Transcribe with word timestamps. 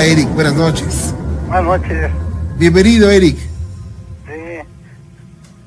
Eric, 0.00 0.28
buenas 0.30 0.54
noches. 0.54 1.14
Buenas 1.46 1.64
noches. 1.64 2.10
Bienvenido 2.56 3.10
Eric. 3.10 3.36
Sí. 3.36 4.58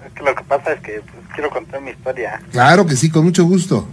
Es 0.06 0.14
que 0.14 0.24
lo 0.24 0.34
que 0.36 0.44
pasa 0.44 0.74
es 0.74 0.80
que 0.82 1.02
pues, 1.02 1.26
quiero 1.34 1.50
contar 1.50 1.82
mi 1.82 1.92
historia. 1.92 2.42
Claro 2.52 2.86
que 2.86 2.96
sí, 2.96 3.10
con 3.10 3.24
mucho 3.24 3.46
gusto. 3.46 3.88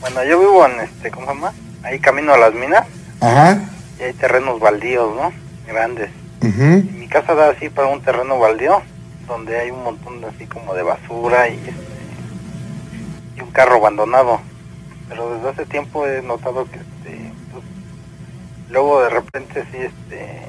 Bueno, 0.00 0.24
yo 0.24 0.40
vivo 0.40 0.66
en 0.66 0.80
este, 0.80 1.10
¿cómo 1.10 1.26
se 1.26 1.34
llama? 1.34 1.52
Ahí 1.82 1.98
camino 2.00 2.34
a 2.34 2.38
las 2.38 2.54
minas 2.54 2.84
Ajá. 3.20 3.60
y 3.98 4.02
hay 4.02 4.12
terrenos 4.14 4.58
baldíos, 4.58 5.14
¿no? 5.14 5.32
Grandes. 5.66 6.10
Y 6.42 6.46
mi 6.98 7.08
casa 7.08 7.34
da 7.34 7.50
así 7.50 7.68
para 7.68 7.88
un 7.88 8.02
terreno 8.02 8.38
baldío 8.38 8.82
donde 9.26 9.58
hay 9.58 9.70
un 9.70 9.82
montón 9.82 10.20
de 10.20 10.28
así 10.28 10.46
como 10.46 10.74
de 10.74 10.82
basura 10.82 11.48
y 11.48 11.54
este, 11.54 11.74
y 13.36 13.40
un 13.40 13.50
carro 13.50 13.76
abandonado. 13.76 14.40
Pero 15.08 15.34
desde 15.34 15.48
hace 15.50 15.66
tiempo 15.66 16.06
he 16.06 16.20
notado 16.22 16.64
que 16.70 16.78
luego 18.70 19.02
de 19.02 19.10
repente 19.10 19.64
sí 19.70 19.78
este 19.78 20.42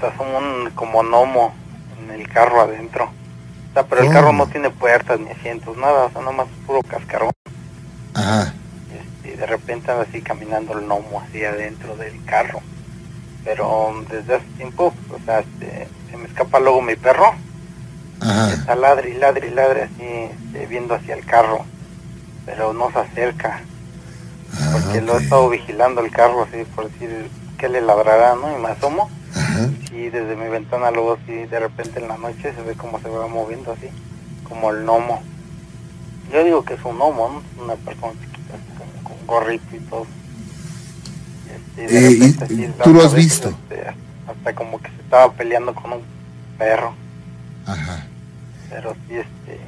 se 0.00 0.06
asoma 0.06 0.38
un 0.38 0.70
como 0.74 1.02
gnomo 1.02 1.54
en 2.02 2.10
el 2.20 2.28
carro 2.28 2.60
adentro. 2.62 3.04
O 3.04 3.72
sea, 3.74 3.84
pero 3.84 4.02
el 4.02 4.08
Oh. 4.08 4.12
carro 4.12 4.32
no 4.32 4.46
tiene 4.48 4.70
puertas 4.70 5.18
ni 5.20 5.30
asientos, 5.30 5.76
nada, 5.76 6.04
o 6.06 6.10
sea, 6.10 6.20
nomás 6.22 6.46
puro 6.66 6.82
cascarón. 6.82 7.30
Ajá. 8.14 8.52
Este, 8.92 9.32
y 9.34 9.36
de 9.36 9.46
repente 9.46 9.90
anda 9.90 10.04
así 10.08 10.20
caminando 10.20 10.78
el 10.78 10.84
gnomo 10.86 11.22
así 11.26 11.44
adentro 11.44 11.96
del 11.96 12.22
carro. 12.24 12.60
Pero 13.44 14.04
desde 14.10 14.36
hace 14.36 14.46
tiempo, 14.56 14.92
o 15.10 15.24
sea, 15.24 15.40
este, 15.40 15.88
se 16.10 16.16
me 16.16 16.26
escapa 16.26 16.60
luego 16.60 16.80
mi 16.82 16.94
perro 16.96 17.32
Ajá. 18.20 18.52
está 18.52 18.74
ladre 18.76 19.10
y 19.10 19.14
ladre 19.14 19.48
y 19.48 19.50
ladre 19.50 19.82
así, 19.84 20.02
este, 20.04 20.66
viendo 20.66 20.94
hacia 20.94 21.14
el 21.14 21.24
carro, 21.24 21.64
pero 22.46 22.72
no 22.72 22.90
se 22.92 22.98
acerca, 22.98 23.60
Ah, 24.54 24.70
porque 24.72 25.00
lo 25.00 25.18
he 25.18 25.22
estado 25.22 25.48
vigilando 25.48 26.00
el 26.02 26.10
carro 26.10 26.42
así 26.44 26.64
por 26.74 26.90
decir 26.90 27.28
que 27.58 27.68
le 27.68 27.80
ladrará, 27.80 28.34
¿no? 28.34 28.56
Y 28.56 28.60
me 28.60 28.68
asomo, 28.68 29.08
Ajá. 29.34 29.68
y 29.92 30.08
desde 30.10 30.36
mi 30.36 30.48
ventana 30.48 30.90
luego 30.90 31.14
así 31.22 31.32
de 31.46 31.60
repente 31.60 32.00
en 32.00 32.08
la 32.08 32.18
noche 32.18 32.52
se 32.54 32.62
ve 32.62 32.74
como 32.74 33.00
se 33.00 33.08
va 33.08 33.26
moviendo 33.28 33.72
así, 33.72 33.88
como 34.48 34.70
el 34.70 34.84
gnomo. 34.84 35.22
Yo 36.32 36.44
digo 36.44 36.64
que 36.64 36.74
es 36.74 36.84
un 36.84 36.96
gnomo, 36.98 37.42
¿no? 37.56 37.64
Una 37.64 37.74
persona 37.76 38.12
chiquita, 38.20 38.54
como 38.76 39.16
con 39.16 39.26
gorrito 39.26 39.76
y 39.76 39.80
todo. 39.80 40.06
Y, 41.46 41.82
este, 41.82 41.92
de 41.94 42.06
Eh, 42.06 42.10
y- 42.10 42.18
repente, 42.32 42.44
así, 42.44 42.74
¿tú 42.84 42.94
lo 42.94 43.02
has 43.04 43.14
visto? 43.14 43.48
este, 43.48 43.94
hasta 44.26 44.54
como 44.54 44.80
que 44.80 44.88
se 44.90 44.96
estaba 45.02 45.32
peleando 45.32 45.74
con 45.74 45.92
un 45.94 46.00
perro. 46.58 46.94
Ajá. 47.66 48.06
pero 48.70 48.94
sí 49.06 49.14
este 49.16 49.60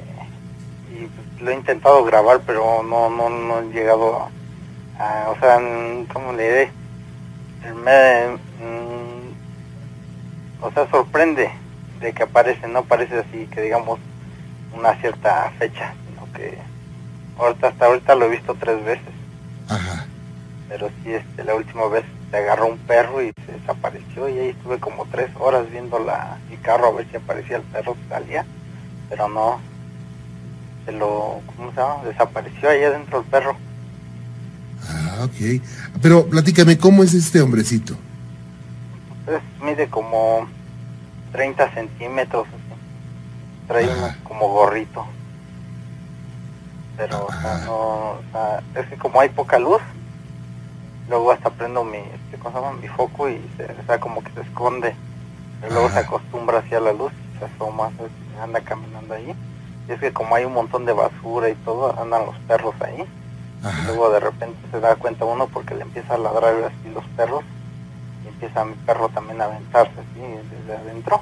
y 0.91 1.05
pues, 1.05 1.41
lo 1.41 1.51
he 1.51 1.53
intentado 1.55 2.03
grabar 2.03 2.41
pero 2.45 2.81
no 2.83 3.09
no 3.09 3.29
no 3.29 3.59
he 3.59 3.71
llegado 3.71 4.17
a, 4.19 4.29
a- 4.99 5.29
o 5.29 5.39
sea 5.39 5.59
mm, 5.59 6.05
cómo 6.13 6.33
le 6.33 6.43
diré 6.43 6.71
me 7.83 8.37
mm, 8.63 9.33
o 10.63 10.71
sea 10.71 10.87
sorprende 10.89 11.49
de 11.99 12.13
que 12.13 12.23
aparece 12.23 12.67
no 12.67 12.83
parece 12.83 13.19
así 13.19 13.47
que 13.51 13.61
digamos 13.61 13.99
una 14.73 14.93
cierta 14.95 15.51
fecha 15.57 15.93
sino 16.07 16.31
que 16.33 16.57
ahorita 17.37 17.67
hasta 17.69 17.85
ahorita 17.85 18.15
lo 18.15 18.25
he 18.25 18.29
visto 18.29 18.55
tres 18.59 18.83
veces. 18.85 19.13
Ajá. 19.69 20.05
pero 20.69 20.89
sí 21.03 21.11
este 21.13 21.43
la 21.43 21.55
última 21.55 21.87
vez 21.87 22.03
se 22.29 22.37
agarró 22.37 22.67
un 22.67 22.77
perro 22.79 23.21
y 23.21 23.31
se 23.45 23.51
desapareció 23.53 24.29
y 24.29 24.37
ahí 24.39 24.49
estuve 24.49 24.79
como 24.79 25.05
tres 25.05 25.29
horas 25.39 25.69
viendo 25.71 25.97
la 25.99 26.37
mi 26.49 26.57
carro 26.57 26.87
a 26.87 26.91
ver 26.91 27.07
si 27.09 27.17
aparecía 27.17 27.57
el 27.57 27.63
perro 27.63 27.95
salía 28.09 28.45
pero 29.09 29.27
no. 29.29 29.59
Se 30.85 30.91
lo 30.91 31.41
cómo 31.47 31.71
se 31.71 31.77
llama 31.77 32.03
desapareció 32.05 32.69
ahí 32.69 32.83
adentro 32.83 33.19
el 33.19 33.25
perro 33.25 33.55
Ah, 34.87 35.25
ok. 35.25 35.61
Pero 36.01 36.25
platícame, 36.27 36.77
¿cómo 36.77 37.03
es 37.03 37.13
este 37.13 37.41
hombrecito? 37.41 37.95
pues 39.25 39.41
mide 39.61 39.87
como 39.89 40.47
30 41.31 41.73
centímetros 41.73 42.45
así. 42.47 42.79
trae 43.67 43.85
Ajá. 43.91 44.15
como 44.23 44.49
gorrito 44.49 45.03
pero 46.95 47.25
o 47.25 47.31
sea, 47.41 47.57
no 47.65 47.73
o 47.73 48.19
sea, 48.31 48.61
es 48.75 48.87
que 48.87 48.95
como 48.97 49.19
hay 49.19 49.29
poca 49.29 49.57
luz 49.57 49.81
luego 51.09 51.31
hasta 51.31 51.49
prendo 51.49 51.83
mi 51.83 51.97
este, 51.97 52.37
¿cómo 52.37 52.55
se 52.55 52.61
llama? 52.63 52.77
mi 52.79 52.87
foco 52.87 53.27
y 53.29 53.41
se, 53.57 53.63
o 53.65 53.85
sea 53.87 53.99
como 53.99 54.23
que 54.23 54.31
se 54.33 54.41
esconde 54.41 54.95
pero 55.59 55.73
luego 55.73 55.89
se 55.89 55.99
acostumbra 55.99 56.59
hacia 56.59 56.79
la 56.79 56.93
luz 56.93 57.11
y 57.33 57.39
se 57.39 57.45
asoma. 57.45 57.89
Y 58.37 58.39
anda 58.39 58.59
caminando 58.61 59.13
ahí 59.15 59.33
y 59.87 59.91
es 59.91 59.99
que 59.99 60.13
como 60.13 60.35
hay 60.35 60.45
un 60.45 60.53
montón 60.53 60.85
de 60.85 60.93
basura 60.93 61.49
y 61.49 61.55
todo 61.55 61.99
andan 61.99 62.27
los 62.27 62.35
perros 62.47 62.75
ahí 62.81 63.03
y 63.63 63.85
luego 63.87 64.09
de 64.11 64.19
repente 64.19 64.57
se 64.71 64.79
da 64.79 64.95
cuenta 64.95 65.25
uno 65.25 65.47
porque 65.47 65.73
le 65.75 65.81
empieza 65.81 66.13
a 66.15 66.17
ladrar 66.19 66.53
así 66.65 66.89
los 66.93 67.03
perros 67.17 67.43
y 68.23 68.27
empieza 68.27 68.63
mi 68.65 68.75
perro 68.75 69.09
también 69.09 69.41
a 69.41 69.45
aventarse 69.45 69.93
así 69.99 70.21
desde 70.51 70.77
adentro. 70.77 71.21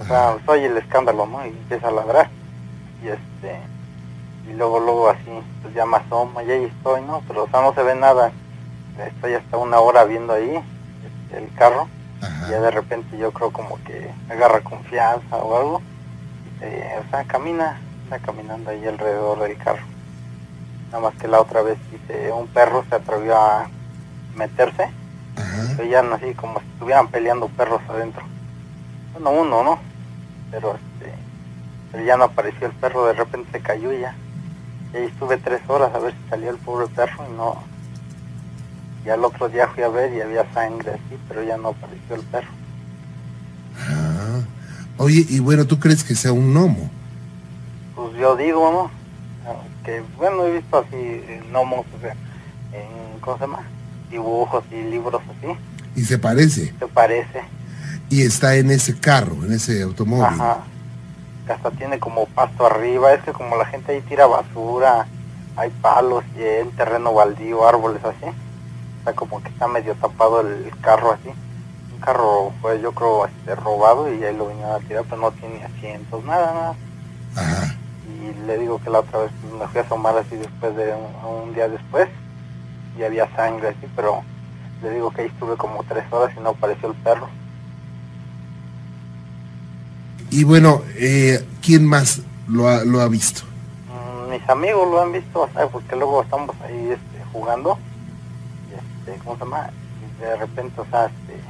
O 0.00 0.04
sea 0.04 0.36
soy 0.46 0.64
el 0.64 0.76
escándalo 0.78 1.26
no 1.26 1.44
y 1.44 1.50
empieza 1.50 1.88
a 1.88 1.92
ladrar. 1.92 2.28
Y 3.02 3.08
este 3.08 3.60
y 4.48 4.52
luego 4.54 4.80
luego 4.80 5.10
así 5.10 5.30
pues 5.62 5.74
ya 5.74 5.84
me 5.86 5.96
asoma 5.98 6.42
y 6.42 6.50
ahí 6.50 6.64
estoy 6.64 7.02
no 7.02 7.22
pero 7.28 7.44
o 7.44 7.48
sea 7.48 7.60
no 7.60 7.74
se 7.74 7.82
ve 7.82 7.94
nada. 7.94 8.32
Estoy 9.06 9.34
hasta 9.34 9.56
una 9.58 9.80
hora 9.80 10.04
viendo 10.04 10.32
ahí 10.32 10.60
el 11.32 11.54
carro. 11.56 11.88
Y 12.46 12.50
ya 12.52 12.60
de 12.60 12.70
repente 12.70 13.18
yo 13.18 13.32
creo 13.32 13.50
como 13.50 13.76
que 13.84 14.10
agarra 14.30 14.60
confianza 14.62 15.36
o 15.36 15.56
algo. 15.58 15.82
Y 16.56 16.58
se- 16.60 16.98
o 17.06 17.10
sea 17.10 17.24
camina 17.24 17.78
está 18.04 18.18
caminando 18.18 18.70
ahí 18.70 18.86
alrededor 18.86 19.40
del 19.40 19.56
carro 19.58 19.82
nada 20.94 21.10
más 21.10 21.20
que 21.20 21.26
la 21.26 21.40
otra 21.40 21.60
vez 21.62 21.76
dice 21.90 22.30
un 22.30 22.46
perro 22.46 22.84
se 22.88 22.94
atrevió 22.94 23.36
a 23.36 23.68
meterse. 24.36 24.88
Ajá. 25.36 25.74
veían 25.76 26.12
así 26.12 26.32
como 26.34 26.60
si 26.60 26.66
estuvieran 26.66 27.08
peleando 27.08 27.48
perros 27.48 27.80
adentro. 27.88 28.22
Bueno 29.12 29.30
uno 29.30 29.64
no 29.64 29.78
pero 30.52 30.76
este 30.76 31.12
pero 31.90 32.04
ya 32.04 32.16
no 32.16 32.24
apareció 32.24 32.68
el 32.68 32.72
perro 32.74 33.06
de 33.06 33.14
repente 33.14 33.50
se 33.50 33.60
cayó 33.60 33.92
y 33.92 34.02
ya. 34.02 34.14
Y 34.92 34.98
ahí 34.98 35.04
estuve 35.06 35.36
tres 35.38 35.62
horas 35.66 35.92
a 35.92 35.98
ver 35.98 36.12
si 36.12 36.30
salía 36.30 36.50
el 36.50 36.58
pobre 36.58 36.86
perro 36.86 37.26
y 37.28 37.36
no. 37.36 37.60
Y 39.04 39.08
al 39.08 39.24
otro 39.24 39.48
día 39.48 39.66
fui 39.66 39.82
a 39.82 39.88
ver 39.88 40.14
y 40.14 40.20
había 40.20 40.46
sangre 40.54 40.92
así 40.92 41.18
pero 41.26 41.42
ya 41.42 41.56
no 41.56 41.70
apareció 41.70 42.14
el 42.14 42.22
perro. 42.22 42.50
Ah. 43.80 44.42
Oye, 44.98 45.26
y 45.28 45.40
bueno, 45.40 45.64
¿tú 45.64 45.80
crees 45.80 46.04
que 46.04 46.14
sea 46.14 46.30
un 46.30 46.54
gnomo? 46.54 46.88
pues 47.96 48.12
yo 48.16 48.36
digo 48.36 48.70
no 48.70 49.03
que 49.84 50.02
bueno 50.16 50.44
he 50.44 50.52
visto 50.52 50.78
así 50.78 50.96
eh, 50.96 51.42
gnomos 51.50 51.86
o 51.96 52.00
sea 52.00 52.12
en 52.72 53.20
cómo 53.20 53.36
se 53.36 53.42
llama 53.42 53.64
dibujos 54.10 54.64
y 54.70 54.82
libros 54.82 55.22
así 55.22 55.56
Y 55.96 56.04
se 56.04 56.18
parece. 56.18 56.72
se 56.78 56.86
parece 56.88 57.42
Y 58.10 58.22
está 58.22 58.56
en 58.56 58.70
ese 58.70 58.98
carro, 58.98 59.36
en 59.44 59.52
ese 59.52 59.82
automóvil. 59.82 60.24
Ajá. 60.24 60.58
Hasta 61.48 61.70
tiene 61.72 61.98
como 61.98 62.26
pasto 62.26 62.66
arriba. 62.66 63.12
Es 63.12 63.22
que 63.22 63.32
como 63.32 63.56
la 63.56 63.66
gente 63.66 63.92
ahí 63.92 64.00
tira 64.02 64.26
basura, 64.26 65.06
hay 65.56 65.70
palos 65.82 66.24
y 66.36 66.42
hay 66.42 66.64
terreno 66.76 67.12
baldío, 67.12 67.66
árboles 67.66 68.04
así. 68.04 68.26
Sea, 69.04 69.12
como 69.14 69.42
que 69.42 69.48
está 69.48 69.68
medio 69.68 69.94
tapado 69.96 70.40
el 70.40 70.72
carro 70.80 71.12
así. 71.12 71.28
Un 71.92 72.00
carro 72.00 72.52
fue 72.60 72.80
yo 72.80 72.92
creo 72.92 73.26
este, 73.26 73.54
robado 73.54 74.12
y 74.12 74.24
ahí 74.24 74.36
lo 74.36 74.48
vinieron 74.48 74.72
a 74.72 74.86
tirar, 74.86 75.04
pero 75.08 75.20
no 75.20 75.32
tiene 75.32 75.64
asientos, 75.64 76.24
nada, 76.24 76.52
nada. 76.52 76.76
Ajá. 77.36 77.76
Y 78.24 78.46
le 78.46 78.58
digo 78.58 78.80
que 78.82 78.90
la 78.90 79.00
otra 79.00 79.20
vez 79.20 79.32
me 79.58 79.66
fui 79.68 79.80
a 79.80 79.84
asomar 79.84 80.16
así 80.16 80.36
después 80.36 80.74
de 80.76 80.94
un, 80.94 81.42
un 81.42 81.54
día 81.54 81.68
después 81.68 82.08
y 82.98 83.02
había 83.02 83.28
sangre 83.34 83.68
así, 83.68 83.86
pero 83.94 84.22
le 84.82 84.90
digo 84.90 85.10
que 85.10 85.22
ahí 85.22 85.26
estuve 85.28 85.56
como 85.56 85.82
tres 85.84 86.04
horas 86.10 86.34
y 86.36 86.40
no 86.40 86.50
apareció 86.50 86.90
el 86.90 86.94
perro. 86.96 87.28
Y 90.30 90.44
bueno, 90.44 90.82
eh, 90.96 91.46
¿quién 91.62 91.86
más 91.86 92.22
lo 92.48 92.68
ha, 92.68 92.84
lo 92.84 93.00
ha 93.00 93.08
visto? 93.08 93.42
Mm, 93.88 94.30
mis 94.30 94.48
amigos 94.48 94.90
lo 94.90 95.00
han 95.00 95.12
visto, 95.12 95.48
porque 95.70 95.96
luego 95.96 96.22
estamos 96.22 96.56
ahí 96.62 96.90
este, 96.90 97.24
jugando, 97.32 97.78
y 98.70 98.74
este, 99.10 99.24
¿cómo 99.24 99.36
se 99.36 99.44
llama? 99.44 99.70
Y 100.18 100.20
de 100.20 100.36
repente, 100.36 100.80
o 100.80 100.86
sea, 100.86 101.06
este, 101.06 101.40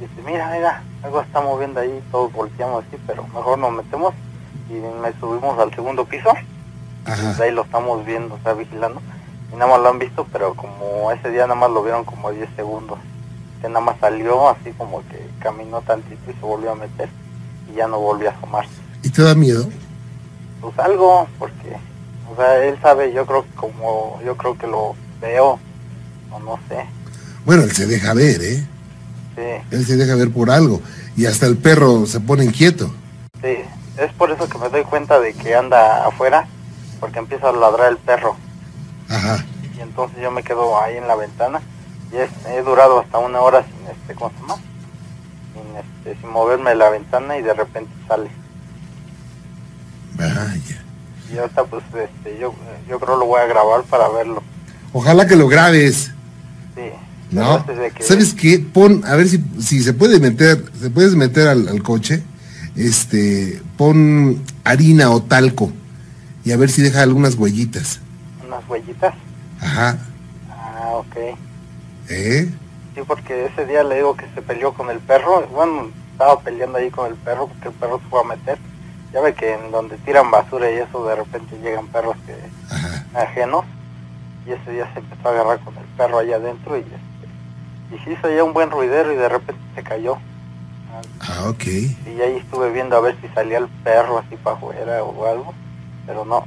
dice, 0.00 0.22
mira, 0.26 0.50
mira, 0.50 0.82
algo 1.02 1.20
está 1.20 1.40
moviendo 1.40 1.80
ahí, 1.80 2.02
todos 2.10 2.32
volteamos 2.32 2.84
así, 2.84 2.96
pero 3.06 3.22
mejor 3.28 3.58
nos 3.58 3.72
metemos 3.72 4.14
y 4.70 5.00
me 5.02 5.12
subimos 5.18 5.58
al 5.58 5.74
segundo 5.74 6.04
piso, 6.04 6.32
y 7.06 7.10
Ajá. 7.10 7.28
desde 7.30 7.44
ahí 7.44 7.50
lo 7.52 7.62
estamos 7.62 8.04
viendo, 8.06 8.34
o 8.36 8.38
sea, 8.42 8.52
vigilando, 8.54 9.02
y 9.52 9.56
nada 9.56 9.70
más 9.72 9.80
lo 9.80 9.88
han 9.90 9.98
visto, 9.98 10.26
pero 10.32 10.54
como 10.54 11.10
ese 11.12 11.30
día 11.30 11.42
nada 11.42 11.54
más 11.56 11.70
lo 11.70 11.82
vieron 11.82 12.04
como 12.04 12.30
10 12.30 12.48
segundos, 12.56 12.98
que 13.60 13.68
nada 13.68 13.80
más 13.80 13.96
salió 14.00 14.48
así 14.48 14.70
como 14.78 15.00
que 15.08 15.28
caminó 15.40 15.80
tantito 15.82 16.30
y 16.30 16.34
se 16.34 16.40
volvió 16.40 16.72
a 16.72 16.76
meter, 16.76 17.08
y 17.70 17.76
ya 17.76 17.88
no 17.88 17.98
volvió 18.00 18.30
a 18.30 18.32
asomarse. 18.32 18.70
¿Y 19.02 19.10
te 19.10 19.22
da 19.22 19.34
miedo? 19.34 19.68
pues 20.60 20.78
algo 20.78 21.26
porque 21.38 21.74
o 22.30 22.36
sea 22.36 22.62
él 22.66 22.78
sabe 22.82 23.14
yo 23.14 23.24
creo 23.24 23.44
que 23.44 23.50
como 23.54 24.20
yo 24.22 24.36
creo 24.36 24.58
que 24.58 24.66
lo 24.66 24.94
veo 25.18 25.58
o 26.30 26.38
no 26.38 26.58
sé 26.68 26.84
Bueno, 27.46 27.62
él 27.62 27.72
se 27.72 27.86
deja 27.86 28.12
ver, 28.12 28.42
¿eh? 28.42 28.66
sí 29.36 29.66
Él 29.70 29.86
se 29.86 29.96
deja 29.96 30.14
ver 30.16 30.30
por 30.30 30.50
algo. 30.50 30.82
Y 31.16 31.24
hasta 31.24 31.46
el 31.46 31.56
perro 31.56 32.04
se 32.04 32.20
pone 32.20 32.44
inquieto. 32.44 32.92
sí 33.40 33.56
es 34.00 34.12
por 34.14 34.30
eso 34.30 34.48
que 34.48 34.58
me 34.58 34.68
doy 34.68 34.82
cuenta 34.84 35.20
de 35.20 35.34
que 35.34 35.54
anda 35.54 36.06
afuera 36.06 36.46
porque 37.00 37.18
empieza 37.18 37.48
a 37.48 37.52
ladrar 37.52 37.90
el 37.92 37.98
perro 37.98 38.36
Ajá. 39.08 39.44
y 39.76 39.80
entonces 39.80 40.18
yo 40.22 40.30
me 40.30 40.42
quedo 40.42 40.80
ahí 40.80 40.96
en 40.96 41.06
la 41.08 41.16
ventana 41.16 41.60
y 42.12 42.16
he, 42.16 42.56
he 42.58 42.62
durado 42.62 43.00
hasta 43.00 43.18
una 43.18 43.40
hora 43.40 43.64
sin 43.64 43.86
este, 43.86 44.14
¿cómo 44.14 44.30
se 44.30 44.40
llama? 44.40 44.54
Sin, 45.54 45.76
este, 45.76 46.20
sin 46.20 46.30
moverme 46.30 46.70
de 46.70 46.76
la 46.76 46.90
ventana 46.90 47.36
y 47.38 47.42
de 47.42 47.54
repente 47.54 47.90
sale. 48.08 48.30
Vaya. 50.16 50.82
Y 51.32 51.38
ahorita 51.38 51.64
pues 51.64 51.84
este, 51.94 52.38
yo, 52.38 52.54
yo 52.88 52.98
creo 52.98 53.16
lo 53.16 53.26
voy 53.26 53.40
a 53.40 53.46
grabar 53.46 53.82
para 53.84 54.08
verlo. 54.08 54.42
Ojalá 54.92 55.26
que 55.26 55.36
lo 55.36 55.46
grabes. 55.48 56.10
Sí. 56.74 56.82
¿No? 57.30 57.64
Que- 57.64 58.02
¿Sabes 58.02 58.34
qué? 58.34 58.58
Pon, 58.58 59.04
a 59.06 59.14
ver 59.14 59.28
si, 59.28 59.42
si 59.60 59.80
se 59.82 59.92
puede 59.92 60.18
meter, 60.18 60.64
se 60.80 60.90
puedes 60.90 61.14
meter 61.14 61.46
al, 61.46 61.68
al 61.68 61.82
coche, 61.82 62.22
este, 62.76 63.60
pon 63.76 64.42
harina 64.64 65.10
o 65.10 65.22
talco 65.22 65.72
y 66.44 66.52
a 66.52 66.56
ver 66.56 66.70
si 66.70 66.82
deja 66.82 67.02
algunas 67.02 67.34
huellitas. 67.34 68.00
Unas 68.46 68.66
huellitas. 68.68 69.14
Ajá. 69.60 69.98
Ah, 70.50 70.90
ok. 70.94 71.16
¿Eh? 72.08 72.50
Sí, 72.94 73.00
porque 73.06 73.46
ese 73.46 73.66
día 73.66 73.84
le 73.84 73.96
digo 73.96 74.16
que 74.16 74.26
se 74.34 74.42
peleó 74.42 74.72
con 74.72 74.90
el 74.90 74.98
perro. 74.98 75.46
Bueno, 75.48 75.90
estaba 76.12 76.40
peleando 76.40 76.78
ahí 76.78 76.90
con 76.90 77.10
el 77.10 77.16
perro 77.16 77.48
porque 77.48 77.68
el 77.68 77.74
perro 77.74 78.00
se 78.00 78.08
fue 78.08 78.20
a 78.20 78.24
meter. 78.24 78.58
Ya 79.12 79.20
ve 79.20 79.34
que 79.34 79.54
en 79.54 79.70
donde 79.70 79.96
tiran 79.98 80.30
basura 80.30 80.70
y 80.70 80.76
eso 80.76 81.04
de 81.06 81.16
repente 81.16 81.58
llegan 81.62 81.88
perros 81.88 82.16
que 82.26 82.36
Ajá. 82.74 83.04
ajenos. 83.14 83.64
Y 84.46 84.52
ese 84.52 84.70
día 84.70 84.90
se 84.94 85.00
empezó 85.00 85.28
a 85.28 85.32
agarrar 85.32 85.60
con 85.60 85.76
el 85.76 85.84
perro 85.96 86.18
allá 86.18 86.36
adentro 86.36 86.76
y, 86.76 86.80
este, 86.80 87.94
y 87.94 87.98
sí 88.04 88.16
se 88.20 88.26
oía 88.28 88.42
un 88.42 88.54
buen 88.54 88.70
ruidero 88.70 89.12
y 89.12 89.16
de 89.16 89.28
repente 89.28 89.60
se 89.74 89.82
cayó. 89.82 90.16
Ah, 91.20 91.26
Ah, 91.44 91.48
ok. 91.50 91.64
Y 91.66 92.20
ahí 92.20 92.36
estuve 92.38 92.70
viendo 92.72 92.96
a 92.96 93.00
ver 93.00 93.16
si 93.20 93.28
salía 93.28 93.58
el 93.58 93.68
perro 93.84 94.18
así 94.18 94.36
para 94.42 94.56
afuera 94.56 95.02
o 95.04 95.26
algo. 95.26 95.54
Pero 96.06 96.24
no, 96.24 96.44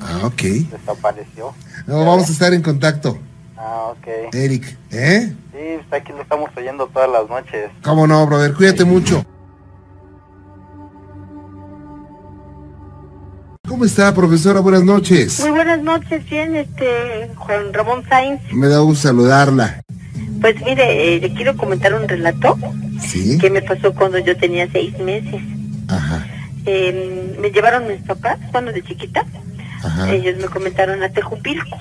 Ah, 0.00 0.20
ok. 0.26 0.42
desapareció. 0.70 1.52
No, 1.86 2.04
vamos 2.04 2.28
a 2.28 2.32
estar 2.32 2.52
en 2.52 2.62
contacto, 2.62 3.18
Ah, 3.56 3.92
ok. 3.92 4.34
Eric. 4.34 4.76
¿Eh? 4.90 5.32
Sí, 5.52 5.58
está 5.58 5.96
aquí 5.96 6.12
lo 6.12 6.22
estamos 6.22 6.50
oyendo 6.56 6.86
todas 6.88 7.08
las 7.10 7.28
noches. 7.28 7.70
¿Cómo 7.82 8.06
no, 8.06 8.26
brother? 8.26 8.54
Cuídate 8.54 8.84
mucho. 8.84 9.24
¿Cómo 13.68 13.84
está, 13.84 14.12
profesora? 14.14 14.60
Buenas 14.60 14.82
noches. 14.84 15.40
Muy 15.40 15.50
buenas 15.50 15.80
noches, 15.82 16.28
bien, 16.28 16.54
este, 16.56 17.30
Juan 17.36 17.72
Ramón 17.72 18.02
Sainz. 18.08 18.40
Me 18.52 18.66
da 18.68 18.78
gusto 18.80 19.08
saludarla. 19.08 19.82
Pues 20.42 20.60
mire, 20.62 21.14
eh, 21.16 21.20
le 21.20 21.32
quiero 21.32 21.56
comentar 21.56 21.94
un 21.94 22.06
relato 22.06 22.58
¿Sí? 23.00 23.38
que 23.38 23.48
me 23.48 23.62
pasó 23.62 23.94
cuando 23.94 24.18
yo 24.18 24.36
tenía 24.36 24.68
seis 24.70 24.98
meses. 24.98 25.40
Ajá. 25.88 26.26
Eh, 26.66 27.34
me 27.40 27.50
llevaron 27.50 27.88
mis 27.88 28.00
papás, 28.02 28.38
cuando 28.50 28.72
de 28.72 28.82
chiquita, 28.82 29.24
Ajá. 29.82 30.12
ellos 30.12 30.36
me 30.38 30.48
comentaron 30.48 31.02
a 31.02 31.08
Tejupilco. 31.08 31.78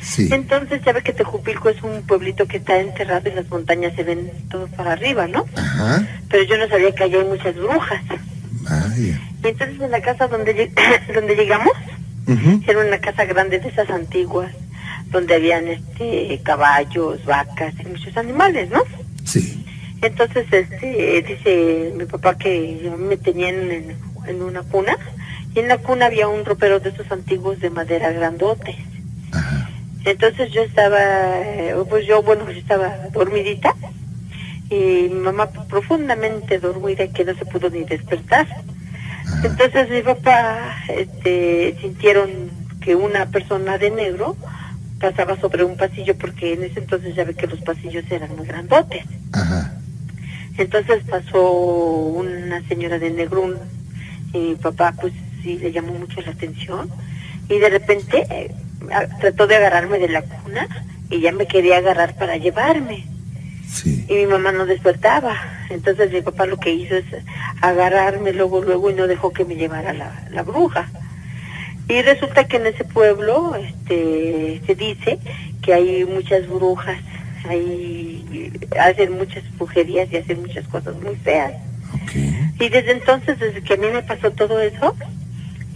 Sí. 0.00 0.28
Entonces, 0.32 0.80
ya 0.86 0.92
ve 0.92 1.02
que 1.02 1.12
Tejupilco 1.12 1.68
es 1.68 1.82
un 1.82 2.02
pueblito 2.02 2.46
que 2.46 2.56
está 2.58 2.78
enterrado 2.80 3.28
y 3.28 3.32
las 3.34 3.48
montañas 3.50 3.92
se 3.96 4.04
ven 4.04 4.30
todo 4.48 4.66
para 4.68 4.92
arriba, 4.92 5.26
¿no? 5.26 5.44
Ajá. 5.56 6.06
Pero 6.30 6.44
yo 6.44 6.56
no 6.56 6.68
sabía 6.68 6.94
que 6.94 7.04
allá 7.04 7.18
hay 7.18 7.24
muchas 7.26 7.54
brujas. 7.56 8.00
Vaya. 8.62 9.20
Y 9.44 9.46
entonces 9.48 9.80
en 9.80 9.90
la 9.90 10.00
casa 10.00 10.28
donde, 10.28 10.54
lleg- 10.56 11.12
donde 11.14 11.34
llegamos. 11.34 11.72
Era 12.66 12.80
una 12.86 12.98
casa 12.98 13.24
grande 13.24 13.58
de 13.58 13.68
esas 13.68 13.88
antiguas, 13.88 14.52
donde 15.10 15.34
habían 15.34 15.68
este 15.68 16.40
caballos, 16.42 17.24
vacas 17.24 17.74
y 17.80 17.88
muchos 17.88 18.16
animales, 18.16 18.70
¿no? 18.70 18.82
Sí. 19.24 19.64
Entonces, 20.00 20.46
este, 20.50 21.22
dice 21.22 21.92
mi 21.96 22.04
papá 22.04 22.36
que 22.38 22.90
me 22.96 23.16
tenían 23.16 23.70
en, 23.70 23.96
en 24.26 24.42
una 24.42 24.62
cuna, 24.62 24.96
y 25.54 25.60
en 25.60 25.68
la 25.68 25.78
cuna 25.78 26.06
había 26.06 26.28
un 26.28 26.44
ropero 26.44 26.78
de 26.78 26.90
esos 26.90 27.10
antiguos 27.10 27.58
de 27.60 27.70
madera 27.70 28.12
grandotes. 28.12 28.76
Ajá. 29.32 29.70
Entonces 30.04 30.52
yo 30.52 30.62
estaba, 30.62 31.00
eh, 31.40 31.74
pues 31.88 32.06
yo, 32.06 32.22
bueno, 32.22 32.50
yo 32.50 32.58
estaba 32.58 32.96
dormidita, 33.12 33.74
y 34.70 35.08
mi 35.10 35.20
mamá 35.20 35.50
profundamente 35.68 36.58
dormida 36.58 37.08
que 37.08 37.24
no 37.24 37.34
se 37.34 37.46
pudo 37.46 37.68
ni 37.70 37.84
despertar. 37.84 38.46
Ajá. 38.46 39.42
Entonces 39.44 39.90
mi 39.90 40.02
papá 40.02 40.76
este, 40.88 41.76
sintieron 41.80 42.30
que 42.80 42.94
una 42.94 43.26
persona 43.26 43.78
de 43.78 43.90
negro 43.90 44.36
pasaba 45.00 45.36
sobre 45.40 45.64
un 45.64 45.76
pasillo 45.76 46.16
porque 46.16 46.54
en 46.54 46.64
ese 46.64 46.80
entonces 46.80 47.14
ya 47.14 47.24
ve 47.24 47.34
que 47.34 47.46
los 47.46 47.60
pasillos 47.60 48.04
eran 48.10 48.34
muy 48.36 48.46
grandotes. 48.46 49.04
Ajá. 49.32 49.74
Entonces 50.56 51.02
pasó 51.08 51.50
una 51.52 52.66
señora 52.68 52.98
de 52.98 53.10
negro 53.10 53.42
un- 53.42 53.58
y 54.32 54.38
mi 54.38 54.54
papá 54.56 54.92
pues 55.00 55.12
sí 55.42 55.56
le 55.58 55.70
llamó 55.72 55.92
mucho 55.94 56.20
la 56.20 56.32
atención 56.32 56.90
y 57.48 57.58
de 57.58 57.70
repente 57.70 58.26
eh, 58.30 58.54
trató 59.20 59.46
de 59.46 59.56
agarrarme 59.56 59.98
de 59.98 60.08
la 60.08 60.22
cuna 60.22 60.66
y 61.10 61.20
ya 61.20 61.32
me 61.32 61.46
quería 61.46 61.78
agarrar 61.78 62.14
para 62.16 62.36
llevarme 62.36 63.06
Sí. 63.68 64.04
y 64.08 64.14
mi 64.14 64.26
mamá 64.26 64.50
no 64.52 64.66
despertaba. 64.66 65.36
Entonces 65.70 66.10
mi 66.10 66.22
papá 66.22 66.46
lo 66.46 66.58
que 66.58 66.72
hizo 66.72 66.96
es 66.96 67.04
agarrarme 67.60 68.32
luego, 68.32 68.62
luego 68.62 68.90
y 68.90 68.94
no 68.94 69.06
dejó 69.06 69.32
que 69.32 69.44
me 69.44 69.56
llevara 69.56 69.92
la, 69.92 70.26
la 70.30 70.42
bruja. 70.42 70.88
Y 71.88 72.02
resulta 72.02 72.46
que 72.46 72.58
en 72.58 72.66
ese 72.66 72.84
pueblo 72.84 73.56
este, 73.56 74.60
se 74.66 74.74
dice 74.74 75.18
que 75.62 75.72
hay 75.72 76.04
muchas 76.04 76.46
brujas, 76.46 76.98
hay, 77.48 78.52
hacen 78.78 79.12
muchas 79.12 79.42
brujerías 79.56 80.12
y 80.12 80.18
hacen 80.18 80.42
muchas 80.42 80.68
cosas 80.68 80.94
muy 81.00 81.16
feas. 81.16 81.54
Ok. 81.94 82.12
Y 82.60 82.68
desde 82.68 82.92
entonces, 82.92 83.38
desde 83.38 83.62
que 83.62 83.74
a 83.74 83.76
mí 83.78 83.86
me 83.86 84.02
pasó 84.02 84.30
todo 84.32 84.60
eso, 84.60 84.94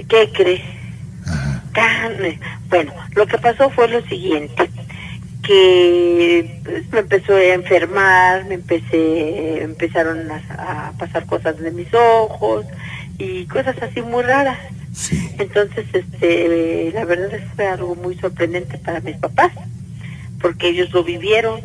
¿qué 0.08 0.30
crees? 0.34 0.60
Ajá. 1.26 1.62
Bueno, 2.68 2.92
lo 3.14 3.26
que 3.26 3.38
pasó 3.38 3.70
fue 3.70 3.88
lo 3.88 4.02
siguiente, 4.02 4.68
que 5.42 6.60
pues, 6.62 6.92
me 6.92 6.98
empezó 6.98 7.34
a 7.34 7.42
enfermar, 7.42 8.44
me 8.44 8.54
empecé, 8.54 9.62
empezaron 9.62 10.30
a, 10.30 10.88
a 10.88 10.92
pasar 10.98 11.24
cosas 11.24 11.58
de 11.58 11.70
mis 11.70 11.92
ojos 11.94 12.66
y 13.18 13.46
cosas 13.46 13.76
así 13.82 14.02
muy 14.02 14.22
raras. 14.22 14.58
Sí. 14.92 15.30
Entonces, 15.38 15.86
este, 15.92 16.90
la 16.92 17.04
verdad 17.04 17.32
es 17.34 17.42
que 17.42 17.48
fue 17.56 17.66
algo 17.66 17.94
muy 17.94 18.16
sorprendente 18.18 18.78
para 18.78 19.00
mis 19.00 19.16
papás, 19.16 19.52
porque 20.40 20.68
ellos 20.68 20.92
lo 20.92 21.02
vivieron. 21.02 21.60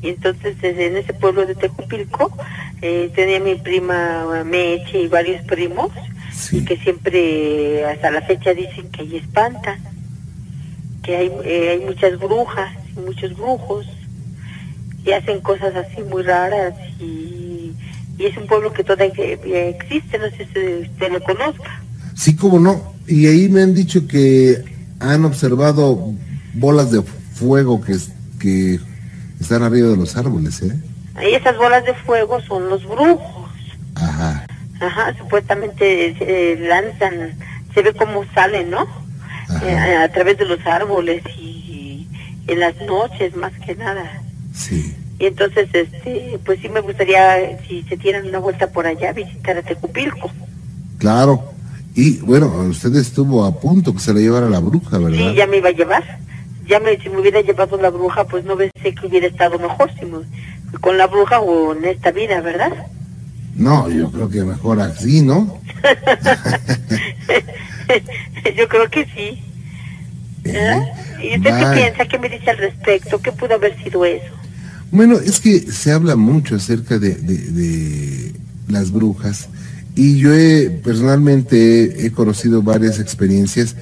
Y 0.00 0.10
entonces, 0.10 0.60
desde 0.60 0.86
en 0.86 0.96
ese 0.98 1.14
pueblo 1.14 1.46
de 1.46 1.54
Tejupilco, 1.54 2.36
eh, 2.82 3.10
tenía 3.14 3.40
mi 3.40 3.54
prima 3.54 4.44
Meche 4.44 5.00
y 5.00 5.08
varios 5.08 5.42
primos, 5.46 5.90
Sí. 6.32 6.64
que 6.64 6.76
siempre, 6.76 7.84
hasta 7.86 8.10
la 8.10 8.20
fecha, 8.22 8.52
dicen 8.54 8.90
que 8.90 9.02
ahí 9.02 9.16
espantan, 9.16 9.78
que 11.02 11.16
hay, 11.16 11.32
eh, 11.44 11.68
hay 11.70 11.80
muchas 11.80 12.18
brujas 12.18 12.72
y 12.96 13.00
muchos 13.00 13.34
brujos, 13.36 13.86
y 15.04 15.12
hacen 15.12 15.40
cosas 15.40 15.74
así 15.76 16.02
muy 16.02 16.22
raras, 16.22 16.74
y, 17.00 17.53
y 18.18 18.26
es 18.26 18.36
un 18.36 18.46
pueblo 18.46 18.72
que 18.72 18.84
todavía 18.84 19.24
existe, 19.68 20.18
no 20.18 20.26
sé 20.30 20.48
si 20.52 20.90
usted 20.90 21.12
lo 21.12 21.22
conozca. 21.22 21.82
Sí, 22.14 22.36
cómo 22.36 22.58
no. 22.60 22.94
Y 23.06 23.26
ahí 23.26 23.48
me 23.48 23.62
han 23.62 23.74
dicho 23.74 24.06
que 24.06 24.64
han 25.00 25.24
observado 25.24 26.14
bolas 26.54 26.90
de 26.90 27.02
fuego 27.02 27.80
que, 27.80 27.96
que 28.38 28.78
están 29.40 29.62
arriba 29.62 29.88
de 29.88 29.96
los 29.96 30.16
árboles, 30.16 30.62
¿eh? 30.62 30.74
Ahí 31.16 31.34
esas 31.34 31.56
bolas 31.56 31.84
de 31.84 31.94
fuego 31.94 32.40
son 32.42 32.68
los 32.68 32.84
brujos. 32.84 33.50
Ajá. 33.94 34.46
Ajá, 34.80 35.14
supuestamente 35.18 36.16
se 36.18 36.56
lanzan, 36.56 37.36
se 37.72 37.82
ve 37.82 37.92
cómo 37.94 38.24
salen, 38.34 38.70
¿no? 38.70 38.86
Eh, 39.62 39.96
a 39.96 40.08
través 40.10 40.38
de 40.38 40.46
los 40.46 40.64
árboles 40.66 41.22
y 41.38 42.08
en 42.46 42.60
las 42.60 42.74
noches 42.86 43.36
más 43.36 43.52
que 43.64 43.74
nada. 43.76 44.22
Sí. 44.54 44.94
Y 45.18 45.26
entonces, 45.26 45.68
este, 45.72 46.38
pues 46.44 46.60
sí 46.60 46.68
me 46.68 46.80
gustaría, 46.80 47.58
si 47.68 47.82
se 47.84 47.96
dieran 47.96 48.26
una 48.26 48.38
vuelta 48.40 48.66
por 48.68 48.86
allá, 48.86 49.12
visitar 49.12 49.56
a 49.56 49.62
Tecupilco. 49.62 50.30
Claro. 50.98 51.52
Y 51.94 52.18
bueno, 52.18 52.48
usted 52.68 52.94
estuvo 52.96 53.44
a 53.44 53.60
punto 53.60 53.92
que 53.94 54.00
se 54.00 54.12
le 54.12 54.22
llevara 54.22 54.48
la 54.48 54.58
bruja, 54.58 54.98
¿verdad? 54.98 55.18
Sí, 55.18 55.34
ya 55.34 55.46
me 55.46 55.58
iba 55.58 55.68
a 55.68 55.72
llevar. 55.72 56.18
Ya 56.66 56.80
me, 56.80 56.96
si 56.98 57.08
me 57.08 57.20
hubiera 57.20 57.40
llevado 57.42 57.76
la 57.80 57.90
bruja, 57.90 58.24
pues 58.24 58.44
no 58.44 58.56
pensé 58.56 58.94
que 58.94 59.06
hubiera 59.06 59.26
estado 59.28 59.58
mejor 59.58 59.90
si 59.98 60.04
me- 60.06 60.78
con 60.80 60.98
la 60.98 61.06
bruja 61.06 61.38
o 61.40 61.72
en 61.74 61.84
esta 61.84 62.10
vida, 62.10 62.40
¿verdad? 62.40 62.72
No, 63.54 63.88
yo 63.88 64.10
creo 64.10 64.28
que 64.28 64.42
mejor 64.42 64.80
así, 64.80 65.22
¿no? 65.22 65.60
Yo 68.56 68.68
creo 68.68 68.88
que 68.90 69.04
sí. 69.06 69.42
¿Eh? 70.44 70.92
¿Y 71.22 71.36
usted 71.38 71.58
qué 71.58 71.66
piensa? 71.74 72.04
¿Qué 72.06 72.18
me 72.18 72.28
dice 72.28 72.50
al 72.50 72.58
respecto? 72.58 73.20
¿Qué 73.20 73.32
pudo 73.32 73.54
haber 73.54 73.76
sido 73.82 74.04
eso? 74.04 74.32
Bueno, 74.94 75.18
es 75.18 75.40
que 75.40 75.60
se 75.60 75.90
habla 75.90 76.14
mucho 76.14 76.54
acerca 76.54 76.98
de, 77.00 77.16
de- 77.16 77.50
de 77.50 78.32
las 78.68 78.92
brujas 78.92 79.48
y 79.96 80.18
yo 80.18 80.32
he, 80.32 80.70
personalmente 80.70 82.06
he 82.06 82.12
conocido 82.12 82.62
varias 82.62 83.00
experiencias, 83.00 83.74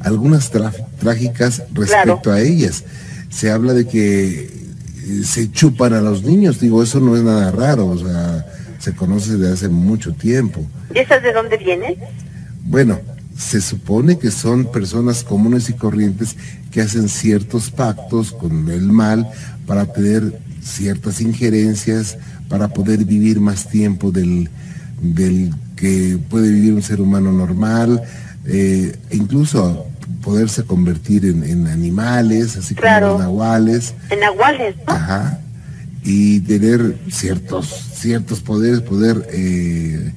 algunas 0.00 0.50
trágicas 0.98 1.62
respecto 1.72 2.20
Claro. 2.20 2.32
a 2.32 2.40
ellas. 2.40 2.82
Se 3.30 3.50
habla 3.50 3.74
de 3.74 3.86
que 3.86 4.44
eh, 4.44 5.22
se 5.24 5.50
chupan 5.52 5.92
a 5.94 6.00
los 6.00 6.24
niños, 6.24 6.58
digo, 6.60 6.82
eso 6.82 6.98
no 6.98 7.16
es 7.16 7.22
nada 7.22 7.52
raro, 7.52 7.86
o 7.86 7.98
sea, 7.98 8.44
se 8.80 8.92
conoce 8.92 9.36
desde 9.36 9.52
hace 9.54 9.68
mucho 9.68 10.14
tiempo. 10.14 10.66
¿Y 10.94 10.98
esas 10.98 11.22
de 11.22 11.32
dónde 11.32 11.56
vienen? 11.58 11.94
Bueno, 12.64 12.98
se 13.38 13.60
supone 13.60 14.18
que 14.18 14.30
son 14.32 14.70
personas 14.72 15.22
comunes 15.22 15.68
y 15.70 15.74
corrientes 15.74 16.36
que 16.72 16.80
hacen 16.80 17.08
ciertos 17.08 17.70
pactos 17.70 18.32
con 18.32 18.68
el 18.70 18.82
mal 18.90 19.28
para 19.66 19.92
tener 19.92 20.40
ciertas 20.66 21.20
injerencias, 21.20 22.18
para 22.48 22.68
poder 22.68 23.04
vivir 23.04 23.40
más 23.40 23.68
tiempo 23.68 24.10
del, 24.10 24.48
del 25.00 25.52
que 25.76 26.18
puede 26.28 26.50
vivir 26.50 26.74
un 26.74 26.82
ser 26.82 27.00
humano 27.00 27.32
normal, 27.32 28.02
eh, 28.46 28.96
incluso 29.10 29.86
poderse 30.22 30.64
convertir 30.64 31.24
en, 31.24 31.66
animales, 31.66 32.56
así 32.56 32.74
como 32.74 32.82
Claro. 32.82 33.08
los 33.12 33.20
nahuales. 33.20 33.94
En 34.10 34.20
nahuales, 34.20 34.76
¿no? 34.86 34.92
Ajá. 34.92 35.40
Y 36.02 36.40
tener 36.40 36.96
ciertos, 37.10 37.68
ciertos 37.94 38.40
poderes, 38.40 38.80
poder 38.80 39.26
eh, 39.32 40.12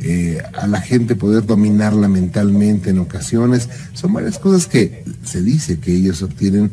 eh, 0.00 0.42
a 0.54 0.66
la 0.66 0.80
gente 0.80 1.16
poder 1.16 1.46
dominarla 1.46 2.08
mentalmente 2.08 2.90
en 2.90 2.98
ocasiones. 2.98 3.68
Son 3.94 4.12
varias 4.12 4.38
cosas 4.38 4.66
que 4.66 5.04
se 5.24 5.42
dice 5.42 5.78
que 5.78 5.92
ellos 5.92 6.22
obtienen 6.22 6.70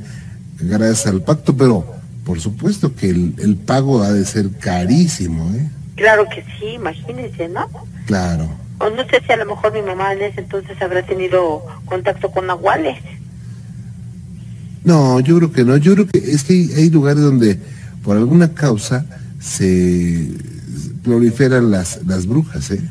gracias 0.60 1.08
al 1.08 1.22
pacto, 1.22 1.56
pero 1.56 2.01
por 2.26 2.40
supuesto 2.40 2.96
que 2.96 3.10
el, 3.10 3.36
el 3.40 3.56
pago 3.56 4.04
ha 4.04 4.12
de 4.12 4.26
ser 4.26 4.50
carísimo, 4.52 5.54
¿eh? 5.56 5.70
Claro 5.96 6.26
que 6.30 6.44
sí, 6.60 6.74
imagínense, 6.76 7.48
¿no? 7.50 7.68
Claro. 8.06 8.50
O 8.80 8.90
no 8.90 9.04
sé 9.08 9.22
si 9.26 9.32
a 9.32 9.38
lo 9.38 9.46
mejor 9.46 9.74
mi 9.74 9.82
mamá 9.82 10.14
en 10.14 10.24
ese 10.24 10.42
entonces 10.42 10.82
habrá 10.82 11.04
tenido 11.04 11.66
contacto 11.86 12.32
con 12.32 12.48
nahuales. 12.48 12.98
No, 14.84 15.20
yo 15.20 15.38
creo 15.38 15.52
que 15.52 15.64
no. 15.64 15.78
Yo 15.78 15.94
creo 15.94 16.08
que 16.08 16.18
es 16.18 16.44
que 16.44 16.54
hay, 16.54 16.74
hay 16.76 16.90
lugares 16.90 17.22
donde 17.22 17.60
por 18.04 18.18
alguna 18.18 18.54
causa 18.54 19.06
se 19.40 20.28
proliferan 21.04 21.70
las, 21.70 22.04
las 22.06 22.26
brujas, 22.26 22.72
¿eh? 22.72 22.82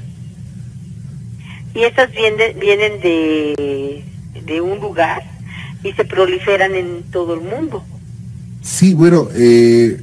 Y 1.75 1.83
estas 1.83 2.11
vienen, 2.13 2.59
vienen 2.59 3.01
de, 3.01 4.05
de 4.45 4.61
un 4.61 4.81
lugar 4.81 5.23
y 5.83 5.93
se 5.93 6.05
proliferan 6.05 6.75
en 6.75 7.03
todo 7.11 7.35
el 7.35 7.41
mundo. 7.41 7.85
Sí, 8.63 8.95
bueno, 8.95 9.29
eh, 9.35 10.01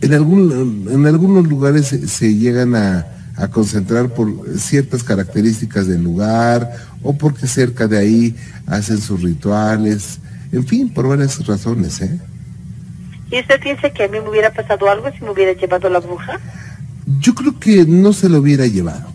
en, 0.00 0.14
algún, 0.14 0.88
en 0.90 1.06
algunos 1.06 1.46
lugares 1.46 1.86
se, 1.86 2.08
se 2.08 2.34
llegan 2.34 2.74
a, 2.74 3.06
a 3.36 3.48
concentrar 3.48 4.08
por 4.08 4.28
ciertas 4.58 5.04
características 5.04 5.86
del 5.86 6.02
lugar 6.02 6.70
o 7.02 7.16
porque 7.16 7.46
cerca 7.46 7.86
de 7.86 7.98
ahí 7.98 8.36
hacen 8.66 9.00
sus 9.00 9.22
rituales, 9.22 10.18
en 10.50 10.66
fin, 10.66 10.88
por 10.88 11.06
varias 11.08 11.46
razones, 11.46 12.00
¿eh? 12.00 12.18
¿Y 13.30 13.40
usted 13.40 13.60
piensa 13.60 13.90
que 13.90 14.04
a 14.04 14.08
mí 14.08 14.18
me 14.20 14.28
hubiera 14.28 14.52
pasado 14.52 14.88
algo 14.88 15.10
si 15.12 15.22
me 15.22 15.30
hubiera 15.30 15.52
llevado 15.52 15.88
la 15.90 16.00
bruja? 16.00 16.40
Yo 17.20 17.34
creo 17.34 17.58
que 17.60 17.84
no 17.84 18.12
se 18.12 18.28
lo 18.28 18.38
hubiera 18.38 18.66
llevado. 18.66 19.06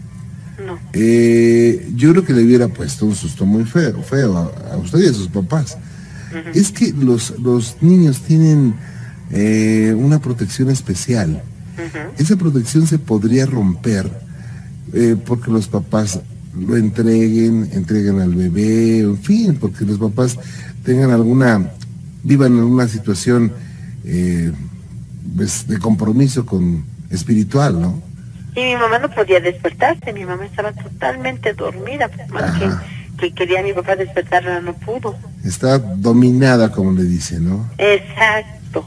No. 0.64 0.80
Eh, 0.94 1.90
yo 1.96 2.12
creo 2.12 2.24
que 2.24 2.34
le 2.34 2.44
hubiera 2.44 2.68
puesto 2.68 3.06
un 3.08 3.16
susto 3.16 3.46
muy 3.46 3.66
feo, 3.66 4.02
feo 4.04 4.38
a, 4.38 4.74
a 4.74 4.78
usted 4.78 5.00
y 5.00 5.08
a 5.08 5.14
sus 5.14 5.28
papás. 5.28 5.78
Es 6.54 6.72
que 6.72 6.94
los, 6.94 7.40
los 7.40 7.78
niños 7.82 8.22
tienen 8.22 8.76
eh, 9.32 9.94
una 9.98 10.20
protección 10.20 10.70
especial. 10.70 11.42
Esa 12.18 12.36
protección 12.36 12.86
se 12.86 13.00
podría 13.00 13.48
romper 13.48 14.10
eh, 14.94 15.16
porque 15.26 15.50
los 15.50 15.68
papás 15.68 16.20
lo 16.56 16.78
entreguen, 16.78 17.70
entreguen 17.74 18.20
al 18.20 18.36
bebé, 18.36 19.00
en 19.00 19.18
fin, 19.18 19.58
porque 19.60 19.86
los 19.86 19.98
papás 19.98 20.38
tengan 20.84 21.10
alguna, 21.10 21.72
vivan 22.22 22.54
en 22.54 22.64
una 22.64 22.88
situación 22.88 23.52
eh, 24.06 24.52
pues, 25.36 25.68
de 25.68 25.80
compromiso 25.80 26.46
con 26.46 26.86
espiritual, 27.10 27.82
¿no? 27.82 28.02
Y 28.56 28.62
mi 28.62 28.76
mamá 28.76 29.00
no 29.00 29.10
podía 29.10 29.40
despertarse, 29.40 30.14
mi 30.14 30.26
mamá 30.26 30.46
estaba 30.46 30.72
totalmente 30.74 31.54
dormida, 31.54 32.08
por 32.08 32.30
más 32.30 32.60
que, 32.60 32.70
que 33.18 33.34
quería 33.34 33.62
a 33.62 33.64
mi 33.64 33.74
papá 33.74 33.96
despertarla, 33.96 34.62
no 34.62 34.76
pudo. 34.76 35.16
Está 35.44 35.78
dominada, 35.78 36.72
como 36.72 36.92
le 36.94 37.04
dice, 37.04 37.40
¿no? 37.40 37.70
Exacto. 37.78 38.86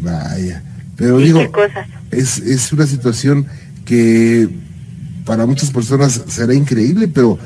Vaya. 0.00 0.62
Pero 0.96 1.20
¿Y 1.20 1.24
digo, 1.24 1.40
qué 1.40 1.50
cosas? 1.50 1.88
es, 2.12 2.38
es 2.38 2.72
una 2.72 2.86
situación 2.86 3.46
que 3.84 4.48
para 5.24 5.46
muchas 5.46 5.70
personas 5.70 6.22
será 6.28 6.54
increíble, 6.54 7.08
pero 7.08 7.38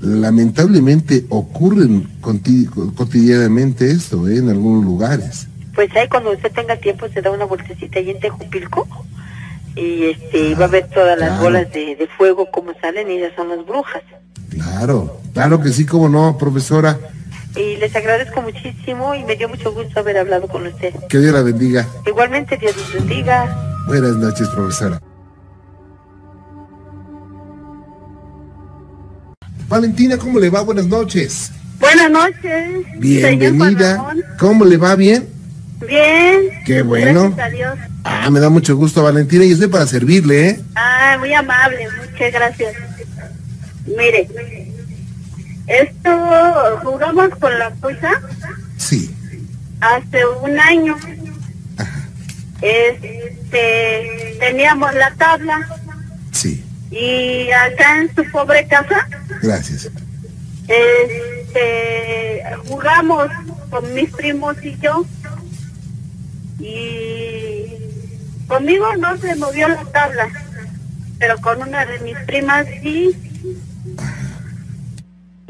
lamentablemente 0.00 1.26
ocurren 1.28 2.08
cotidianamente 2.20 3.90
esto 3.90 4.28
¿eh? 4.28 4.38
en 4.38 4.48
algunos 4.48 4.84
lugares. 4.84 5.48
Pues 5.74 5.94
ahí 5.96 6.08
cuando 6.08 6.32
usted 6.32 6.52
tenga 6.52 6.76
tiempo 6.76 7.08
se 7.08 7.22
da 7.22 7.30
una 7.30 7.44
vueltecita 7.44 7.98
ahí 7.98 8.10
en 8.10 8.20
Tejupilco 8.20 8.86
y 9.74 10.04
este 10.04 10.54
va 10.54 10.66
a 10.66 10.68
ver 10.68 10.88
todas 10.88 11.18
las 11.18 11.40
bolas 11.40 11.72
de, 11.72 11.96
de 11.96 12.06
fuego 12.18 12.50
como 12.50 12.72
salen 12.80 13.10
y 13.10 13.16
esas 13.16 13.34
son 13.36 13.48
las 13.48 13.64
brujas. 13.64 14.02
Claro, 14.50 15.20
claro 15.32 15.62
que 15.62 15.70
sí, 15.70 15.86
como 15.86 16.08
no, 16.08 16.36
profesora. 16.36 16.98
Y 17.56 17.76
les 17.76 17.94
agradezco 17.94 18.40
muchísimo 18.42 19.14
y 19.14 19.24
me 19.24 19.36
dio 19.36 19.48
mucho 19.48 19.72
gusto 19.72 20.00
haber 20.00 20.18
hablado 20.18 20.48
con 20.48 20.66
usted. 20.66 20.94
Que 21.08 21.18
Dios 21.18 21.32
la 21.32 21.42
bendiga. 21.42 21.86
Igualmente, 22.06 22.56
Dios 22.56 22.76
los 22.76 22.94
bendiga. 22.94 23.84
Buenas 23.86 24.16
noches, 24.16 24.48
profesora. 24.48 25.00
Valentina, 29.68 30.16
¿cómo 30.18 30.38
le 30.38 30.50
va? 30.50 30.62
Buenas 30.62 30.86
noches. 30.86 31.50
Buenas 31.78 32.10
noches. 32.10 32.86
Bienvenida. 32.98 34.14
¿Cómo 34.38 34.64
le 34.64 34.76
va? 34.76 34.94
¿Bien? 34.96 35.28
Bien. 35.86 36.50
Qué 36.64 36.82
bueno. 36.82 37.32
Gracias 37.34 37.46
a 37.46 37.50
Dios. 37.50 37.78
Ah, 38.04 38.30
me 38.30 38.40
da 38.40 38.48
mucho 38.48 38.76
gusto, 38.76 39.02
Valentina, 39.02 39.44
y 39.44 39.52
estoy 39.52 39.68
para 39.68 39.86
servirle, 39.86 40.48
¿eh? 40.48 40.60
Ah, 40.74 41.16
muy 41.18 41.32
amable. 41.32 41.86
Muchas 42.10 42.32
gracias. 42.32 42.74
Mire, 43.86 44.28
esto 45.66 46.10
jugamos 46.82 47.28
con 47.38 47.58
la 47.58 47.70
fuerza 47.72 48.10
Sí. 48.76 49.14
hace 49.80 50.26
un 50.42 50.58
año. 50.58 50.96
Este, 52.60 54.36
teníamos 54.38 54.94
la 54.94 55.10
tabla 55.14 55.68
Sí, 56.30 56.64
y 56.90 57.50
acá 57.50 57.98
en 57.98 58.14
su 58.14 58.24
pobre 58.30 58.66
casa 58.68 59.08
gracias. 59.42 59.90
este, 60.68 62.42
jugamos 62.68 63.28
con 63.68 63.92
mis 63.94 64.10
primos 64.10 64.56
y 64.62 64.76
yo 64.78 65.04
y 66.60 67.66
conmigo 68.46 68.94
no 68.96 69.16
se 69.16 69.34
movió 69.34 69.66
la 69.68 69.84
tabla 69.86 70.28
pero 71.18 71.36
con 71.38 71.62
una 71.62 71.84
de 71.84 71.98
mis 72.00 72.16
primas 72.26 72.66
sí 72.80 73.10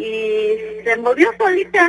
y 0.02 0.84
se 0.84 0.96
movió 0.98 1.28
solita. 1.38 1.88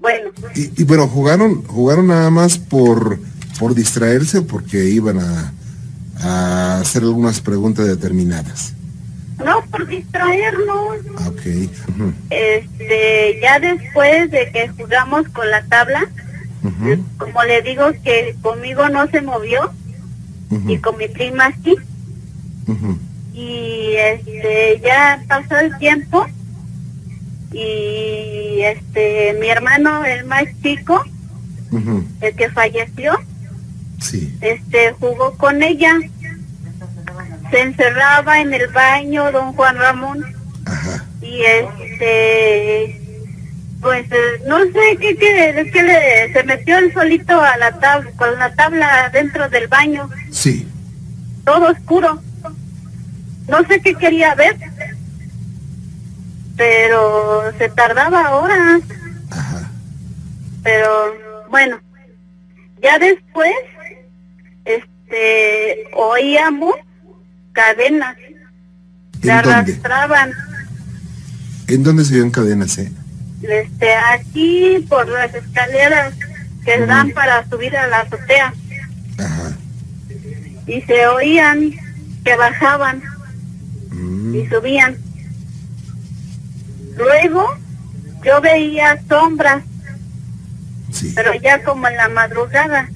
Bueno. 0.00 0.30
Y, 0.54 0.82
y 0.82 0.84
bueno, 0.84 1.06
jugaron, 1.08 1.62
jugaron 1.64 2.08
nada 2.08 2.30
más 2.30 2.58
por, 2.58 3.18
por 3.58 3.74
distraerse 3.74 4.38
o 4.38 4.46
porque 4.46 4.84
iban 4.84 5.18
a, 5.20 5.52
a 6.20 6.80
hacer 6.80 7.02
algunas 7.02 7.40
preguntas 7.40 7.86
determinadas. 7.86 8.74
no 9.44 9.62
por 9.70 9.86
distraernos. 9.86 10.96
Ah, 11.18 11.28
Ok. 11.28 11.42
este 12.30 13.38
ya 13.40 13.58
después 13.60 14.30
de 14.30 14.50
que 14.52 14.68
jugamos 14.76 15.28
con 15.30 15.48
la 15.50 15.62
tabla 15.64 16.06
como 17.18 17.42
le 17.44 17.60
digo 17.60 17.84
que 18.02 18.34
conmigo 18.40 18.88
no 18.88 19.06
se 19.08 19.20
movió 19.20 19.70
y 20.66 20.78
con 20.78 20.96
mi 20.96 21.08
prima 21.08 21.52
sí. 21.62 21.74
Y 23.34 23.94
este 23.96 24.80
ya 24.82 25.22
pasó 25.28 25.58
el 25.58 25.76
tiempo 25.78 26.26
y 27.54 28.60
este 28.62 29.36
mi 29.40 29.48
hermano 29.48 30.04
el 30.04 30.24
más 30.24 30.44
chico 30.62 31.02
el 32.20 32.34
que 32.36 32.50
falleció 32.50 33.18
Sí. 34.00 34.36
este 34.40 34.92
jugó 35.00 35.32
con 35.38 35.62
ella 35.62 35.98
se 37.50 37.60
encerraba 37.62 38.40
en 38.40 38.52
el 38.52 38.66
baño 38.68 39.30
don 39.32 39.52
Juan 39.54 39.76
Ramón 39.76 40.24
Ajá. 40.66 41.04
y 41.22 41.42
este 41.42 43.00
pues 43.80 44.06
no 44.46 44.58
sé 44.64 44.96
qué 45.00 45.16
qué, 45.16 45.70
qué 45.72 45.82
le 45.82 46.32
se 46.32 46.42
metió 46.44 46.78
él 46.78 46.92
solito 46.92 47.40
a 47.40 47.56
la 47.58 47.72
tabla 47.78 48.10
con 48.16 48.38
la 48.38 48.52
tabla 48.54 49.10
dentro 49.12 49.48
del 49.48 49.68
baño 49.68 50.10
Sí. 50.30 50.66
todo 51.44 51.70
oscuro. 51.70 52.20
No 53.46 53.58
sé 53.68 53.78
qué 53.82 53.94
quería 53.94 54.34
ver, 54.34 54.56
pero 56.56 57.52
se 57.58 57.68
tardaba 57.70 58.36
horas. 58.36 58.82
Ajá. 59.30 59.70
Pero 60.62 60.88
bueno, 61.50 61.80
ya 62.82 62.98
después, 62.98 63.52
este, 64.64 65.84
oíamos 65.94 66.74
cadenas, 67.52 68.16
se 69.22 69.30
arrastraban, 69.32 70.32
¿En 71.66 71.82
dónde 71.82 72.04
se 72.04 72.18
ven 72.18 72.30
cadenas, 72.30 72.76
eh? 72.78 72.92
este, 73.42 73.94
aquí 73.94 74.84
por 74.88 75.08
las 75.08 75.34
escaleras 75.34 76.14
que 76.64 76.78
dan 76.86 77.10
para 77.12 77.48
subir 77.48 77.74
a 77.76 77.86
la 77.86 78.00
azotea 78.00 78.52
Ajá. 79.18 79.52
y 80.66 80.80
se 80.82 81.06
oían 81.06 81.72
que 82.24 82.36
bajaban 82.36 83.02
Mm, 83.90 84.34
y 84.34 84.46
subían. 84.48 84.96
Luego 86.96 87.44
yo 88.24 88.40
veía 88.40 89.00
sombras, 89.08 89.62
Sí. 90.90 91.12
pero 91.14 91.32
ya 91.42 91.62
como 91.64 91.88
en 91.88 91.96
la 91.96 92.08
madrugada. 92.08 92.88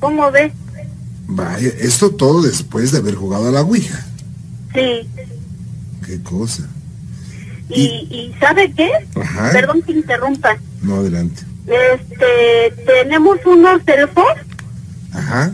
¿Cómo 0.00 0.30
ves? 0.30 0.52
Vaya, 1.26 1.68
esto 1.78 2.10
todo 2.10 2.42
después 2.42 2.90
de 2.92 2.98
haber 2.98 3.14
jugado 3.14 3.48
a 3.48 3.52
la 3.52 3.60
Ouija. 3.62 4.04
Sí. 4.74 5.08
Qué 6.04 6.20
cosa. 6.22 6.68
¿Y, 7.68 7.82
y 8.10 8.34
sabe 8.40 8.72
qué? 8.72 8.90
Ajá. 9.20 9.50
Perdón 9.52 9.82
que 9.82 9.92
interrumpa. 9.92 10.56
No, 10.82 10.96
adelante. 10.96 11.42
Este, 11.66 12.82
tenemos 12.84 13.38
unos 13.46 13.80
elfos, 13.86 14.24
Ajá. 15.12 15.52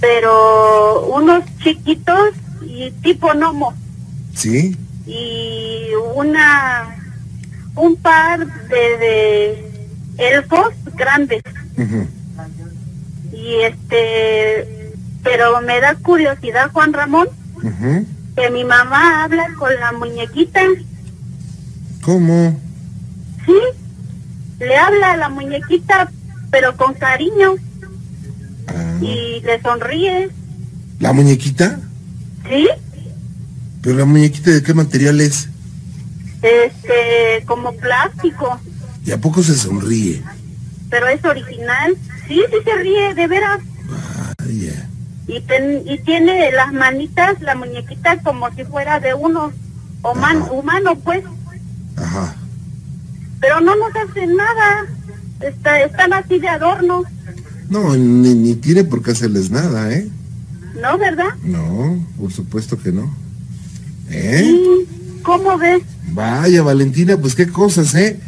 pero 0.00 1.06
unos 1.06 1.44
chiquitos 1.62 2.30
y 2.60 2.90
tipo 3.02 3.28
gnomo. 3.32 3.72
Sí. 4.34 4.76
Y 5.06 5.88
una 6.14 6.96
un 7.76 7.96
par 7.96 8.46
de, 8.68 8.98
de 8.98 9.88
elfos 10.18 10.74
grandes. 10.94 11.42
Y 13.32 13.56
este 13.62 14.92
pero 15.22 15.60
me 15.60 15.80
da 15.80 15.94
curiosidad 15.96 16.70
Juan 16.72 16.92
Ramón 16.92 17.28
que 18.36 18.50
mi 18.50 18.64
mamá 18.64 19.24
habla 19.24 19.46
con 19.58 19.74
la 19.80 19.92
muñequita. 19.92 20.60
¿Cómo? 22.02 22.60
sí 23.44 23.52
le 24.58 24.76
habla 24.76 25.12
a 25.12 25.16
la 25.16 25.28
muñequita 25.28 26.10
pero 26.50 26.76
con 26.76 26.94
cariño. 26.94 27.54
Ah, 28.68 28.98
y 29.00 29.40
le 29.40 29.60
sonríe. 29.60 30.30
¿La 30.98 31.12
muñequita? 31.12 31.78
sí 32.48 32.68
¿Pero 33.86 33.98
la 33.98 34.04
muñequita 34.04 34.50
de 34.50 34.64
qué 34.64 34.74
material 34.74 35.20
es? 35.20 35.48
este 36.42 37.44
como 37.46 37.72
plástico 37.76 38.60
¿Y 39.04 39.12
a 39.12 39.20
poco 39.20 39.44
se 39.44 39.54
sonríe? 39.54 40.24
pero 40.90 41.06
es 41.06 41.24
original 41.24 41.96
sí 42.26 42.40
sí 42.50 42.56
se 42.64 42.74
ríe 42.82 43.14
de 43.14 43.28
veras 43.28 43.60
Vaya. 44.40 44.88
y, 45.28 45.40
ten- 45.42 45.82
y 45.86 45.98
tiene 45.98 46.50
las 46.50 46.72
manitas, 46.72 47.40
la 47.42 47.54
muñequita 47.54 48.18
como 48.24 48.52
si 48.56 48.64
fuera 48.64 48.98
de 48.98 49.14
uno 49.14 49.52
o 50.02 50.14
man- 50.16 50.42
humano 50.50 50.96
pues, 50.98 51.22
Ajá. 51.96 52.34
pero 53.40 53.60
no 53.60 53.76
nos 53.76 53.94
hacen 53.94 54.34
nada, 54.36 54.86
Está, 55.40 55.80
están 55.82 56.12
así 56.12 56.40
de 56.40 56.48
adorno, 56.48 57.04
No, 57.68 57.94
ni, 57.94 58.34
ni 58.34 58.54
tiene 58.56 58.82
por 58.82 59.00
qué 59.02 59.12
hacerles 59.12 59.50
nada, 59.50 59.92
¿eh? 59.92 60.08
¿no 60.82 60.98
verdad? 60.98 61.34
No, 61.44 62.04
por 62.18 62.32
supuesto 62.32 62.76
que 62.78 62.90
no. 62.90 63.14
¿Eh? 64.10 64.42
Sí, 64.44 65.20
¿cómo 65.22 65.58
ves? 65.58 65.82
Vaya, 66.08 66.62
Valentina, 66.62 67.16
pues 67.16 67.34
qué 67.34 67.48
cosas, 67.48 67.94
¿eh? 67.94 68.18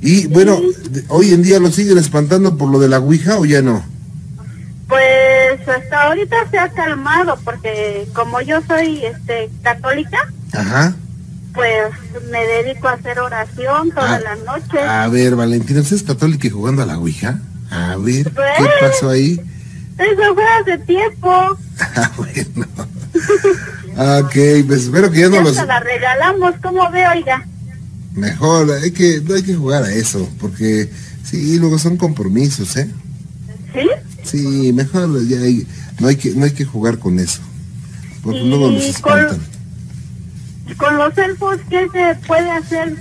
Y 0.00 0.26
bueno, 0.26 0.60
hoy 1.08 1.32
en 1.32 1.42
día 1.42 1.58
lo 1.58 1.70
siguen 1.70 1.98
espantando 1.98 2.56
por 2.56 2.70
lo 2.70 2.78
de 2.78 2.88
la 2.88 2.98
Ouija 2.98 3.38
o 3.38 3.44
ya 3.44 3.62
no? 3.62 3.84
Pues 4.88 5.60
hasta 5.68 6.02
ahorita 6.04 6.36
se 6.50 6.58
ha 6.58 6.68
calmado 6.70 7.38
porque 7.44 8.06
como 8.14 8.40
yo 8.40 8.60
soy 8.66 9.04
este 9.04 9.50
católica, 9.62 10.18
Ajá. 10.52 10.94
pues 11.52 11.92
me 12.30 12.38
dedico 12.46 12.88
a 12.88 12.92
hacer 12.92 13.18
oración 13.18 13.90
todas 13.90 14.12
Ah, 14.12 14.20
las 14.20 14.38
noches. 14.44 14.80
A 14.80 15.08
ver, 15.08 15.36
Valentina, 15.36 15.80
¿usted 15.80 15.96
es 15.96 16.02
católica 16.02 16.46
y 16.46 16.50
jugando 16.50 16.82
a 16.82 16.86
la 16.86 16.98
Ouija? 16.98 17.40
A 17.70 17.96
ver, 17.96 18.24
¿qué 18.24 18.30
Pues. 18.30 18.70
pasó 18.80 19.10
ahí? 19.10 19.40
Eso 19.98 20.34
fue 20.34 20.44
hace 20.60 20.78
tiempo, 20.84 21.30
Ah, 21.96 22.10
bueno. 22.16 22.66
Ah, 23.98 24.20
Ok, 24.24 24.32
pues 24.66 24.84
espero 24.84 25.10
que 25.10 25.20
ya 25.20 25.28
no 25.28 25.34
ya 25.36 25.42
los... 25.42 25.56
la 25.56 25.80
regalamos, 25.80 26.54
¿cómo 26.62 26.88
ve, 26.90 27.06
oiga? 27.08 27.44
Mejor, 28.14 28.70
hay 28.72 28.90
que, 28.92 29.20
no 29.20 29.34
hay 29.34 29.42
que 29.42 29.54
jugar 29.54 29.82
a 29.84 29.92
eso, 29.92 30.28
porque 30.40 30.88
sí, 31.24 31.58
luego 31.58 31.78
son 31.78 31.96
compromisos, 31.96 32.76
¿eh? 32.76 32.88
¿Sí? 33.74 33.88
Sí, 34.24 34.72
mejor 34.72 35.26
ya 35.26 35.40
hay- 35.40 35.66
no 36.00 36.08
hay 36.08 36.16
que, 36.16 36.30
no 36.30 36.44
hay 36.44 36.52
que 36.52 36.64
jugar 36.64 36.98
con 36.98 37.18
eso, 37.18 37.40
porque 38.22 38.38
Y 38.40 38.48
luego 38.48 38.70
los 38.70 38.82
con- 39.00 39.18
espantan. 39.18 39.40
Con 40.76 40.96
los 40.96 41.18
elfos, 41.18 41.58
¿qué 41.68 41.88
se 41.92 42.14
puede 42.26 42.50
hacer? 42.50 42.96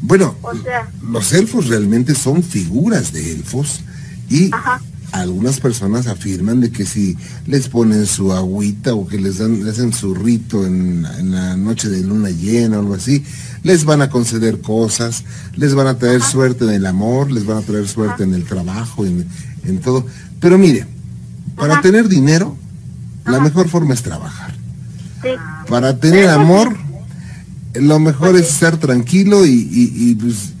Bueno, 0.00 0.36
O 0.42 0.54
sea, 0.56 0.88
los 1.08 1.32
elfos 1.32 1.66
realmente 1.68 2.14
son 2.14 2.42
figuras 2.42 3.12
de 3.12 3.32
elfos 3.32 3.80
y 4.28 4.52
Ajá. 4.52 4.80
Algunas 5.12 5.60
personas 5.60 6.06
afirman 6.06 6.60
de 6.60 6.70
que 6.70 6.84
si 6.84 7.16
les 7.46 7.68
ponen 7.68 8.06
su 8.06 8.32
agüita 8.32 8.94
o 8.94 9.06
que 9.06 9.18
les 9.18 9.38
dan, 9.38 9.64
les 9.64 9.74
hacen 9.74 9.92
su 9.92 10.14
rito 10.14 10.66
en, 10.66 11.06
en 11.18 11.32
la 11.32 11.56
noche 11.56 11.88
de 11.88 12.02
luna 12.02 12.30
llena 12.30 12.76
o 12.78 12.80
algo 12.80 12.94
así, 12.94 13.24
les 13.62 13.84
van 13.84 14.02
a 14.02 14.10
conceder 14.10 14.60
cosas, 14.60 15.24
les 15.54 15.74
van 15.74 15.86
a 15.86 15.98
traer 15.98 16.22
suerte 16.22 16.64
en 16.64 16.70
el 16.70 16.86
amor, 16.86 17.30
les 17.30 17.46
van 17.46 17.58
a 17.58 17.62
traer 17.62 17.88
suerte 17.88 18.24
en 18.24 18.34
el 18.34 18.44
trabajo, 18.44 19.06
en, 19.06 19.26
en 19.64 19.78
todo. 19.80 20.06
Pero 20.40 20.58
mire, 20.58 20.86
para 21.56 21.74
Ajá. 21.74 21.82
tener 21.82 22.08
dinero, 22.08 22.56
la 23.24 23.40
mejor 23.40 23.68
forma 23.68 23.94
es 23.94 24.02
trabajar. 24.02 24.54
sí. 25.22 25.30
Para 25.68 25.98
tener 25.98 26.28
amor, 26.28 26.76
lo 27.80 27.98
mejor 27.98 28.36
es 28.36 28.48
estar 28.50 28.76
tranquilo 28.78 29.44
y, 29.46 29.50
y- 29.50 30.10
y, 30.10 30.14
pues 30.14 30.52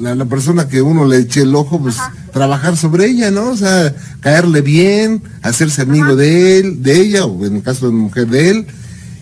la, 0.00 0.24
persona 0.26 0.68
que 0.68 0.82
uno 0.82 1.06
le 1.06 1.18
eche 1.18 1.42
el 1.42 1.54
ojo, 1.54 1.80
pues 1.80 1.96
trabajar 2.32 2.76
sobre 2.76 3.06
ella, 3.06 3.30
¿no? 3.30 3.50
O 3.50 3.56
sea, 3.56 3.94
caerle 4.20 4.60
bien, 4.60 5.22
hacerse 5.42 5.82
amigo 5.82 6.14
de 6.16 6.58
él, 6.58 6.82
de 6.82 7.00
ella, 7.00 7.24
o 7.24 7.44
en 7.46 7.56
el 7.56 7.62
caso 7.62 7.86
de 7.86 7.92
mujer 7.92 8.26
de 8.28 8.50
él, 8.50 8.66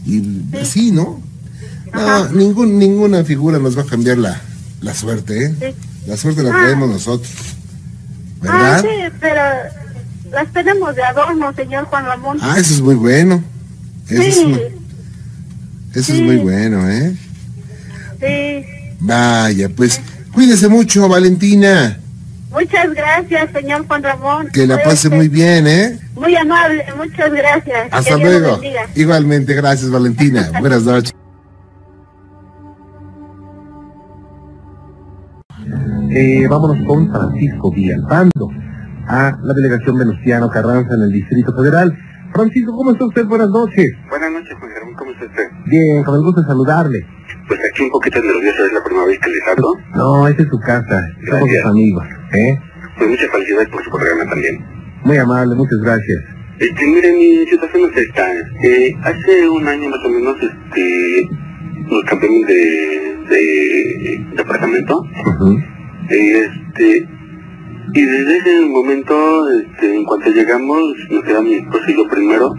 y 0.07 0.41
así, 0.61 0.91
¿no? 0.91 1.21
No, 1.93 2.29
ningún, 2.31 2.79
ninguna 2.79 3.25
figura 3.25 3.59
nos 3.59 3.77
va 3.77 3.83
a 3.83 3.87
cambiar 3.87 4.19
la, 4.19 4.41
la 4.81 4.95
suerte, 4.95 5.45
¿eh? 5.47 5.55
Sí. 5.59 5.75
La 6.07 6.17
suerte 6.17 6.43
la 6.43 6.51
Ah. 6.51 6.59
traemos 6.63 6.89
nosotros, 6.89 7.31
Ah, 8.43 8.43
¿verdad? 8.43 8.83
sí, 8.83 9.13
pero 9.21 9.41
las 10.33 10.53
tenemos 10.53 10.95
de 10.97 11.03
adorno, 11.03 11.53
señor 11.55 11.85
Juan 11.87 12.05
Ramón. 12.07 12.39
Ah, 12.41 12.57
eso 12.59 12.75
es 12.75 12.81
muy 12.81 12.95
bueno. 12.95 13.43
Eso, 14.09 14.23
es, 14.23 14.35
sí, 14.35 14.55
eso 15.93 16.13
es 16.13 16.19
Sí. 16.19 16.23
muy 16.23 16.37
bueno, 16.39 16.89
¿eh? 16.89 17.17
Sí. 18.21 18.65
Vaya, 19.01 19.69
pues 19.75 20.01
cuídese 20.33 20.69
mucho, 20.69 21.09
Valentina. 21.09 21.99
Muchas 22.51 22.93
gracias, 22.95 23.51
señor 23.53 23.87
Juan 23.87 24.03
Ramón. 24.03 24.49
Que 24.53 24.67
la 24.67 24.77
pase 24.83 25.07
Este, 25.07 25.11
muy 25.11 25.29
bien, 25.29 25.67
¿eh? 25.69 25.99
Muy 26.15 26.35
amable, 26.37 26.85
muchas 26.97 27.33
gracias. 27.33 27.89
Hasta 27.93 28.17
Que 28.17 28.17
Dios 28.17 28.33
lo 28.33 28.39
luego. 28.41 28.53
bendiga. 28.61 28.83
Igualmente, 28.97 29.55
gracias, 29.55 29.91
Valentina. 29.91 30.51
Buenas 30.61 30.83
noches. 30.83 31.13
Eh, 36.11 36.47
vámonos 36.49 36.85
con 36.87 37.11
Francisco 37.11 37.71
Villalpando, 37.71 38.49
a 39.07 39.39
la 39.43 39.55
delegación 39.55 39.97
Venustiano 39.99 40.51
Carranza 40.51 40.95
en 40.95 41.03
el 41.03 41.13
Distrito 41.13 41.55
Federal. 41.55 41.97
Francisco, 42.33 42.75
¿cómo 42.77 42.93
está 42.93 43.05
usted? 43.07 43.27
Buenas 43.27 43.49
noches. 43.51 43.87
Buenas 44.09 44.31
noches, 44.33 44.55
Juan 44.59 44.71
Germán, 44.73 44.95
¿cómo 44.95 45.11
está 45.13 45.27
usted? 45.27 45.45
Bien, 45.67 46.03
con 46.05 46.15
el 46.17 46.23
gusto 46.23 46.41
de 46.43 46.47
saludarle. 46.49 46.99
Pues 47.51 47.61
aquí 47.69 47.83
un 47.83 47.91
poquito 47.91 48.23
nervioso, 48.23 48.65
es 48.65 48.73
la 48.73 48.85
primera 48.85 49.07
vez 49.07 49.19
que 49.19 49.29
les 49.29 49.43
hablo. 49.49 49.75
No, 49.97 50.29
esta 50.29 50.41
es 50.45 50.49
su 50.49 50.61
casa, 50.61 51.05
somos 51.29 51.51
sus 51.51 51.65
amigos, 51.67 52.05
¿eh? 52.33 52.57
Pues 52.97 53.11
muchas 53.11 53.29
felicidades 53.29 53.69
por 53.71 53.83
su 53.83 53.91
programa 53.91 54.25
también. 54.31 54.65
Muy 55.03 55.17
amable, 55.17 55.57
muchas 55.57 55.81
gracias. 55.81 56.21
Este, 56.61 56.87
mire, 56.87 57.13
mi 57.13 57.45
situación 57.49 57.91
es 57.91 58.07
esta. 58.07 58.33
Eh, 58.63 58.95
hace 59.03 59.49
un 59.49 59.67
año 59.67 59.91
más 59.91 59.99
o 60.05 60.11
menos, 60.11 60.37
este, 60.41 61.29
nos 61.91 62.05
cambiamos 62.05 62.47
de, 62.47 63.19
de. 63.31 64.15
Eh, 66.09 66.45
este, 66.45 67.09
y 67.95 68.03
desde 68.03 68.39
ese 68.39 68.61
momento, 68.61 69.51
este, 69.51 69.97
en 69.97 70.05
cuanto 70.05 70.31
llegamos, 70.31 70.83
nos 71.11 71.25
quedamos 71.25 71.51
mi 71.51 71.57
esposo 71.57 71.85
y 71.89 71.97
yo 71.97 72.07
primero. 72.09 72.55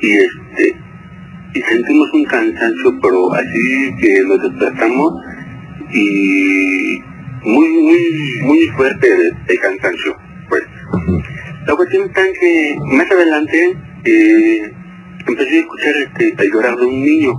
Y 0.00 0.10
este, 0.10 0.89
y 1.54 1.60
sentimos 1.62 2.10
un 2.12 2.24
cansancio, 2.24 2.98
pero 3.02 3.32
así 3.34 3.96
que 4.00 4.22
nos 4.22 4.42
despertamos 4.42 5.14
y 5.92 7.00
muy, 7.44 7.68
muy, 7.68 8.40
muy 8.42 8.68
fuerte 8.76 9.08
de 9.46 9.58
cansancio, 9.58 10.16
pues. 10.48 10.62
La 11.66 11.74
cuestión 11.74 12.04
está 12.04 12.26
en 12.26 12.32
que 12.34 12.76
más 12.96 13.10
adelante 13.10 13.76
eh, 14.04 14.72
empecé 15.26 15.56
a 15.56 15.60
escuchar 15.60 15.94
este, 15.96 16.34
el 16.42 16.50
llorar 16.52 16.76
de 16.76 16.86
un 16.86 17.02
niño. 17.02 17.34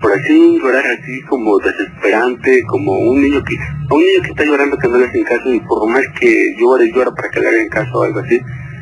Por 0.00 0.12
así 0.12 0.32
un 0.38 0.58
llorar 0.58 0.84
así 0.86 1.22
como 1.22 1.58
desesperante, 1.58 2.62
como 2.64 2.98
un 2.98 3.22
niño 3.22 3.42
que, 3.44 3.54
un 3.90 4.00
niño 4.00 4.22
que 4.22 4.30
está 4.30 4.44
llorando 4.44 4.76
que 4.76 4.88
no 4.88 4.98
le 4.98 5.06
hacen 5.06 5.24
caso 5.24 5.52
y 5.52 5.60
por 5.60 5.88
más 5.88 6.02
que 6.20 6.54
llore, 6.58 6.90
llora 6.92 7.12
para 7.12 7.30
que 7.30 7.40
le 7.40 7.48
hagan 7.48 7.68
caso 7.68 8.00
o 8.00 8.04
algo 8.04 8.20
así, 8.20 8.38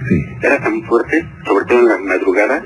Sí. 0.09 0.17
era 0.43 0.61
tan 0.61 0.83
fuerte, 0.83 1.29
sobre 1.47 1.65
todo 1.67 1.79
en 1.79 1.89
las 1.89 2.01
madrugadas, 2.01 2.65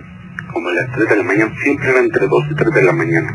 como 0.56 0.70
las 0.70 0.90
3 0.90 1.10
de 1.10 1.16
la 1.16 1.22
mañana, 1.22 1.52
siempre 1.62 1.90
era 1.90 2.00
entre 2.00 2.26
2 2.26 2.44
y 2.50 2.54
3 2.54 2.74
de 2.74 2.82
la 2.82 2.92
mañana. 2.92 3.28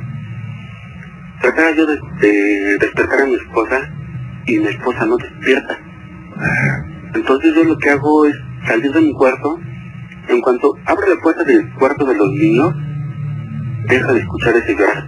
Trataba 1.39 1.69
yo 1.69 1.85
de, 1.85 1.99
de 2.19 2.77
despertar 2.79 3.21
a 3.21 3.25
mi 3.27 3.35
esposa 3.35 3.93
y 4.47 4.57
mi 4.57 4.65
esposa 4.65 5.05
no 5.05 5.17
despierta. 5.17 5.77
Entonces 7.13 7.53
yo 7.53 7.63
lo 7.63 7.77
que 7.77 7.91
hago 7.91 8.25
es 8.25 8.35
salir 8.65 8.91
de 8.91 9.01
mi 9.01 9.13
cuarto. 9.13 9.59
En 10.29 10.41
cuanto 10.41 10.73
abro 10.87 11.13
la 11.13 11.21
puerta 11.21 11.43
del 11.43 11.71
cuarto 11.75 12.05
de 12.05 12.15
los 12.15 12.31
niños, 12.31 12.73
deja 13.87 14.13
de 14.13 14.19
escuchar 14.19 14.55
ese 14.55 14.75
llorar. 14.75 15.07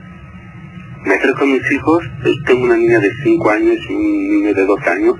me 1.05 1.15
acerco 1.15 1.45
a 1.45 1.47
mis 1.47 1.71
hijos, 1.71 2.07
pues, 2.21 2.35
tengo 2.45 2.65
una 2.65 2.77
niña 2.77 2.99
de 2.99 3.09
5 3.23 3.49
años 3.49 3.77
y 3.89 3.93
un 3.95 4.29
niño 4.35 4.53
de 4.53 4.65
2 4.67 4.87
años, 4.87 5.15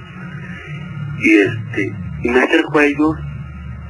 y 1.24 1.38
este, 1.38 1.92
y 2.22 2.30
me 2.30 2.40
acerco 2.40 2.78
a 2.78 2.86
ellos, 2.86 3.16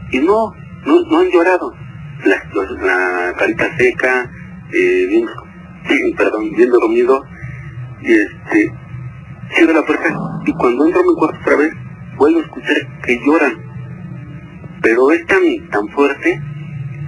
y 0.09 0.19
no, 0.19 0.53
no, 0.85 1.01
no 1.01 1.19
han 1.19 1.29
llorado. 1.29 1.82
La, 2.25 2.41
la 2.81 3.33
carita 3.37 3.75
seca, 3.77 4.31
eh, 4.71 5.07
bien, 5.09 5.25
perdón, 6.15 6.51
bien 6.55 6.69
dormido, 6.69 7.23
y 8.01 8.13
este, 8.13 8.71
cierro 9.53 9.73
la 9.73 9.85
puerta, 9.85 10.13
y 10.45 10.53
cuando 10.53 10.85
entro 10.85 11.01
a 11.01 11.03
mi 11.03 11.15
cuarto 11.15 11.37
otra 11.41 11.55
vez, 11.57 11.71
vuelvo 12.17 12.39
a 12.39 12.43
escuchar 12.43 13.01
que 13.05 13.19
lloran. 13.25 13.53
Pero 14.81 15.11
es 15.11 15.25
tan, 15.25 15.41
tan 15.69 15.87
fuerte 15.89 16.41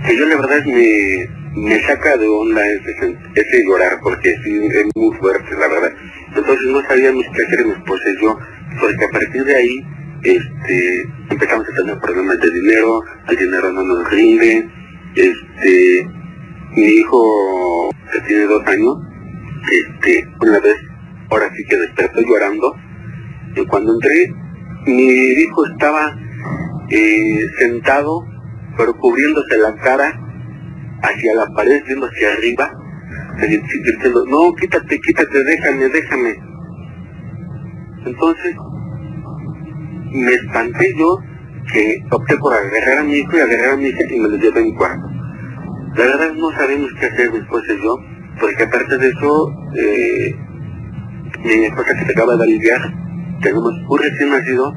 que 0.06 0.18
yo 0.18 0.26
la 0.26 0.36
verdad 0.36 0.64
me, 0.66 1.28
me 1.56 1.80
saca 1.82 2.18
de 2.18 2.28
onda 2.28 2.62
ese, 2.68 3.18
ese 3.36 3.64
llorar, 3.66 4.00
porque 4.02 4.36
sí, 4.44 4.68
es 4.72 4.86
muy 4.96 5.16
fuerte, 5.18 5.56
la 5.58 5.68
verdad. 5.68 5.92
Entonces 6.36 6.68
no 6.68 6.82
sabíamos 6.82 7.26
qué 7.34 7.44
hacer 7.44 7.66
mi 7.66 7.72
esposa 7.72 8.04
y 8.10 8.22
yo, 8.22 8.38
porque 8.80 9.06
a 9.06 9.10
partir 9.10 9.44
de 9.44 9.56
ahí 9.56 9.80
este, 10.24 11.02
empezamos 11.30 11.68
a 11.70 11.76
tener 11.76 12.00
problemas 12.00 12.40
de 12.40 12.50
dinero, 12.50 13.02
el 13.30 13.38
dinero 13.38 13.72
no 13.72 13.84
nos 13.84 14.10
rinde, 14.10 14.68
este, 15.16 16.08
mi 16.76 16.86
hijo 16.86 17.90
que 18.12 18.20
tiene 18.22 18.46
dos 18.46 18.66
años, 18.68 18.98
este, 19.72 20.28
una 20.42 20.60
vez, 20.60 20.76
ahora 21.30 21.50
sí 21.56 21.64
que 21.68 21.78
despertó 21.78 22.22
llorando, 22.22 22.76
y 23.56 23.66
cuando 23.66 23.94
entré, 23.94 24.32
mi 24.86 25.04
hijo 25.04 25.66
estaba 25.66 26.16
eh, 26.90 27.48
sentado, 27.60 28.24
pero 28.78 28.94
cubriéndose 28.94 29.58
la 29.58 29.74
cara 29.76 30.14
hacia 31.02 31.36
la 31.36 31.48
pared, 31.56 31.82
viendo 31.86 32.08
hacia 32.08 32.34
arriba, 32.34 32.72
diciendo, 33.40 34.26
no, 34.28 34.54
quítate, 34.54 35.00
quítate, 35.00 35.44
déjame, 35.44 35.90
déjame. 35.90 36.36
Entonces, 38.06 38.56
me 40.12 40.32
espanté 40.34 40.94
yo 40.98 41.18
que 41.72 42.04
opté 42.12 42.38
por 42.38 42.54
agarrar 42.54 43.00
a 43.00 43.04
mi 43.04 43.16
hijo 43.16 43.36
y 43.36 43.40
agarrar 43.40 43.72
a 43.72 43.78
mi 43.78 43.88
hija 43.88 44.00
y 44.10 44.20
me 44.20 44.30
lo 44.30 44.38
llevé 44.38 44.60
a 44.60 44.64
mi 44.64 44.76
cuarto. 44.76 45.05
La 45.96 46.06
verdad 46.06 46.34
no 46.34 46.52
sabemos 46.52 46.90
qué 47.00 47.06
hacer 47.06 47.32
después 47.32 47.64
de 47.68 47.76
yo, 47.82 47.98
porque 48.40 48.64
aparte 48.64 48.98
de 48.98 49.08
eso, 49.08 49.52
eh, 49.78 50.36
mi 51.44 51.66
esposa 51.66 51.96
que 51.98 52.06
se 52.06 52.12
acaba 52.12 52.36
de 52.36 52.44
aliviar, 52.44 52.82
tenemos 53.42 53.72
un 53.88 53.98
recién 54.00 54.30
nacido 54.30 54.74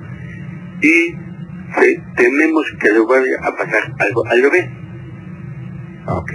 y 0.81 0.89
eh, 0.89 2.03
tememos 2.17 2.65
que 2.81 2.91
le 2.93 3.01
vaya 3.01 3.37
a 3.43 3.51
pasar 3.57 3.83
algo 3.99 4.27
al 4.27 4.43
bebé. 4.43 4.71
Ok. 6.07 6.31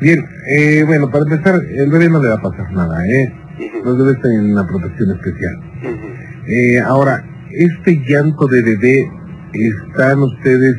Bien, 0.00 0.18
eh, 0.56 0.82
bueno, 0.84 1.10
para 1.10 1.24
empezar, 1.24 1.54
el 1.54 1.90
bebé 1.90 2.10
no 2.10 2.20
le 2.22 2.28
va 2.28 2.34
a 2.34 2.42
pasar 2.42 2.70
nada, 2.72 3.06
¿eh? 3.06 3.32
Ujú, 3.58 3.84
Los 3.84 3.98
bebés 3.98 4.20
tienen 4.20 4.52
una 4.52 4.66
protección 4.66 5.10
especial. 5.12 5.54
ujú. 5.82 6.06
Eh, 6.48 6.80
ahora, 6.80 7.24
este 7.50 8.02
llanto 8.06 8.46
de 8.48 8.62
bebé, 8.62 9.10
¿están 9.52 10.18
ustedes 10.18 10.76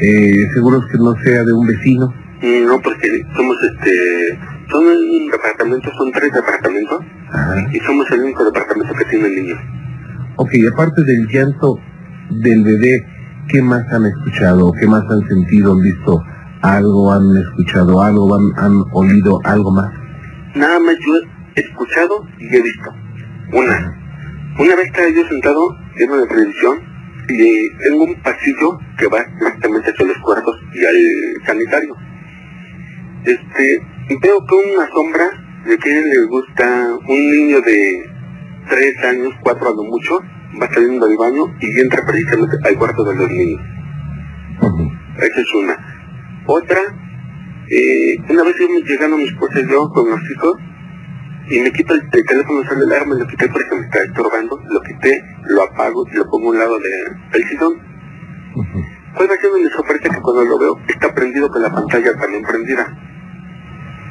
eh, 0.00 0.46
seguros 0.54 0.86
que 0.90 0.96
no 0.98 1.14
sea 1.22 1.44
de 1.44 1.52
un 1.52 1.66
vecino? 1.66 2.14
No, 2.42 2.80
porque 2.80 3.22
somos 3.36 3.56
este, 3.62 4.38
son 4.70 4.86
un 4.86 5.30
departamento, 5.30 5.90
son 5.96 6.10
tres 6.12 6.32
departamentos 6.32 7.00
Ajá. 7.30 7.66
y 7.70 7.78
somos 7.80 8.10
el 8.12 8.20
único 8.20 8.44
departamento 8.44 8.94
que 8.94 9.04
tiene 9.04 9.28
niños. 9.28 9.58
Ok, 10.36 10.50
aparte 10.72 11.02
del 11.04 11.26
llanto 11.28 11.78
del 12.30 12.64
bebé, 12.64 13.04
¿qué 13.48 13.60
más 13.60 13.84
han 13.92 14.06
escuchado? 14.06 14.72
¿Qué 14.72 14.86
más 14.86 15.02
han 15.10 15.28
sentido? 15.28 15.72
¿Han 15.72 15.82
visto 15.82 16.22
algo? 16.62 17.12
¿Han 17.12 17.36
escuchado 17.36 18.02
algo? 18.02 18.34
¿Han, 18.34 18.52
han 18.56 18.84
olido 18.92 19.38
algo 19.44 19.70
más? 19.72 19.92
Nada 20.54 20.80
más 20.80 20.94
yo 21.06 21.12
he 21.56 21.60
escuchado 21.60 22.24
y 22.38 22.56
he 22.56 22.62
visto. 22.62 22.90
Una, 23.52 23.98
una 24.58 24.76
vez 24.76 24.86
estaba 24.86 25.08
yo 25.10 25.26
sentado 25.28 25.76
en 25.96 26.10
una 26.10 26.26
televisión 26.26 26.78
y 27.28 27.76
tengo 27.84 28.04
un 28.04 28.22
pasillo 28.22 28.78
que 28.96 29.08
va 29.08 29.24
directamente 29.38 29.90
hacia 29.90 30.06
los 30.06 30.18
cuartos 30.18 30.56
y 30.72 30.84
al 30.86 31.46
sanitario. 31.46 31.96
Este, 33.24 33.82
veo 34.22 34.44
que 34.46 34.54
una 34.54 34.88
sombra 34.92 35.30
de 35.66 35.76
que 35.78 35.90
le 35.90 36.24
gusta 36.26 36.94
un 37.08 37.30
niño 37.30 37.60
de 37.60 38.02
tres 38.68 38.96
años, 39.04 39.32
cuatro 39.42 39.68
a 39.68 39.74
lo 39.74 39.82
mucho, 39.84 40.20
va 40.60 40.72
saliendo 40.72 41.06
del 41.06 41.16
baño 41.18 41.44
y 41.60 41.80
entra 41.80 42.04
precisamente 42.06 42.56
al 42.64 42.76
cuarto 42.76 43.04
de 43.04 43.14
los 43.14 43.30
niños. 43.30 43.60
Esa 45.18 45.40
es 45.40 45.54
una. 45.54 45.76
Otra, 46.46 46.80
eh, 47.68 48.16
una 48.30 48.42
vez 48.42 48.56
íbamos 48.58 48.82
llegando 48.84 49.16
mi 49.16 49.24
esposa 49.24 49.60
y 49.60 49.68
yo 49.70 49.88
con 49.90 50.10
los 50.10 50.20
hijos 50.30 50.54
y 51.50 51.60
me 51.60 51.72
quito 51.72 51.94
el, 51.94 52.02
el 52.12 52.24
teléfono 52.24 52.62
celular, 52.68 53.06
me 53.06 53.16
lo 53.16 53.26
quité 53.26 53.48
porque 53.48 53.74
me 53.74 53.82
está 53.82 54.02
estorbando, 54.02 54.58
lo 54.68 54.80
quité, 54.82 55.22
lo 55.44 55.62
apago 55.62 56.06
y 56.10 56.16
lo 56.16 56.24
pongo 56.30 56.48
a 56.48 56.50
un 56.52 56.58
lado 56.58 56.78
de- 56.78 57.38
del 57.38 57.48
sillón. 57.48 57.72
Ujú. 58.54 58.80
¿Cuál 59.14 59.30
va 59.30 59.34
siendo 59.40 59.58
mi 59.58 59.68
sorpresa 59.68 60.08
que 60.08 60.20
cuando 60.20 60.44
lo 60.44 60.58
veo 60.58 60.78
está 60.88 61.12
prendido 61.14 61.48
con 61.50 61.62
la 61.62 61.70
pantalla 61.72 62.16
también 62.16 62.42
prendida? 62.44 62.86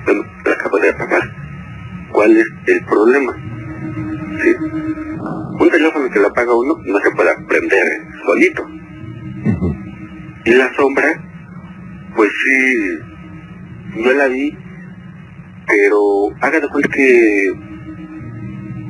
Bueno, 0.09 0.25
la 0.43 0.53
acabo 0.53 0.79
de 0.79 0.89
apagar. 0.89 1.21
¿Cuál 2.11 2.35
es 2.35 2.47
el 2.65 2.83
problema? 2.83 3.31
Sí. 4.41 4.55
Un 5.59 5.69
teléfono 5.69 6.09
que 6.09 6.19
lo 6.19 6.29
apaga 6.29 6.51
uno 6.55 6.79
no 6.83 6.99
se 6.99 7.11
puede 7.11 7.29
prender 7.47 7.85
solito. 8.25 8.65
Y 10.45 10.53
la 10.53 10.73
sombra, 10.73 11.09
pues 12.15 12.31
sí, 12.43 14.03
yo 14.03 14.13
la 14.13 14.27
vi, 14.29 14.57
pero 15.67 16.29
haga 16.41 16.59
de 16.59 16.69
cuenta 16.69 16.89
que 16.89 17.51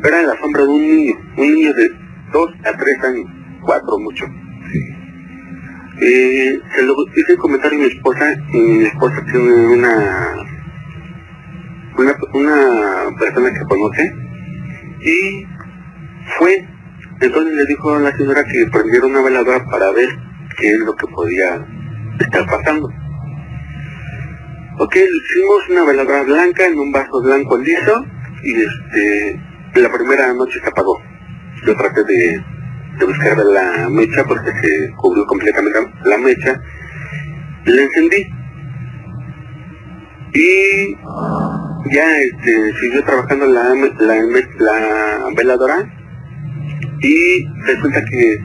era 0.06 0.22
la 0.22 0.40
sombra 0.40 0.64
de 0.64 0.70
un 0.70 0.88
niño, 0.88 1.16
un 1.36 1.54
niño 1.54 1.74
de 1.74 1.90
dos 2.32 2.50
a 2.64 2.78
tres 2.78 3.04
años, 3.04 3.26
cuatro 3.62 4.00
mucho. 4.00 4.26
Sí. 4.72 4.80
Eh, 6.02 6.60
se 6.74 6.84
lo 6.84 6.96
hice 7.14 7.34
el 7.34 7.38
comentario 7.38 7.78
a 7.78 7.82
mi 7.82 7.88
esposa, 7.90 8.38
y 8.54 8.58
mi 8.58 8.86
esposa 8.86 9.22
tiene 9.30 9.68
una, 9.68 10.49
una, 12.00 12.16
una 12.34 13.18
persona 13.18 13.54
que 13.54 13.66
conoce, 13.66 14.12
y 15.02 15.46
fue, 16.38 16.68
entonces 17.22 17.54
le 17.54 17.66
dijo 17.66 17.96
a 17.96 18.00
la 18.00 18.16
señora 18.16 18.44
que 18.44 18.66
prendiera 18.72 19.06
una 19.06 19.22
veladora 19.22 19.66
para 19.66 19.92
ver 19.92 20.10
qué 20.58 20.72
es 20.72 20.80
lo 20.80 20.96
que 20.96 21.08
podía 21.08 21.66
estar 22.20 22.46
pasando. 22.46 22.90
Ok, 24.80 24.96
hicimos 24.96 25.70
una 25.70 25.84
veladora 25.84 26.24
blanca 26.24 26.66
en 26.66 26.80
un 26.80 26.92
vaso 26.92 27.22
blanco 27.22 27.58
liso, 27.58 28.06
y 28.44 28.56
este, 28.56 29.42
la 29.76 29.92
primera 29.92 30.34
noche 30.34 30.60
se 30.62 30.68
apagó. 30.70 31.02
Yo 31.66 31.76
traté 31.76 32.04
de, 32.06 32.42
de 32.98 33.06
buscar 33.06 33.38
la 33.38 33.90
mecha 33.90 34.24
porque 34.24 34.52
se 34.62 34.94
cubrió 34.96 35.26
completamente 35.26 35.80
la 36.06 36.18
mecha. 36.18 36.62
La 37.66 37.82
encendí. 37.82 38.26
Y 40.34 40.96
ya 41.92 42.20
este, 42.20 42.74
siguió 42.80 43.04
trabajando 43.04 43.46
la, 43.48 43.74
la, 44.00 44.16
la 44.60 45.30
veladora. 45.36 45.78
Y 47.02 47.46
resulta 47.66 48.04
que 48.06 48.38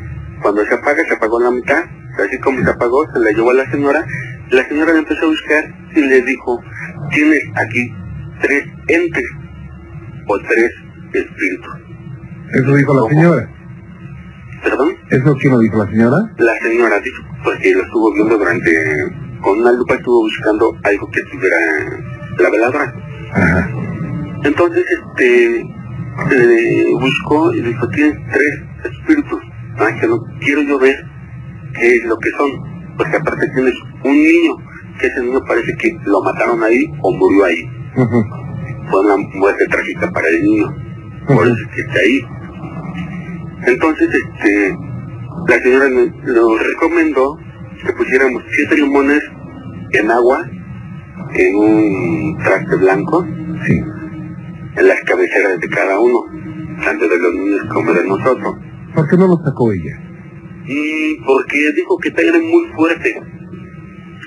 cuando 0.42 0.64
se 0.64 0.75
apaga, 0.75 1.05
se 1.07 1.14
apagó 1.14 1.40
la 1.40 1.51
mitad. 1.51 1.85
Así 2.18 2.38
como 2.38 2.62
se 2.62 2.70
apagó, 2.70 3.05
se 3.12 3.18
la 3.18 3.31
llevó 3.33 3.51
a 3.51 3.55
la 3.55 3.70
señora. 3.70 4.05
La 4.51 4.68
señora 4.68 4.92
le 4.92 5.01
empezó 5.01 5.25
a 5.25 5.29
buscar 5.29 5.64
y 5.97 6.01
le 6.03 6.23
dijo, 6.23 6.62
tienes 7.11 7.42
aquí 7.57 7.92
tres 8.40 8.64
entes 8.88 9.25
o 10.29 10.38
tres 10.38 10.70
espíritus. 11.12 11.75
¿Eso 12.53 12.75
dijo 12.77 12.94
la 12.94 13.09
señora? 13.09 13.51
¿Perdón? 14.62 14.97
¿Eso 15.11 15.37
quién 15.37 15.53
lo 15.55 15.59
dijo 15.59 15.79
la 15.79 15.90
señora? 15.90 16.16
La 16.38 16.55
señora 16.59 17.01
dijo, 17.01 17.23
porque 17.42 17.73
lo 17.73 17.83
estuvo 17.83 18.14
viendo 18.14 18.38
durante, 18.38 18.70
con 19.42 19.59
una 19.59 19.73
lupa 19.73 19.94
estuvo 19.94 20.23
buscando 20.23 20.77
algo 20.85 21.11
que 21.11 21.23
tuviera 21.23 21.57
la 22.38 22.51
veladora. 22.51 22.94
Ajá. 23.35 23.68
Entonces, 24.44 24.85
este, 24.90 25.64
buscó 26.92 27.53
y 27.55 27.62
dijo, 27.62 27.88
tienes 27.88 28.16
tres 28.33 28.62
espíritus. 28.85 29.40
Ah, 29.79 29.90
que 30.01 30.07
no 30.07 30.23
quiero 30.40 30.62
yo 30.62 30.79
ver 30.79 30.97
qué 31.75 31.97
es 31.97 32.05
lo 32.05 32.16
que 32.18 32.31
son. 32.31 32.51
Porque 32.97 33.16
aparte 33.16 33.49
tienes 33.55 33.75
un 34.05 34.12
niño, 34.12 34.57
que 35.01 35.07
ese 35.09 35.20
niño 35.23 35.40
parece 35.47 35.75
que 35.77 35.97
lo 36.05 36.23
mataron 36.23 36.62
ahí 36.62 36.87
o 37.03 37.12
murió 37.12 37.44
ahí. 37.44 37.68
Fue 38.90 39.01
una 39.01 39.16
muerte 39.16 39.66
trágica 39.66 40.11
para 40.12 40.29
el 40.29 40.42
niño. 40.42 40.68
Por 41.27 41.47
eso 41.47 41.57
es 41.57 41.75
que 41.75 41.81
está 41.81 41.99
ahí. 42.01 42.20
Entonces, 43.66 44.09
este, 44.12 44.77
la 45.49 45.59
señora 45.59 45.88
nos 45.88 46.66
recomendó 46.66 47.37
que 47.85 47.92
pusiéramos 47.94 48.42
siete 48.51 48.77
limones 48.77 49.23
en 49.92 50.11
agua, 50.11 50.49
en 51.35 51.57
un 51.57 52.37
traste 52.38 52.77
blanco, 52.77 53.24
Sí. 53.66 53.81
en 54.77 54.88
las 54.88 55.00
cabeceras 55.03 55.61
de 55.61 55.68
cada 55.68 55.98
uno, 56.00 56.24
tanto 56.85 57.09
de 57.09 57.18
los 57.18 57.35
niños 57.35 57.61
como 57.72 57.92
de 57.92 58.05
nosotros. 58.07 58.55
¿Por 58.94 59.09
qué 59.09 59.16
no 59.16 59.27
lo 59.29 59.37
sacó 59.44 59.72
ella? 59.72 59.98
Y 60.66 61.16
porque 61.27 61.72
dijo 61.77 61.98
que 61.98 62.09
era 62.16 62.38
muy 62.38 62.66
fuerte. 62.77 63.14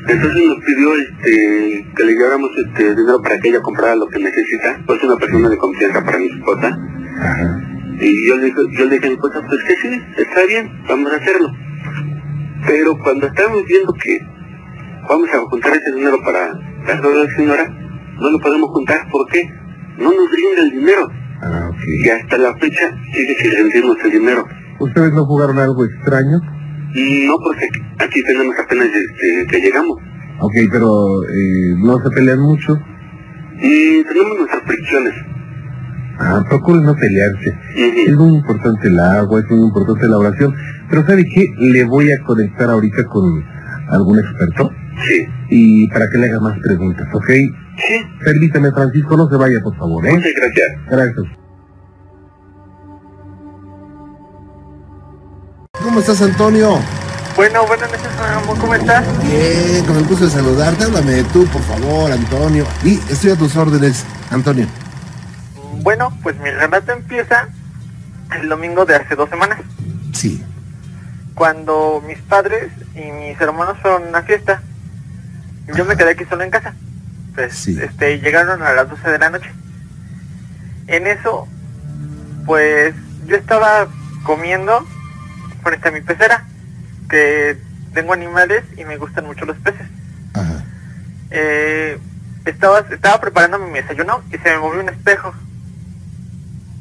Entonces 0.07 0.43
nos 0.45 0.57
pidió 0.63 0.93
este, 0.95 1.85
que 1.95 2.03
le 2.05 2.13
lleváramos 2.13 2.51
este, 2.65 2.95
dinero 2.95 3.21
para 3.21 3.39
que 3.39 3.49
ella 3.49 3.61
comprara 3.61 3.95
lo 3.95 4.07
que 4.07 4.19
necesita. 4.19 4.81
Pues 4.85 4.99
es 4.99 5.05
una 5.05 5.17
persona 5.17 5.49
de 5.49 5.57
confianza 5.57 6.03
para 6.05 6.19
mi 6.19 6.27
esposa. 6.27 6.77
Ajá. 7.19 7.63
Y 7.99 8.27
yo 8.29 8.37
le, 8.37 8.45
dije- 8.45 8.77
yo 8.77 8.85
le 8.85 8.91
dije 8.95 9.07
a 9.07 9.09
mi 9.09 9.15
esposa, 9.15 9.41
pues 9.47 9.63
que 9.63 9.75
sí, 9.75 10.01
está 10.17 10.45
bien, 10.47 10.69
vamos 10.87 11.11
a 11.11 11.15
hacerlo. 11.15 11.49
Pero 12.67 12.97
cuando 12.99 13.27
estábamos 13.27 13.65
viendo 13.65 13.93
que 13.93 14.19
vamos 15.07 15.29
a 15.33 15.39
juntar 15.49 15.73
ese 15.75 15.95
dinero 15.95 16.17
para 16.23 16.53
la 16.53 17.01
de 17.01 17.25
la 17.25 17.35
señora, 17.35 17.67
no 18.19 18.31
lo 18.31 18.39
podemos 18.39 18.69
juntar. 18.71 18.99
¿Por 19.11 19.27
qué? 19.27 19.49
No 19.97 20.11
nos 20.11 20.29
brinda 20.31 20.61
el 20.61 20.71
dinero. 20.71 21.09
Ah, 21.41 21.69
ok. 21.69 21.77
Y 21.87 22.09
hasta 22.09 22.37
la 22.37 22.55
fecha 22.57 22.91
sigue 23.13 23.35
sin 23.39 23.51
rendirnos 23.51 23.97
el 24.03 24.11
dinero. 24.11 24.45
¿Ustedes 24.79 25.13
no 25.13 25.25
jugaron 25.25 25.59
algo 25.59 25.85
extraño? 25.85 26.39
No, 26.39 27.37
porque 27.43 27.67
aquí 27.99 28.23
tenemos 28.23 28.55
apenas 28.57 28.87
este, 28.87 29.47
que 29.47 29.59
llegamos. 29.59 29.97
Ok, 30.39 30.53
pero 30.71 31.23
eh, 31.23 31.75
no 31.77 31.99
se 31.99 32.09
pelean 32.11 32.39
mucho. 32.39 32.79
Y 33.59 34.03
tenemos 34.03 34.37
nuestras 34.37 34.63
fricciones. 34.63 35.13
Ah, 36.19 36.43
procuren 36.49 36.83
no 36.83 36.95
pelearse. 36.95 37.53
Es 38.07 38.15
muy 38.15 38.37
importante 38.37 38.87
el 38.87 38.99
agua, 38.99 39.39
es 39.39 39.49
muy 39.49 39.67
importante 39.67 40.07
la 40.07 40.17
oración. 40.17 40.55
Pero 40.89 41.05
¿sabe 41.05 41.25
qué? 41.25 41.45
Le 41.59 41.83
voy 41.83 42.11
a 42.11 42.23
conectar 42.25 42.69
ahorita 42.69 43.03
con 43.05 43.43
algún 43.89 44.19
experto 44.19 44.71
Sí, 45.05 45.27
y 45.49 45.87
para 45.89 46.09
que 46.09 46.17
le 46.17 46.27
haga 46.27 46.39
más 46.39 46.57
preguntas, 46.59 47.07
¿ok? 47.13 47.27
sí, 47.27 47.53
Permítame, 48.23 48.71
Francisco, 48.71 49.15
no 49.15 49.29
se 49.29 49.35
vaya, 49.35 49.59
por 49.61 49.75
favor, 49.77 50.05
¿eh? 50.07 50.13
muchas 50.13 50.31
gracias. 50.35 50.67
Gracias. 50.89 51.25
¿Cómo 55.83 55.99
estás, 55.99 56.21
Antonio? 56.21 56.79
Bueno, 57.35 57.65
buenas 57.67 57.91
noches, 57.91 58.07
¿cómo 58.59 58.73
estás? 58.73 59.05
Bien, 59.23 59.85
con 59.85 59.95
el 59.97 60.05
gusto 60.05 60.25
de 60.25 60.31
saludarte. 60.31 60.85
Háblame 60.85 61.11
de 61.11 61.23
tú, 61.25 61.45
por 61.45 61.61
favor, 61.61 62.11
Antonio. 62.11 62.65
Y 62.83 62.95
estoy 63.11 63.29
a 63.31 63.35
tus 63.35 63.55
órdenes, 63.55 64.03
Antonio. 64.31 64.65
Bueno, 65.83 66.11
pues 66.23 66.35
mi 66.39 66.49
relato 66.49 66.91
empieza 66.91 67.47
el 68.41 68.49
domingo 68.49 68.85
de 68.85 68.95
hace 68.95 69.15
dos 69.15 69.29
semanas, 69.29 69.59
Sí. 70.13 70.43
cuando 71.35 72.03
mis 72.07 72.17
padres 72.23 72.71
y 72.95 73.11
mis 73.11 73.39
hermanos 73.39 73.77
fueron 73.83 74.03
a 74.05 74.09
una 74.09 74.21
fiesta. 74.23 74.61
Yo 75.75 75.85
me 75.85 75.95
quedé 75.97 76.11
aquí 76.11 76.25
solo 76.25 76.43
en 76.43 76.51
casa. 76.51 76.73
Pues, 77.35 77.53
Sí. 77.53 77.77
este, 77.81 78.19
llegaron 78.19 78.61
a 78.63 78.73
las 78.73 78.89
12 78.89 79.09
de 79.11 79.19
la 79.19 79.29
noche. 79.29 79.51
En 80.87 81.05
eso, 81.07 81.47
pues, 82.45 82.95
yo 83.27 83.35
estaba 83.35 83.87
comiendo 84.23 84.85
frente 85.63 85.87
a 85.89 85.91
mi 85.91 86.01
pecera, 86.01 86.45
que 87.09 87.57
tengo 87.93 88.13
animales 88.13 88.63
y 88.77 88.85
me 88.85 88.97
gustan 88.97 89.25
mucho 89.25 89.45
los 89.45 89.57
peces. 89.57 89.87
Ajá. 90.33 90.63
Eh, 91.31 91.99
estaba, 92.45 92.79
estaba 92.79 93.19
preparando 93.19 93.59
mi 93.59 93.73
desayuno 93.79 94.21
y 94.31 94.37
se 94.37 94.49
me 94.51 94.59
movió 94.59 94.79
un 94.81 94.89
espejo. 94.89 95.33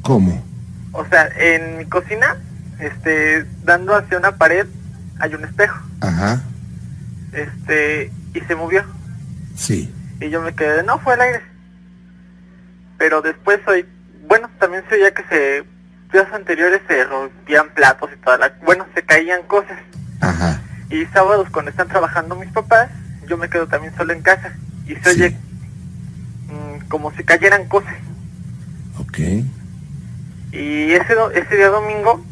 ¿Cómo? 0.02 0.44
O 0.92 1.04
sea, 1.06 1.28
en 1.36 1.78
mi 1.78 1.84
cocina, 1.86 2.36
este, 2.78 3.44
dando 3.64 3.94
hacia 3.96 4.18
una 4.18 4.36
pared, 4.36 4.66
hay 5.18 5.34
un 5.34 5.44
espejo. 5.44 5.78
Ajá. 6.00 6.42
Este, 7.32 8.12
y 8.36 8.40
se 8.42 8.54
movió. 8.54 8.84
Sí. 9.56 9.92
Y 10.20 10.30
yo 10.30 10.40
me 10.42 10.54
quedé, 10.54 10.82
no, 10.82 10.98
fue 10.98 11.14
el 11.14 11.20
aire. 11.20 11.40
Pero 12.98 13.22
después 13.22 13.60
hoy, 13.66 13.84
bueno, 14.28 14.48
también 14.58 14.82
se 14.88 14.94
oía 14.96 15.12
que 15.12 15.22
se, 15.24 15.64
días 16.12 16.32
anteriores 16.32 16.80
se 16.88 17.04
rompían 17.04 17.68
platos 17.74 18.10
y 18.14 18.16
toda 18.24 18.38
la, 18.38 18.52
bueno, 18.64 18.86
se 18.94 19.02
caían 19.02 19.42
cosas. 19.44 19.78
Ajá. 20.20 20.60
Y 20.90 21.04
sábados 21.06 21.48
cuando 21.50 21.70
están 21.70 21.88
trabajando 21.88 22.36
mis 22.36 22.50
papás, 22.52 22.88
yo 23.28 23.36
me 23.36 23.48
quedo 23.50 23.66
también 23.66 23.94
solo 23.96 24.12
en 24.12 24.22
casa. 24.22 24.52
Y 24.86 24.94
se 24.96 25.02
Sí. 25.14 25.22
oye 25.22 25.36
mm, 26.48 26.88
como 26.88 27.12
si 27.12 27.24
cayeran 27.24 27.66
cosas. 27.68 27.94
Ok. 28.98 29.18
Y 30.52 30.92
ese, 30.92 31.14
do- 31.14 31.30
ese 31.32 31.56
día 31.56 31.68
domingo, 31.68 32.24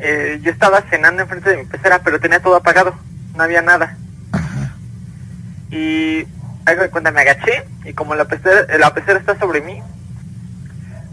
eh, 0.00 0.40
yo 0.42 0.50
estaba 0.50 0.80
cenando 0.90 1.22
enfrente 1.22 1.50
de 1.50 1.58
mi 1.58 1.64
pecera, 1.64 2.00
pero 2.02 2.18
tenía 2.18 2.40
todo 2.40 2.56
apagado, 2.56 2.94
no 3.36 3.42
había 3.42 3.62
nada. 3.62 3.96
Y 5.76 6.26
hago 6.66 6.82
de 6.82 6.90
cuenta, 6.90 7.10
me 7.10 7.20
agaché 7.22 7.64
y 7.84 7.92
como 7.94 8.14
la 8.14 8.26
pecera, 8.26 8.66
la 8.78 8.94
pecera 8.94 9.18
está 9.18 9.38
sobre 9.38 9.60
mí, 9.60 9.82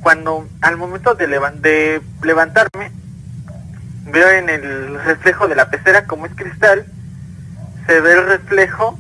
cuando 0.02 0.48
al 0.62 0.78
momento 0.78 1.16
de, 1.16 1.28
levan- 1.28 1.62
de 1.62 2.02
levantarme, 2.24 2.92
veo 4.06 4.30
en 4.30 4.50
el 4.50 5.04
reflejo 5.04 5.48
de 5.48 5.56
la 5.56 5.70
pecera, 5.70 6.06
como 6.06 6.26
es 6.26 6.34
cristal, 6.36 6.86
se 7.88 8.00
ve 8.02 8.14
el 8.14 8.26
reflejo 8.28 8.98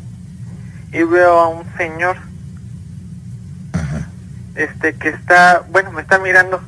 y 0.92 1.04
veo 1.04 1.40
a 1.40 1.48
un 1.50 1.66
señor 1.78 2.18
Ajá. 3.74 4.08
este 4.56 4.94
que 4.96 5.10
está, 5.10 5.64
bueno, 5.70 5.92
me 5.92 6.02
está 6.02 6.18
mirando. 6.20 6.62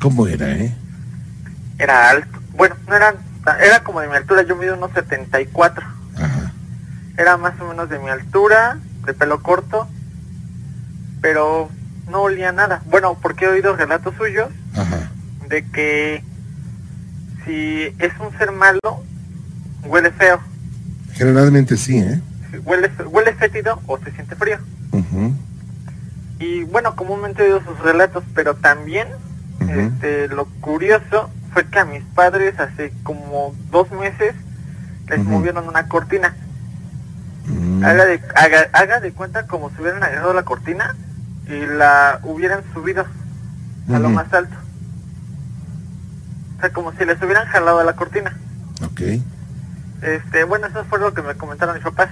¿Cómo 0.00 0.26
era, 0.26 0.50
eh? 0.50 0.74
era 1.78 2.10
alto. 2.10 2.40
Bueno, 2.52 2.74
no 2.88 2.96
era, 2.96 3.14
era 3.60 3.80
como 3.82 4.00
de 4.00 4.08
mi 4.08 4.14
altura, 4.16 4.42
yo 4.42 4.56
mido 4.56 4.76
unos 4.76 4.92
74. 4.92 5.86
Era 7.16 7.36
más 7.36 7.58
o 7.60 7.68
menos 7.68 7.88
de 7.88 7.98
mi 7.98 8.10
altura, 8.10 8.78
de 9.06 9.14
pelo 9.14 9.40
corto, 9.42 9.88
pero 11.20 11.68
no 12.10 12.22
olía 12.22 12.52
nada. 12.52 12.82
Bueno, 12.86 13.16
porque 13.20 13.44
he 13.44 13.48
oído 13.48 13.76
relatos 13.76 14.14
suyos 14.16 14.48
Ajá. 14.74 15.10
de 15.48 15.64
que 15.70 16.24
si 17.44 17.94
es 17.98 18.12
un 18.20 18.36
ser 18.38 18.52
malo, 18.52 18.80
huele 19.84 20.10
feo. 20.10 20.40
Generalmente 21.12 21.76
sí, 21.76 21.98
¿eh? 21.98 22.20
Huele, 22.64 22.90
huele 23.06 23.32
fétido 23.34 23.80
o 23.86 23.98
se 23.98 24.10
siente 24.12 24.34
frío. 24.36 24.58
Y 26.38 26.64
bueno, 26.64 26.94
comúnmente 26.96 27.42
he 27.42 27.46
oído 27.46 27.62
sus 27.64 27.78
relatos, 27.80 28.24
pero 28.34 28.54
también 28.54 29.08
este, 29.60 30.28
lo 30.28 30.46
curioso 30.60 31.30
fue 31.52 31.64
que 31.66 31.78
a 31.78 31.84
mis 31.84 32.02
padres 32.02 32.58
hace 32.58 32.92
como 33.02 33.54
dos 33.70 33.90
meses 33.92 34.34
les 35.08 35.24
movieron 35.24 35.68
una 35.68 35.88
cortina. 35.88 36.34
Haga, 37.84 38.04
de, 38.06 38.20
haga, 38.34 38.68
haga 38.72 39.00
de 39.00 39.12
cuenta 39.12 39.46
como 39.46 39.70
si 39.70 39.80
hubieran 39.80 40.02
agarrado 40.02 40.32
la 40.32 40.44
cortina 40.44 40.94
y 41.46 41.66
la 41.66 42.20
hubieran 42.22 42.62
subido 42.72 43.06
a 43.92 43.98
lo 43.98 44.08
más 44.08 44.32
alto. 44.32 44.56
O 46.56 46.60
sea, 46.60 46.72
como 46.72 46.92
si 46.92 47.04
les 47.04 47.20
hubieran 47.20 47.46
jalado 47.46 47.80
a 47.80 47.84
la 47.84 47.94
cortina. 47.94 48.36
Ok. 48.82 49.02
Este, 50.02 50.44
bueno, 50.44 50.66
eso 50.66 50.84
fue 50.84 50.98
lo 50.98 51.12
que 51.12 51.22
me 51.22 51.34
comentaron 51.34 51.74
mis 51.74 51.84
papás. 51.84 52.10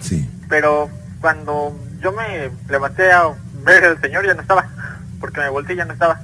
Sí. 0.00 0.28
Pero 0.48 0.90
cuando 1.20 1.76
yo 2.00 2.12
me 2.12 2.50
levanté 2.68 3.12
a 3.12 3.28
ver 3.64 3.84
al 3.84 4.00
señor 4.00 4.26
ya 4.26 4.34
no 4.34 4.42
estaba. 4.42 4.68
Porque 5.20 5.40
me 5.40 5.48
volteé 5.48 5.74
y 5.74 5.78
ya 5.78 5.84
no 5.84 5.92
estaba. 5.92 6.20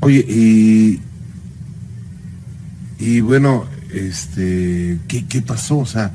Oye, 0.00 0.24
y. 0.28 1.02
Y 2.98 3.20
bueno, 3.20 3.66
este. 3.92 4.98
¿qué, 5.08 5.26
¿Qué 5.26 5.40
pasó? 5.42 5.78
O 5.78 5.86
sea, 5.86 6.10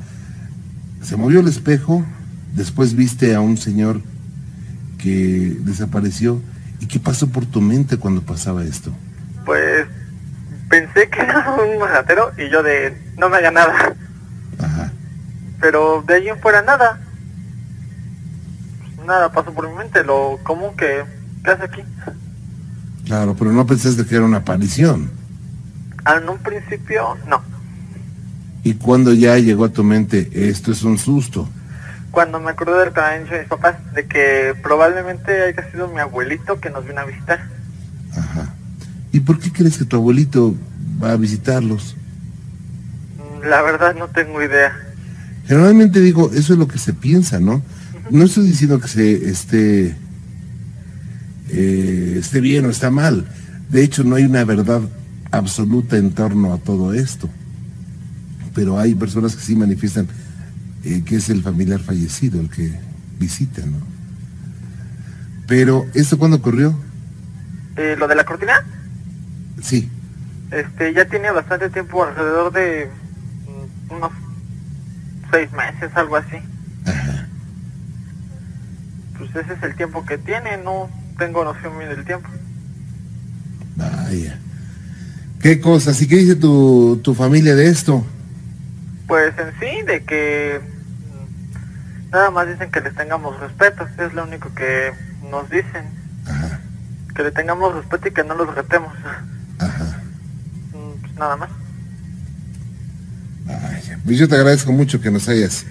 se 1.06 1.16
movió 1.16 1.38
el 1.38 1.46
espejo, 1.46 2.04
después 2.52 2.96
viste 2.96 3.36
a 3.36 3.40
un 3.40 3.56
señor 3.56 4.00
que 4.98 5.56
desapareció. 5.60 6.42
¿Y 6.80 6.86
qué 6.88 6.98
pasó 6.98 7.28
por 7.28 7.46
tu 7.46 7.60
mente 7.60 7.96
cuando 7.96 8.22
pasaba 8.22 8.64
esto? 8.64 8.92
Pues 9.44 9.86
pensé 10.68 11.08
que 11.08 11.20
era 11.22 11.48
un 11.52 11.80
ratero 11.88 12.32
y 12.36 12.50
yo 12.50 12.60
de 12.64 13.00
no 13.16 13.28
me 13.28 13.36
haga 13.36 13.52
nada. 13.52 13.94
Ajá. 14.58 14.92
Pero 15.60 16.02
de 16.04 16.14
ahí 16.14 16.28
en 16.28 16.40
fuera 16.40 16.62
nada. 16.62 16.98
Nada 19.06 19.30
pasó 19.30 19.54
por 19.54 19.68
mi 19.68 19.76
mente, 19.76 20.02
lo 20.02 20.40
común 20.42 20.76
que, 20.76 21.04
que 21.44 21.50
hace 21.52 21.62
aquí. 21.62 21.82
Claro, 23.04 23.36
pero 23.38 23.52
no 23.52 23.64
pensaste 23.64 24.04
que 24.04 24.16
era 24.16 24.24
una 24.24 24.38
aparición. 24.38 25.08
En 26.04 26.28
un 26.28 26.38
principio, 26.38 27.16
no. 27.28 27.55
Y 28.66 28.74
cuando 28.74 29.14
ya 29.14 29.38
llegó 29.38 29.66
a 29.66 29.68
tu 29.68 29.84
mente, 29.84 30.28
esto 30.34 30.72
es 30.72 30.82
un 30.82 30.98
susto. 30.98 31.48
Cuando 32.10 32.40
me 32.40 32.50
acordé 32.50 32.80
de 32.80 32.86
lo 32.86 32.92
que 32.92 33.00
me 33.00 33.06
habían 33.06 33.22
dicho 33.22 33.36
mis 33.38 33.46
papás, 33.46 33.76
de 33.94 34.06
que 34.06 34.54
probablemente 34.60 35.40
haya 35.40 35.70
sido 35.70 35.86
mi 35.86 36.00
abuelito 36.00 36.58
que 36.58 36.68
nos 36.70 36.84
vino 36.84 37.00
a 37.00 37.04
visitar. 37.04 37.46
Ajá. 38.10 38.52
¿Y 39.12 39.20
por 39.20 39.38
qué 39.38 39.52
crees 39.52 39.78
que 39.78 39.84
tu 39.84 39.94
abuelito 39.94 40.56
va 41.00 41.12
a 41.12 41.16
visitarlos? 41.16 41.94
Mm, 43.18 43.46
La 43.46 43.62
verdad 43.62 43.94
no 43.94 44.08
tengo 44.08 44.42
idea. 44.42 44.76
Generalmente 45.46 46.00
digo, 46.00 46.32
eso 46.34 46.54
es 46.54 46.58
lo 46.58 46.66
que 46.66 46.78
se 46.78 46.92
piensa, 46.92 47.38
¿no? 47.38 47.62
No 48.10 48.24
estoy 48.24 48.48
diciendo 48.48 48.80
que 48.80 48.88
se 48.88 49.30
esté, 49.30 49.96
eh, 51.50 52.16
esté 52.18 52.40
bien 52.40 52.66
o 52.66 52.70
está 52.70 52.90
mal. 52.90 53.28
De 53.68 53.84
hecho, 53.84 54.02
no 54.02 54.16
hay 54.16 54.24
una 54.24 54.42
verdad 54.42 54.80
absoluta 55.30 55.96
en 55.98 56.10
torno 56.10 56.52
a 56.52 56.58
todo 56.58 56.94
esto. 56.94 57.30
Pero 58.56 58.78
hay 58.80 58.94
personas 58.94 59.36
que 59.36 59.42
sí 59.42 59.54
manifiestan 59.54 60.08
eh, 60.82 61.02
que 61.04 61.16
es 61.16 61.28
el 61.28 61.42
familiar 61.42 61.78
fallecido 61.78 62.40
el 62.40 62.48
que 62.48 62.72
visita, 63.20 63.60
¿no? 63.66 63.76
Pero, 65.46 65.86
¿esto 65.94 66.18
cuándo 66.18 66.38
ocurrió? 66.38 66.74
Eh, 67.76 67.94
lo 67.98 68.08
de 68.08 68.14
la 68.14 68.24
cortina, 68.24 68.54
Sí. 69.62 69.90
este, 70.50 70.94
ya 70.94 71.04
tiene 71.04 71.30
bastante 71.30 71.68
tiempo, 71.68 72.02
alrededor 72.02 72.50
de 72.52 72.88
mm, 73.90 73.92
unos 73.94 74.10
seis 75.30 75.52
meses, 75.52 75.90
algo 75.94 76.16
así. 76.16 76.36
Ajá. 76.86 77.28
Pues 79.18 79.30
ese 79.36 79.52
es 79.52 79.62
el 79.62 79.76
tiempo 79.76 80.04
que 80.06 80.16
tiene, 80.16 80.56
no 80.64 80.88
tengo 81.18 81.44
noción 81.44 81.78
bien 81.78 81.90
del 81.90 82.04
tiempo. 82.06 82.28
Vaya. 83.76 84.38
¿Qué 85.42 85.60
cosas? 85.60 86.00
¿Y 86.00 86.08
qué 86.08 86.16
dice 86.16 86.36
tu, 86.36 86.98
tu 87.04 87.14
familia 87.14 87.54
de 87.54 87.68
esto? 87.68 88.04
Pues 89.06 89.34
en 89.38 89.52
sí, 89.60 89.82
de 89.86 90.04
que 90.04 90.60
nada 92.12 92.30
más 92.30 92.48
dicen 92.48 92.70
que 92.70 92.80
les 92.80 92.94
tengamos 92.94 93.38
respeto, 93.40 93.86
es 93.98 94.12
lo 94.14 94.24
único 94.24 94.52
que 94.54 94.92
nos 95.30 95.48
dicen, 95.50 95.84
Ajá, 96.26 96.60
que 97.14 97.22
le 97.22 97.30
tengamos 97.30 97.74
respeto 97.74 98.08
y 98.08 98.12
que 98.12 98.24
no 98.24 98.34
los 98.34 98.52
retemos, 98.54 98.92
ajá. 99.58 99.98
Mm, 100.72 101.00
pues 101.00 101.14
nada 101.14 101.36
más. 101.36 101.50
Vaya. 103.44 103.98
Pues 104.04 104.18
yo 104.18 104.28
te 104.28 104.34
agradezco 104.34 104.72
mucho 104.72 105.00
que 105.00 105.10
nos 105.10 105.28
hayas. 105.28 105.64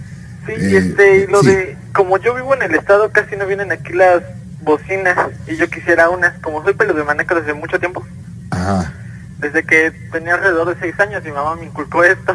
Sí, 0.46 0.52
Eh, 0.52 0.70
y 0.72 0.76
este, 0.78 1.18
y 1.24 1.28
lo 1.28 1.42
sí. 1.42 1.48
de, 1.48 1.78
como 1.94 2.18
yo 2.18 2.36
vivo 2.36 2.54
en 2.54 2.62
el 2.62 2.76
estado, 2.76 3.12
casi 3.12 3.36
no 3.36 3.46
vienen 3.48 3.72
aquí 3.72 3.94
las 3.94 4.22
bocinas 4.62 5.18
y 5.48 5.56
yo 5.58 5.70
quisiera 5.70 6.10
unas, 6.10 6.40
como 6.40 6.64
soy 6.64 6.74
pelo 6.74 6.94
de 6.94 7.04
manejo 7.04 7.36
desde 7.36 7.54
mucho 7.54 7.80
tiempo, 7.80 8.06
Ajá. 8.52 8.94
desde 9.40 9.64
que 9.64 9.92
tenía 10.12 10.36
alrededor 10.36 10.74
de 10.74 10.80
seis 10.80 10.98
años 11.00 11.24
mi 11.24 11.32
mamá 11.32 11.56
me 11.56 11.66
inculcó 11.66 12.04
esto. 12.04 12.34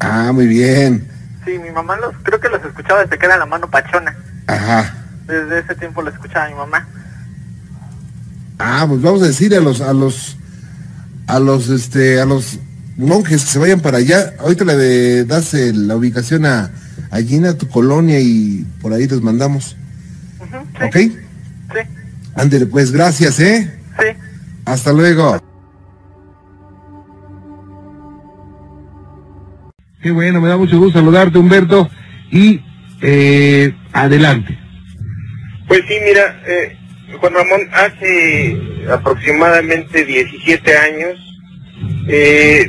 Ah, 0.00 0.32
muy 0.32 0.46
bien. 0.46 1.06
Sí, 1.44 1.58
mi 1.58 1.70
mamá 1.70 1.96
los, 1.96 2.14
creo 2.22 2.40
que 2.40 2.48
los 2.48 2.64
escuchaba 2.64 3.02
desde 3.02 3.18
que 3.18 3.26
era 3.26 3.36
la 3.36 3.46
mano 3.46 3.70
pachona, 3.70 4.16
Ajá. 4.46 4.94
desde 5.26 5.58
ese 5.60 5.74
tiempo 5.74 6.02
lo 6.02 6.10
escuchaba 6.10 6.48
mi 6.48 6.54
mamá. 6.54 6.86
Ah, 8.58 8.84
pues 8.88 9.02
vamos 9.02 9.22
a 9.22 9.26
decir 9.26 9.54
a 9.54 9.60
los, 9.60 9.80
a 9.80 9.92
los, 9.92 10.36
a 11.26 11.38
los, 11.38 11.68
este, 11.68 12.20
a 12.20 12.24
los 12.24 12.58
monjes 12.96 13.44
que 13.44 13.50
se 13.50 13.58
vayan 13.58 13.80
para 13.80 13.98
allá. 13.98 14.34
Ahorita 14.38 14.64
le 14.64 15.24
das 15.24 15.52
la 15.54 15.96
ubicación 15.96 16.46
a, 16.46 16.70
a 17.10 17.18
Gina, 17.20 17.54
tu 17.54 17.68
colonia, 17.68 18.20
y 18.20 18.66
por 18.80 18.92
ahí 18.92 19.06
les 19.06 19.20
mandamos. 19.20 19.76
Ujú, 20.40 20.66
sí, 20.78 20.84
¿Ok? 20.84 22.48
sí, 22.50 22.64
pues 22.66 22.92
gracias, 22.92 23.40
¿eh? 23.40 23.70
sí. 23.98 24.06
Hasta 24.64 24.92
luego. 24.92 25.40
Qué 30.04 30.10
bueno, 30.12 30.38
me 30.40 30.48
da 30.48 30.56
mucho 30.58 30.78
gusto 30.78 30.98
saludarte, 31.00 31.38
Humberto. 31.38 31.90
Y 32.30 32.60
eh, 33.00 33.72
adelante. 33.92 34.56
Pues 35.66 35.80
sí, 35.88 35.94
mira, 36.06 36.42
eh, 36.46 36.76
Juan 37.18 37.32
Ramón, 37.32 37.60
hace 37.72 38.54
aproximadamente 38.92 40.04
17 40.04 40.76
años 40.76 41.18
eh, 42.06 42.68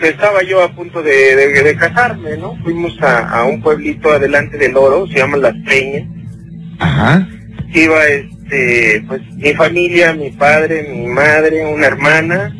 estaba 0.00 0.44
yo 0.44 0.62
a 0.62 0.72
punto 0.72 1.02
de, 1.02 1.34
de- 1.34 1.62
de 1.64 1.76
casarme, 1.76 2.36
¿no? 2.36 2.54
Fuimos 2.62 2.96
a, 3.02 3.28
a 3.28 3.44
un 3.44 3.60
pueblito 3.60 4.12
adelante 4.12 4.56
del 4.56 4.76
Oro, 4.76 5.08
se 5.08 5.14
llama 5.18 5.38
Las 5.38 5.54
Peñas. 5.66 6.04
Ajá. 6.78 7.26
Iba, 7.74 8.04
este, 8.06 9.02
pues, 9.08 9.20
mi 9.34 9.52
familia, 9.54 10.12
mi 10.14 10.30
padre, 10.30 10.86
mi 10.94 11.08
madre, 11.08 11.66
una 11.74 11.86
hermana, 11.88 12.54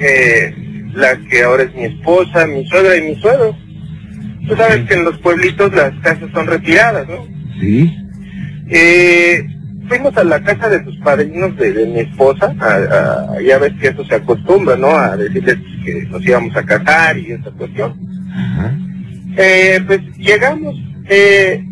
eh, 0.00 0.54
la 0.94 1.16
que 1.30 1.42
ahora 1.42 1.64
es 1.64 1.74
mi 1.74 1.84
esposa, 1.84 2.46
mi 2.46 2.66
suegra 2.68 2.96
y 2.96 3.02
mi 3.02 3.20
suegro. 3.20 3.56
Tú 4.48 4.56
sabes 4.56 4.86
que 4.88 4.94
en 4.94 5.04
los 5.04 5.18
pueblitos 5.18 5.72
las 5.74 5.92
casas 6.00 6.30
son 6.32 6.46
retiradas, 6.46 7.06
¿no? 7.08 7.26
Sí. 7.60 7.94
Eh, 8.70 9.46
fuimos 9.88 10.16
a 10.16 10.24
la 10.24 10.42
casa 10.42 10.68
de 10.68 10.80
tus 10.80 10.96
padrinos 10.98 11.56
de, 11.56 11.72
de 11.72 11.86
mi 11.86 12.00
esposa, 12.00 12.54
a- 12.60 13.34
a- 13.36 13.42
ya 13.42 13.58
ves 13.58 13.72
que 13.80 13.88
eso 13.88 14.04
se 14.04 14.14
acostumbra, 14.16 14.76
¿no? 14.76 14.88
A 14.90 15.16
decirles 15.16 15.56
que 15.84 16.02
nos 16.10 16.24
íbamos 16.26 16.54
a 16.56 16.62
casar 16.64 17.16
y 17.18 17.32
esa 17.32 17.50
cuestión. 17.52 17.94
Ajá. 18.34 18.76
Eh, 19.36 19.80
pues 19.86 20.00
llegamos 20.16 20.74
eh, 21.08 21.64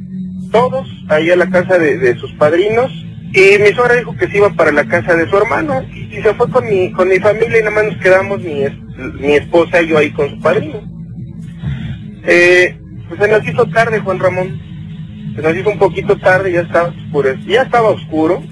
todos 0.53 0.87
ahí 1.09 1.31
a 1.31 1.37
la 1.37 1.49
casa 1.51 1.79
de, 1.79 1.99
de 1.99 2.15
sus 2.17 2.33
padrinos 2.35 2.91
y 3.38 3.59
mi 3.62 3.68
suegra 3.75 3.94
dijo 3.96 4.16
que 4.16 4.29
se 4.29 4.38
iba 4.38 4.51
para 4.51 4.72
la 4.72 4.85
casa 4.87 5.14
de 5.14 5.29
su 5.29 5.37
hermano 5.37 5.83
y 5.92 6.22
se 6.22 6.35
fue 6.35 6.49
con 6.51 6.64
mi, 6.66 6.90
con 6.92 7.09
mi 7.09 7.18
familia 7.18 7.59
y 7.59 7.62
nada 7.62 7.70
más 7.70 7.85
nos 7.85 7.96
quedamos 7.99 8.40
mi, 8.40 8.62
es- 8.62 8.72
mi 9.20 9.35
esposa 9.35 9.83
y 9.83 9.88
yo 9.88 9.99
ahí 9.99 10.11
con 10.11 10.31
su 10.31 10.40
padrino. 10.40 10.81
Eh, 12.25 12.77
pues 13.09 13.20
se 13.20 13.29
nos 13.29 13.46
hizo 13.46 13.66
tarde, 13.66 14.01
Juan 14.01 14.18
Ramón. 14.18 14.61
Se 15.37 15.42
nos 15.42 15.55
hizo 15.57 15.70
un 15.70 15.79
poquito 15.79 16.16
tarde, 16.16 16.53
ya 16.53 16.62
estaba 16.62 16.88
oscuro. 16.88 17.35
Ya 17.46 17.62
estaba 17.62 17.88
oscuro. 17.90 18.42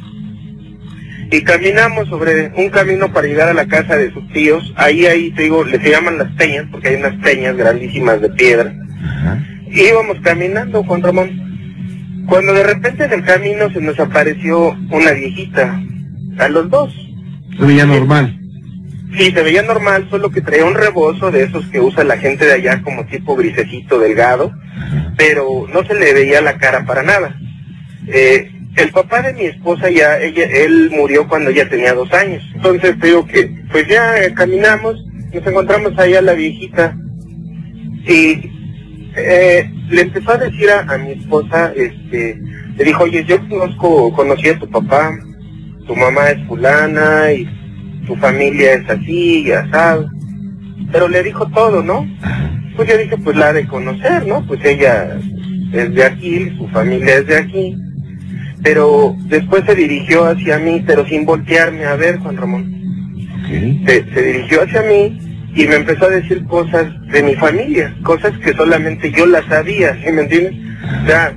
Y 1.31 1.41
caminamos 1.43 2.09
sobre 2.09 2.53
un 2.57 2.69
camino 2.69 3.11
para 3.13 3.27
llegar 3.27 3.49
a 3.49 3.55
la 3.55 3.67
casa 3.67 3.97
de 3.97 4.13
sus 4.13 4.29
tíos. 4.33 4.73
Ahí, 4.77 5.07
ahí, 5.07 5.31
te 5.33 5.45
digo, 5.45 5.65
les 5.65 5.83
llaman 5.83 6.19
las 6.19 6.31
peñas, 6.33 6.67
porque 6.71 6.89
hay 6.91 6.97
unas 6.97 7.15
peñas 7.23 7.57
grandísimas 7.57 8.21
de 8.21 8.29
piedra. 8.31 8.73
Ajá. 9.03 9.43
Y 9.71 9.81
íbamos 9.89 10.19
caminando, 10.21 10.85
Juan 10.85 11.03
Ramón. 11.03 11.44
Cuando 12.29 12.53
de 12.53 12.63
repente 12.63 13.05
en 13.05 13.13
el 13.13 13.25
camino 13.25 13.71
se 13.71 13.81
nos 13.81 13.99
apareció 13.99 14.71
una 14.91 15.13
viejita. 15.13 15.81
A 16.39 16.49
los 16.49 16.69
dos. 16.69 16.93
Se 17.57 17.65
veía 17.65 17.87
normal. 17.87 18.41
Sí, 19.17 19.31
se 19.31 19.43
veía 19.43 19.63
normal, 19.63 20.09
solo 20.11 20.31
que 20.31 20.41
traía 20.41 20.65
un 20.65 20.75
rebozo 20.75 21.31
de 21.31 21.45
esos 21.45 21.65
que 21.67 21.81
usa 21.81 22.03
la 22.03 22.17
gente 22.17 22.45
de 22.45 22.55
allá 22.55 22.83
como 22.83 23.07
tipo 23.07 23.37
grisecito 23.37 24.01
delgado, 24.01 24.53
pero 25.17 25.67
no 25.73 25.85
se 25.85 25.95
le 25.95 26.13
veía 26.13 26.41
la 26.41 26.59
cara 26.59 26.85
para 26.85 27.05
nada. 27.05 27.39
Eh, 28.09 28.51
el 28.77 28.91
papá 28.91 29.23
de 29.23 29.33
mi 29.35 29.45
esposa 29.45 29.89
ya, 29.89 30.19
ella, 30.19 30.45
él 30.45 30.91
murió 30.91 31.29
cuando 31.29 31.51
ella 31.51 31.69
tenía 31.69 31.95
dos 31.95 32.13
años. 32.13 32.43
Entonces 32.57 32.99
digo 33.01 33.25
que, 33.25 33.55
pues 33.71 33.87
ya 33.87 34.21
eh, 34.21 34.35
caminamos, 34.35 34.97
nos 35.33 35.47
encontramos 35.47 35.97
ahí 35.97 36.15
a 36.15 36.23
la 36.23 36.33
viejita 36.33 36.97
y 38.07 38.51
eh, 39.17 39.71
le 39.91 40.03
empezó 40.03 40.33
a 40.33 40.39
decir 40.39 40.71
a, 40.71 40.81
a 40.93 40.99
mi 40.99 41.13
esposa, 41.13 41.73
este, 41.77 42.41
le 42.77 42.85
dijo, 42.85 43.05
oye, 43.05 43.25
yo 43.25 43.37
conozco, 43.49 44.13
conocí 44.13 44.49
a 44.49 44.59
tu 44.59 44.69
papá, 44.69 45.17
tu 45.87 45.95
mamá 45.95 46.31
es 46.31 46.47
fulana 46.47 47.33
y 47.33 47.49
tu 48.07 48.17
familia 48.17 48.75
es 48.75 48.91
así 48.91 49.45
y 49.47 49.53
asado. 49.53 50.09
Pero 50.91 51.09
le 51.09 51.23
dijo 51.23 51.47
todo, 51.49 51.83
¿no? 51.83 52.07
Pues 52.77 52.89
yo 52.89 52.99
dije, 52.99 53.17
pues 53.19 53.37
la 53.37 53.53
de 53.53 53.67
conocer, 53.67 54.27
¿no? 54.27 54.45
Pues 54.47 54.65
ella 54.65 55.17
es 55.73 55.95
de 55.95 56.05
aquí, 56.05 56.51
su 56.57 56.67
familia 56.69 57.17
es 57.19 57.27
de 57.27 57.37
aquí. 57.37 57.77
Pero 58.63 59.15
después 59.27 59.63
se 59.67 59.75
dirigió 59.75 60.25
hacia 60.25 60.59
mí, 60.59 60.83
pero 60.87 61.07
sin 61.07 61.25
voltearme 61.25 61.85
a 61.85 61.97
ver, 61.97 62.19
Juan 62.19 62.37
Ramón. 62.37 62.75
Se, 63.87 64.05
se 64.13 64.23
dirigió 64.23 64.63
hacia 64.63 64.83
mí 64.83 65.19
y 65.55 65.67
me 65.67 65.77
empezó 65.77 66.07
a 66.07 66.11
decir 66.11 66.45
cosas 66.47 66.87
de 67.09 67.23
mi 67.23 67.35
familia, 67.37 67.95
cosas 68.03 68.37
que 68.39 68.53
solamente 68.53 69.13
yo 69.13 69.27
las 69.27 69.45
sabía, 69.47 69.97
¿sí 70.05 70.11
me 70.11 70.23
entiendes? 70.23 70.55
O 71.03 71.07
sea, 71.07 71.35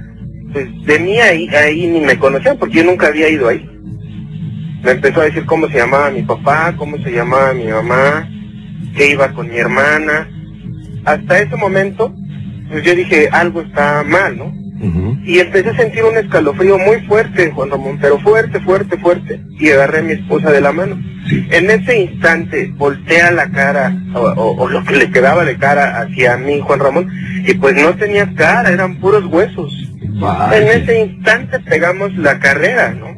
pues 0.52 0.68
de 0.86 1.00
mí 1.00 1.20
ahí, 1.20 1.48
ahí 1.50 1.88
ni 1.88 2.02
me 2.02 2.18
conocían 2.18 2.58
porque 2.58 2.78
yo 2.78 2.84
nunca 2.84 3.08
había 3.08 3.30
ido 3.30 3.48
ahí. 3.48 3.64
Me 4.84 4.92
empezó 4.92 5.22
a 5.22 5.26
decir 5.26 5.46
cómo 5.46 5.68
se 5.68 5.78
llamaba 5.78 6.10
mi 6.10 6.24
papá, 6.24 6.74
cómo 6.78 6.98
se 6.98 7.12
llamaba 7.12 7.54
mi 7.54 7.66
mamá, 7.66 8.28
que 8.96 9.12
iba 9.12 9.32
con 9.34 9.50
mi 9.50 9.58
hermana. 9.58 10.28
Hasta 11.06 11.40
ese 11.40 11.56
momento, 11.56 12.14
pues 12.70 12.84
yo 12.84 12.96
dije, 12.96 13.30
algo 13.32 13.62
está 13.62 14.04
mal, 14.04 14.38
¿no? 14.38 14.52
Y 15.26 15.40
empecé 15.40 15.70
a 15.70 15.76
sentir 15.78 16.04
un 16.04 16.18
escalofrío 16.18 16.78
muy 16.78 17.02
fuerte, 17.08 17.52
Juan 17.52 17.70
Ramón, 17.72 17.98
pero 18.00 18.20
fuerte, 18.20 18.60
fuerte, 18.62 18.98
fuerte. 18.98 19.42
Y 19.60 19.70
agarré 19.70 20.00
a 20.00 20.04
mi 20.04 20.14
esposa 20.14 20.52
de 20.52 20.62
la 20.62 20.72
mano. 20.72 20.98
Sí. 21.28 21.48
En 21.52 21.70
ese 21.70 22.00
instante 22.00 22.72
voltea 22.78 23.32
la 23.32 23.50
cara, 23.50 23.96
o, 24.14 24.20
o- 24.20 24.56
o 24.64 24.70
lo 24.70 24.84
que 24.84 24.96
le 24.96 25.10
quedaba 25.12 25.44
de 25.46 25.58
cara 25.58 26.00
hacia 26.02 26.38
mí, 26.38 26.60
Juan 26.62 26.80
Ramón, 26.80 27.10
y 27.46 27.54
pues 27.56 27.76
no 27.76 27.96
tenía 27.96 28.32
cara, 28.36 28.70
eran 28.72 28.98
puros 29.00 29.26
huesos. 29.26 29.74
En 30.54 30.68
ese 30.68 31.00
instante 31.02 31.60
pegamos 31.60 32.16
la 32.18 32.40
carrera, 32.40 32.94
¿no? 32.94 33.16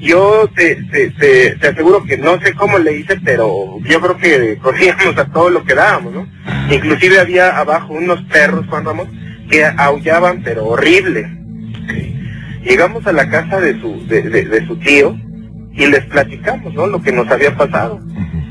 Yo 0.00 0.50
te, 0.54 0.76
te, 0.90 1.10
te, 1.12 1.56
te 1.56 1.68
aseguro 1.68 2.04
que 2.04 2.18
no 2.18 2.38
sé 2.40 2.52
cómo 2.52 2.78
le 2.78 2.98
hice, 2.98 3.18
pero 3.24 3.78
yo 3.84 4.00
creo 4.00 4.16
que 4.18 4.58
corríamos 4.58 5.16
a 5.16 5.24
todo 5.26 5.48
lo 5.48 5.64
que 5.64 5.74
dábamos, 5.74 6.12
¿no? 6.12 6.26
Inclusive 6.70 7.20
había 7.20 7.56
abajo 7.58 7.94
unos 7.94 8.20
perros, 8.24 8.66
Juan 8.68 8.84
Ramón, 8.84 9.08
que 9.50 9.64
aullaban, 9.64 10.42
pero 10.42 10.66
horrible. 10.66 11.28
Llegamos 12.64 13.06
a 13.06 13.12
la 13.12 13.28
casa 13.28 13.60
de 13.60 13.78
su, 13.80 14.06
de, 14.06 14.22
de- 14.22 14.44
de 14.46 14.66
su 14.66 14.76
tío 14.76 15.16
y 15.74 15.86
les 15.86 16.04
platicamos, 16.06 16.72
¿no? 16.74 16.86
Lo 16.86 17.02
que 17.02 17.12
nos 17.12 17.30
había 17.30 17.54
pasado. 17.56 18.00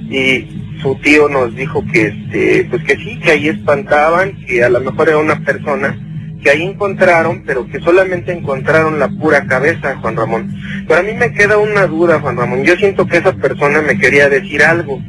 Y 0.09 0.75
su 0.81 0.95
tío 1.01 1.27
nos 1.29 1.55
dijo 1.55 1.83
que, 1.91 2.07
este, 2.07 2.67
pues 2.69 2.83
que 2.83 2.95
sí, 2.97 3.19
que 3.19 3.31
ahí 3.31 3.47
espantaban, 3.47 4.33
que 4.45 4.63
a 4.63 4.69
lo 4.69 4.81
mejor 4.81 5.09
era 5.09 5.17
una 5.17 5.39
persona 5.43 5.97
que 6.43 6.49
ahí 6.49 6.61
encontraron, 6.63 7.43
pero 7.45 7.65
que 7.67 7.79
solamente 7.79 8.33
encontraron 8.33 8.99
la 8.99 9.07
pura 9.07 9.45
cabeza, 9.47 9.95
Juan 10.01 10.17
Ramón. 10.17 10.53
Pero 10.87 10.99
a 10.99 11.03
mí 11.03 11.13
me 11.13 11.31
queda 11.31 11.57
una 11.57 11.87
duda, 11.87 12.19
Juan 12.19 12.35
Ramón. 12.37 12.63
Yo 12.65 12.75
siento 12.75 13.07
que 13.07 13.17
esa 13.17 13.33
persona 13.33 13.81
me 13.81 13.97
quería 13.97 14.27
decir 14.29 14.61
algo, 14.61 15.01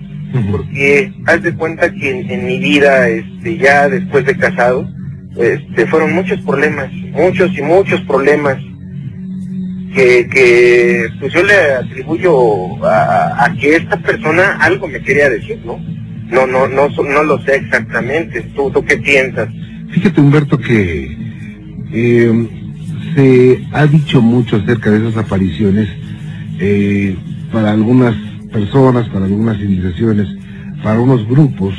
porque 0.50 1.12
haz 1.26 1.42
de 1.42 1.54
cuenta 1.54 1.92
que 1.92 2.08
en, 2.10 2.30
en 2.30 2.46
mi 2.46 2.58
vida, 2.58 3.08
este, 3.08 3.56
ya 3.58 3.88
después 3.88 4.24
de 4.24 4.36
casado, 4.36 4.88
este, 5.36 5.86
fueron 5.86 6.14
muchos 6.14 6.40
problemas, 6.42 6.92
muchos 7.12 7.56
y 7.56 7.62
muchos 7.62 8.00
problemas 8.02 8.56
que, 9.94 10.28
que 10.28 11.06
pues 11.20 11.32
yo 11.32 11.42
le 11.42 11.54
atribuyo 11.54 12.84
a, 12.84 13.54
que 13.60 13.76
esta 13.76 13.96
persona 13.98 14.56
algo 14.60 14.88
me 14.88 15.00
quería 15.00 15.30
decir, 15.30 15.60
¿no? 15.64 15.78
no, 16.30 16.46
no, 16.46 16.66
no, 16.68 16.88
no 16.88 17.22
lo 17.22 17.40
sé 17.42 17.56
exactamente. 17.56 18.42
¿Tú, 18.54 18.70
tú 18.70 18.84
qué 18.84 18.96
piensas? 18.96 19.48
Fíjate, 19.90 20.20
Humberto, 20.20 20.58
que 20.58 21.16
eh, 21.92 22.48
se 23.14 23.64
ha 23.72 23.86
dicho 23.86 24.20
mucho 24.20 24.56
acerca 24.56 24.90
de 24.90 25.08
esas 25.08 25.24
apariciones 25.24 25.88
eh, 26.58 27.16
para 27.52 27.70
algunas 27.70 28.14
personas, 28.52 29.08
para 29.08 29.26
algunas 29.26 29.58
civilizaciones, 29.58 30.28
para 30.82 31.00
unos 31.00 31.26
grupos, 31.28 31.74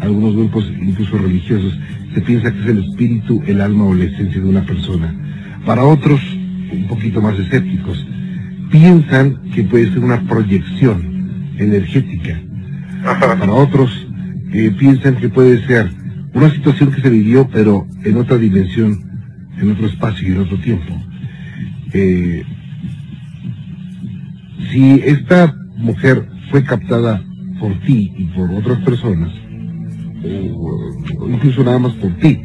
algunos 0.00 0.34
grupos 0.34 0.70
incluso 0.80 1.18
religiosos, 1.18 1.78
se 2.14 2.20
piensa 2.20 2.52
que 2.52 2.60
es 2.60 2.66
el 2.66 2.84
espíritu, 2.84 3.42
el 3.46 3.60
alma 3.60 3.84
o 3.84 3.94
la 3.94 4.04
esencia 4.04 4.40
de 4.40 4.48
una 4.48 4.64
persona. 4.64 5.14
Para 5.66 5.82
otros, 5.84 6.20
un 6.72 6.86
poquito 6.88 7.20
más 7.20 7.38
escépticos, 7.38 8.06
piensan 8.70 9.50
que 9.54 9.64
puede 9.64 9.88
ser 9.92 9.98
una 9.98 10.20
proyección 10.22 11.52
energética. 11.58 12.40
Para 13.02 13.52
otros, 13.52 13.90
eh, 14.52 14.72
piensan 14.78 15.16
que 15.16 15.28
puede 15.28 15.66
ser 15.66 15.90
una 16.32 16.50
situación 16.50 16.92
que 16.92 17.00
se 17.00 17.10
vivió, 17.10 17.48
pero 17.48 17.86
en 18.04 18.16
otra 18.16 18.38
dimensión, 18.38 18.98
en 19.60 19.70
otro 19.70 19.86
espacio 19.86 20.28
y 20.28 20.32
en 20.32 20.38
otro 20.38 20.58
tiempo. 20.58 20.94
Eh, 21.92 22.42
si 24.70 25.00
esta 25.04 25.54
mujer 25.76 26.28
fue 26.50 26.64
captada 26.64 27.22
por 27.60 27.78
ti 27.80 28.12
y 28.16 28.24
por 28.26 28.50
otras 28.50 28.78
personas, 28.80 29.30
o, 30.56 31.28
incluso 31.28 31.64
nada 31.64 31.78
más 31.78 31.92
por 31.94 32.12
ti, 32.18 32.40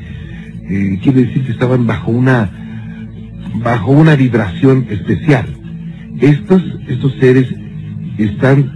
eh, 0.70 1.00
quiere 1.02 1.26
decir 1.26 1.46
que 1.46 1.52
estaban 1.52 1.88
bajo 1.88 2.12
una 2.12 2.52
bajo 3.56 3.92
una 3.92 4.16
vibración 4.16 4.86
especial. 4.90 5.46
Estos, 6.20 6.62
estos 6.88 7.14
seres 7.20 7.48
están, 8.18 8.72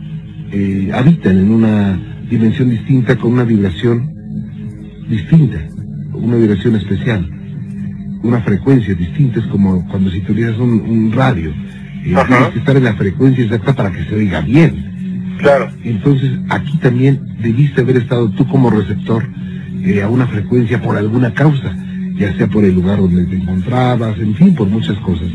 eh, 0.51 0.91
habitan 0.93 1.37
en 1.37 1.51
una 1.51 1.99
dimensión 2.29 2.69
distinta 2.69 3.15
con 3.15 3.33
una 3.33 3.43
vibración 3.43 4.13
distinta, 5.09 5.67
una 6.13 6.37
vibración 6.37 6.75
especial, 6.75 7.29
una 8.23 8.41
frecuencia 8.41 8.95
distinta, 8.95 9.39
es 9.39 9.47
como 9.47 9.87
cuando 9.89 10.09
si 10.09 10.21
tuvieras 10.21 10.57
un, 10.57 10.81
un 10.81 11.11
radio, 11.11 11.51
eh, 11.51 12.15
tienes 12.27 12.49
que 12.49 12.59
estar 12.59 12.77
en 12.77 12.83
la 12.85 12.93
frecuencia 12.95 13.43
exacta 13.43 13.73
para 13.73 13.91
que 13.91 14.03
se 14.05 14.15
oiga 14.15 14.41
bien. 14.41 14.92
Entonces, 15.83 16.39
aquí 16.49 16.77
también 16.77 17.19
debiste 17.41 17.81
haber 17.81 17.97
estado 17.97 18.29
tú 18.31 18.47
como 18.47 18.69
receptor 18.69 19.27
eh, 19.83 20.01
a 20.01 20.07
una 20.09 20.27
frecuencia 20.27 20.81
por 20.81 20.97
alguna 20.97 21.33
causa, 21.33 21.75
ya 22.17 22.33
sea 22.37 22.47
por 22.47 22.63
el 22.63 22.73
lugar 22.75 22.99
donde 22.99 23.25
te 23.25 23.35
encontrabas, 23.35 24.17
en 24.19 24.35
fin, 24.35 24.55
por 24.55 24.67
muchas 24.67 24.97
cosas. 24.99 25.27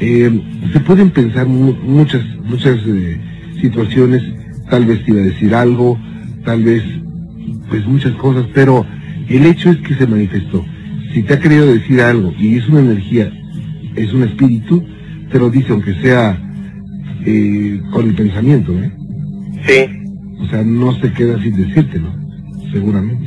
Eh, 0.00 0.42
se 0.72 0.80
pueden 0.80 1.10
pensar 1.10 1.46
mu- 1.46 1.74
muchas, 1.74 2.22
muchas 2.44 2.78
eh, 2.86 3.18
situaciones, 3.60 4.22
tal 4.70 4.84
vez 4.84 5.04
te 5.04 5.10
iba 5.10 5.20
a 5.20 5.24
decir 5.24 5.54
algo, 5.54 5.98
tal 6.44 6.62
vez, 6.62 6.82
pues 7.68 7.86
muchas 7.86 8.12
cosas, 8.14 8.46
pero 8.54 8.86
el 9.28 9.46
hecho 9.46 9.70
es 9.70 9.78
que 9.78 9.94
se 9.94 10.06
manifestó. 10.06 10.64
Si 11.14 11.22
te 11.22 11.34
ha 11.34 11.40
querido 11.40 11.66
decir 11.66 12.00
algo 12.02 12.32
y 12.38 12.56
es 12.56 12.68
una 12.68 12.80
energía, 12.80 13.32
es 13.96 14.12
un 14.12 14.22
espíritu, 14.22 14.84
te 15.32 15.38
lo 15.38 15.50
dice 15.50 15.72
aunque 15.72 15.94
sea 16.00 16.40
con 17.90 18.06
el 18.08 18.14
pensamiento, 18.14 18.72
¿eh? 18.78 18.92
Sí. 19.66 19.88
O 20.40 20.46
sea, 20.48 20.62
no 20.62 20.92
se 21.00 21.12
queda 21.12 21.40
sin 21.42 21.56
decírtelo, 21.56 22.14
seguramente. 22.72 23.26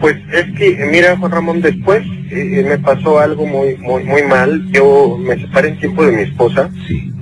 Pues 0.00 0.16
es 0.32 0.58
que, 0.58 0.88
mira, 0.90 1.16
Juan 1.16 1.30
Ramón, 1.30 1.60
después 1.60 2.04
eh, 2.30 2.64
me 2.68 2.78
pasó 2.78 3.20
algo 3.20 3.46
muy, 3.46 3.76
muy, 3.76 4.02
muy 4.04 4.22
mal. 4.24 4.68
Yo 4.72 5.16
me 5.18 5.36
separé 5.40 5.68
en 5.68 5.78
tiempo 5.78 6.04
de 6.04 6.12
mi 6.12 6.22
esposa. 6.22 6.68
Sí. 6.88 7.12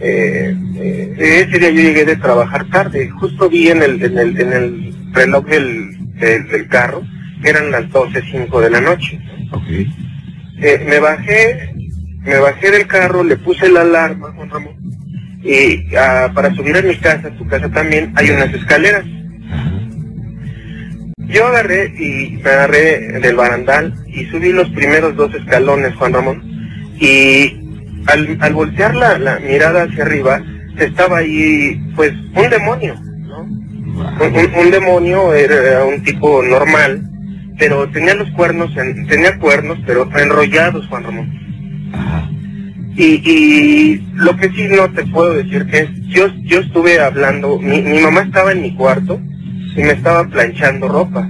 Eh, 0.00 0.54
eh, 0.76 1.46
ese 1.48 1.58
día 1.58 1.70
yo 1.70 1.80
llegué 1.80 2.04
de 2.04 2.16
trabajar 2.16 2.68
tarde. 2.70 3.08
Justo 3.10 3.48
vi 3.48 3.68
en 3.68 3.82
el, 3.82 4.02
en 4.02 4.18
el, 4.18 4.40
en 4.40 4.52
el 4.52 4.94
reloj 5.12 5.46
del, 5.46 5.96
del, 6.18 6.48
del 6.48 6.68
carro 6.68 7.02
que 7.44 7.50
eran 7.50 7.70
las 7.70 7.84
12.05 7.90 8.60
de 8.60 8.70
la 8.70 8.80
noche. 8.80 9.20
Ok. 9.52 9.68
Eh, 10.62 10.84
me 10.88 10.98
bajé, 10.98 11.74
me 12.24 12.38
bajé 12.38 12.70
del 12.70 12.86
carro, 12.86 13.22
le 13.22 13.36
puse 13.36 13.68
la 13.68 13.82
alarma, 13.82 14.32
Juan 14.32 14.50
Ramón. 14.50 14.83
Y 15.44 15.94
ah, 15.96 16.30
para 16.34 16.54
subir 16.54 16.76
a 16.76 16.82
mi 16.82 16.96
casa, 16.96 17.28
tu 17.36 17.46
casa 17.46 17.68
también, 17.70 18.12
hay 18.16 18.30
unas 18.30 18.52
escaleras. 18.54 19.04
Yo 21.28 21.46
agarré 21.46 21.86
y 21.98 22.36
me 22.42 22.50
agarré 22.50 23.20
del 23.20 23.36
barandal 23.36 23.94
y 24.06 24.24
subí 24.26 24.52
los 24.52 24.68
primeros 24.70 25.16
dos 25.16 25.34
escalones, 25.34 25.94
Juan 25.96 26.12
Ramón. 26.12 26.42
Y 27.00 27.60
al, 28.06 28.36
al 28.40 28.54
voltear 28.54 28.94
la, 28.94 29.18
la 29.18 29.38
mirada 29.40 29.82
hacia 29.84 30.04
arriba, 30.04 30.40
estaba 30.78 31.18
ahí, 31.18 31.80
pues, 31.96 32.12
un 32.34 32.50
demonio, 32.50 32.94
¿no? 33.26 33.40
Un, 33.42 34.34
un- 34.34 34.54
un 34.64 34.70
demonio 34.70 35.32
era 35.34 35.84
un 35.84 36.02
tipo 36.02 36.42
normal, 36.42 37.02
pero 37.58 37.88
tenía 37.90 38.14
los 38.14 38.30
cuernos, 38.32 38.76
en- 38.76 39.06
tenía 39.06 39.38
cuernos, 39.38 39.78
pero 39.86 40.08
enrollados, 40.16 40.86
Juan 40.88 41.04
Ramón. 41.04 41.30
Y, 42.96 43.04
y 43.28 43.96
lo 44.14 44.36
que 44.36 44.50
sí 44.50 44.66
no 44.68 44.90
te 44.92 45.04
puedo 45.06 45.34
decir 45.34 45.66
que 45.66 45.78
es, 45.80 45.90
yo, 46.08 46.28
yo 46.44 46.60
estuve 46.60 47.00
hablando, 47.00 47.58
mi, 47.58 47.82
mamá 48.00 48.22
estaba 48.22 48.52
en 48.52 48.62
mi 48.62 48.74
cuarto 48.76 49.20
y 49.76 49.82
me 49.82 49.92
estaba 49.92 50.24
planchando 50.28 50.88
ropa. 50.88 51.28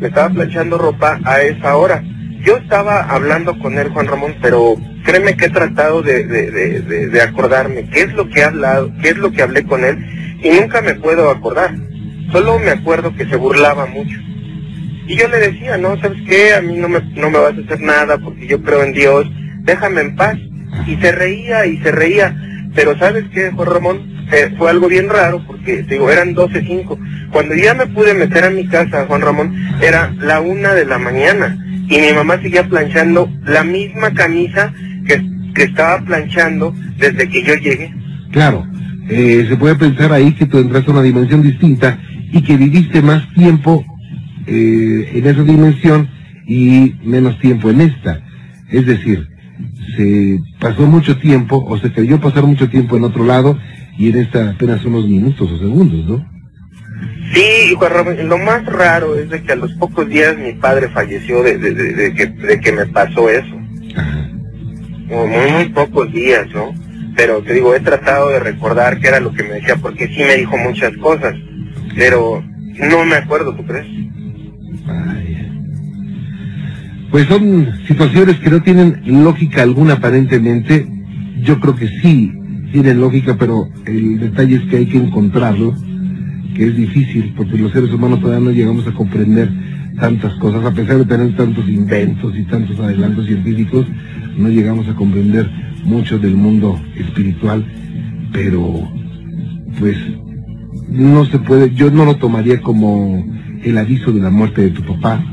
Me 0.00 0.08
estaba 0.08 0.30
planchando 0.30 0.76
ropa 0.78 1.20
a 1.24 1.40
esa 1.42 1.76
hora. 1.76 2.02
Yo 2.44 2.56
estaba 2.56 3.02
hablando 3.02 3.58
con 3.58 3.78
él, 3.78 3.88
Juan 3.90 4.06
Ramón, 4.06 4.34
pero 4.42 4.74
créeme 5.04 5.36
que 5.36 5.46
he 5.46 5.50
tratado 5.50 6.02
de, 6.02 6.24
de, 6.24 6.50
de, 6.50 6.80
de- 6.82 7.06
de 7.08 7.22
acordarme 7.22 7.88
qué 7.90 8.02
es 8.02 8.12
lo 8.14 8.28
que 8.28 8.40
he 8.40 8.44
hablado, 8.44 8.92
qué 9.00 9.10
es 9.10 9.16
lo 9.16 9.30
que 9.32 9.42
hablé 9.42 9.62
con 9.64 9.84
él 9.84 9.96
y 10.42 10.50
nunca 10.50 10.82
me 10.82 10.94
puedo 10.96 11.30
acordar. 11.30 11.74
Solo 12.32 12.58
me 12.58 12.70
acuerdo 12.70 13.14
que 13.14 13.26
se 13.26 13.36
burlaba 13.36 13.86
mucho. 13.86 14.18
Y 15.06 15.16
yo 15.16 15.28
le 15.28 15.38
decía, 15.38 15.76
no, 15.78 15.98
¿sabes 16.00 16.20
qué? 16.28 16.54
A 16.54 16.60
mí 16.62 16.74
no 16.76 16.88
me, 16.88 17.00
no 17.14 17.30
me 17.30 17.38
vas 17.38 17.54
a 17.56 17.60
hacer 17.60 17.80
nada 17.80 18.18
porque 18.18 18.46
yo 18.46 18.60
creo 18.62 18.82
en 18.82 18.92
Dios, 18.92 19.26
déjame 19.62 20.00
en 20.02 20.16
paz. 20.16 20.36
Y 20.86 20.96
se 20.96 21.12
reía 21.12 21.66
y 21.66 21.78
se 21.78 21.90
reía. 21.90 22.36
Pero 22.74 22.98
¿sabes 22.98 23.24
qué, 23.32 23.50
Juan 23.50 23.70
Ramón? 23.70 24.14
Eh, 24.32 24.54
fue 24.56 24.70
algo 24.70 24.88
bien 24.88 25.08
raro 25.08 25.44
porque, 25.46 25.82
digo, 25.82 26.10
eran 26.10 26.34
12.05. 26.34 27.30
Cuando 27.30 27.54
ya 27.54 27.74
me 27.74 27.86
pude 27.86 28.14
meter 28.14 28.44
a 28.44 28.50
mi 28.50 28.66
casa, 28.66 29.06
Juan 29.06 29.20
Ramón, 29.20 29.54
era 29.80 30.12
la 30.18 30.40
una 30.40 30.74
de 30.74 30.86
la 30.86 30.98
mañana. 30.98 31.56
Y 31.88 31.98
mi 31.98 32.12
mamá 32.14 32.40
seguía 32.40 32.66
planchando 32.66 33.30
la 33.44 33.62
misma 33.62 34.12
camisa 34.14 34.72
que, 35.06 35.22
que 35.54 35.64
estaba 35.64 36.00
planchando 36.04 36.74
desde 36.98 37.28
que 37.28 37.42
yo 37.42 37.54
llegué. 37.54 37.94
Claro, 38.32 38.66
eh, 39.08 39.46
se 39.48 39.56
puede 39.56 39.74
pensar 39.74 40.12
ahí 40.12 40.32
que 40.32 40.46
tú 40.46 40.58
entraste 40.58 40.90
a 40.90 40.94
una 40.94 41.02
dimensión 41.02 41.42
distinta 41.42 41.98
y 42.32 42.42
que 42.42 42.56
viviste 42.56 43.02
más 43.02 43.22
tiempo 43.34 43.84
eh, 44.46 45.10
en 45.14 45.26
esa 45.26 45.42
dimensión 45.42 46.08
y 46.46 46.94
menos 47.04 47.38
tiempo 47.38 47.70
en 47.70 47.82
esta. 47.82 48.20
Es 48.70 48.86
decir, 48.86 49.28
se 49.96 50.38
pasó 50.60 50.86
mucho 50.86 51.16
tiempo 51.18 51.64
o 51.66 51.78
se 51.78 51.92
creyó 51.92 52.20
pasar 52.20 52.44
mucho 52.44 52.68
tiempo 52.68 52.96
en 52.96 53.04
otro 53.04 53.24
lado 53.24 53.58
y 53.98 54.10
en 54.10 54.18
esta 54.20 54.50
apenas 54.50 54.84
unos 54.84 55.06
minutos 55.08 55.50
o 55.50 55.58
segundos, 55.58 56.04
¿no? 56.06 56.34
Sí, 57.32 57.74
Juan 57.76 58.28
lo 58.28 58.38
más 58.38 58.64
raro 58.66 59.18
es 59.18 59.28
de 59.28 59.42
que 59.42 59.52
a 59.52 59.56
los 59.56 59.72
pocos 59.74 60.08
días 60.08 60.36
mi 60.38 60.52
padre 60.54 60.88
falleció 60.90 61.42
de, 61.42 61.58
de- 61.58 61.74
de- 61.74 61.92
de 61.94 62.14
que, 62.14 62.26
de 62.26 62.60
que 62.60 62.72
me 62.72 62.86
pasó 62.86 63.28
eso. 63.28 63.56
Ajá. 63.96 64.28
Muy, 65.08 65.52
muy 65.52 65.68
pocos 65.70 66.12
días, 66.12 66.46
¿no? 66.54 66.72
Pero 67.16 67.42
te 67.42 67.54
digo, 67.54 67.74
he 67.74 67.80
tratado 67.80 68.30
de 68.30 68.40
recordar 68.40 68.98
qué 69.00 69.08
era 69.08 69.20
lo 69.20 69.32
que 69.32 69.42
me 69.44 69.54
decía, 69.54 69.76
porque 69.76 70.08
sí 70.08 70.18
me 70.18 70.36
dijo 70.36 70.56
muchas 70.56 70.96
cosas, 70.98 71.34
pero 71.96 72.42
no 72.90 73.04
me 73.04 73.16
acuerdo, 73.16 73.54
¿tú 73.54 73.64
crees? 73.64 73.86
Pues 77.14 77.28
son 77.28 77.68
situaciones 77.86 78.40
que 78.40 78.50
no 78.50 78.60
tienen 78.60 79.00
lógica 79.22 79.62
alguna 79.62 79.92
aparentemente. 79.92 80.84
Yo 81.44 81.60
creo 81.60 81.76
que 81.76 81.86
sí 82.02 82.32
tienen 82.72 83.00
lógica, 83.00 83.36
pero 83.38 83.68
el 83.86 84.18
detalle 84.18 84.56
es 84.56 84.62
que 84.62 84.78
hay 84.78 84.86
que 84.86 84.98
encontrarlo, 84.98 85.76
que 86.56 86.66
es 86.66 86.76
difícil, 86.76 87.32
porque 87.36 87.56
los 87.56 87.70
seres 87.70 87.92
humanos 87.92 88.18
todavía 88.18 88.44
no 88.44 88.50
llegamos 88.50 88.84
a 88.88 88.92
comprender 88.92 89.48
tantas 90.00 90.34
cosas, 90.40 90.64
a 90.64 90.74
pesar 90.74 90.98
de 90.98 91.04
tener 91.04 91.36
tantos 91.36 91.68
inventos 91.68 92.36
y 92.36 92.42
tantos 92.46 92.80
adelantos 92.80 93.26
científicos, 93.26 93.86
no 94.36 94.48
llegamos 94.48 94.88
a 94.88 94.96
comprender 94.96 95.48
mucho 95.84 96.18
del 96.18 96.34
mundo 96.34 96.80
espiritual, 96.96 97.64
pero 98.32 98.90
pues 99.78 99.96
no 100.88 101.24
se 101.26 101.38
puede, 101.38 101.72
yo 101.76 101.92
no 101.92 102.06
lo 102.06 102.16
tomaría 102.16 102.60
como 102.60 103.24
el 103.62 103.78
aviso 103.78 104.10
de 104.10 104.20
la 104.20 104.30
muerte 104.30 104.62
de 104.62 104.70
tu 104.70 104.82
papá, 104.82 105.24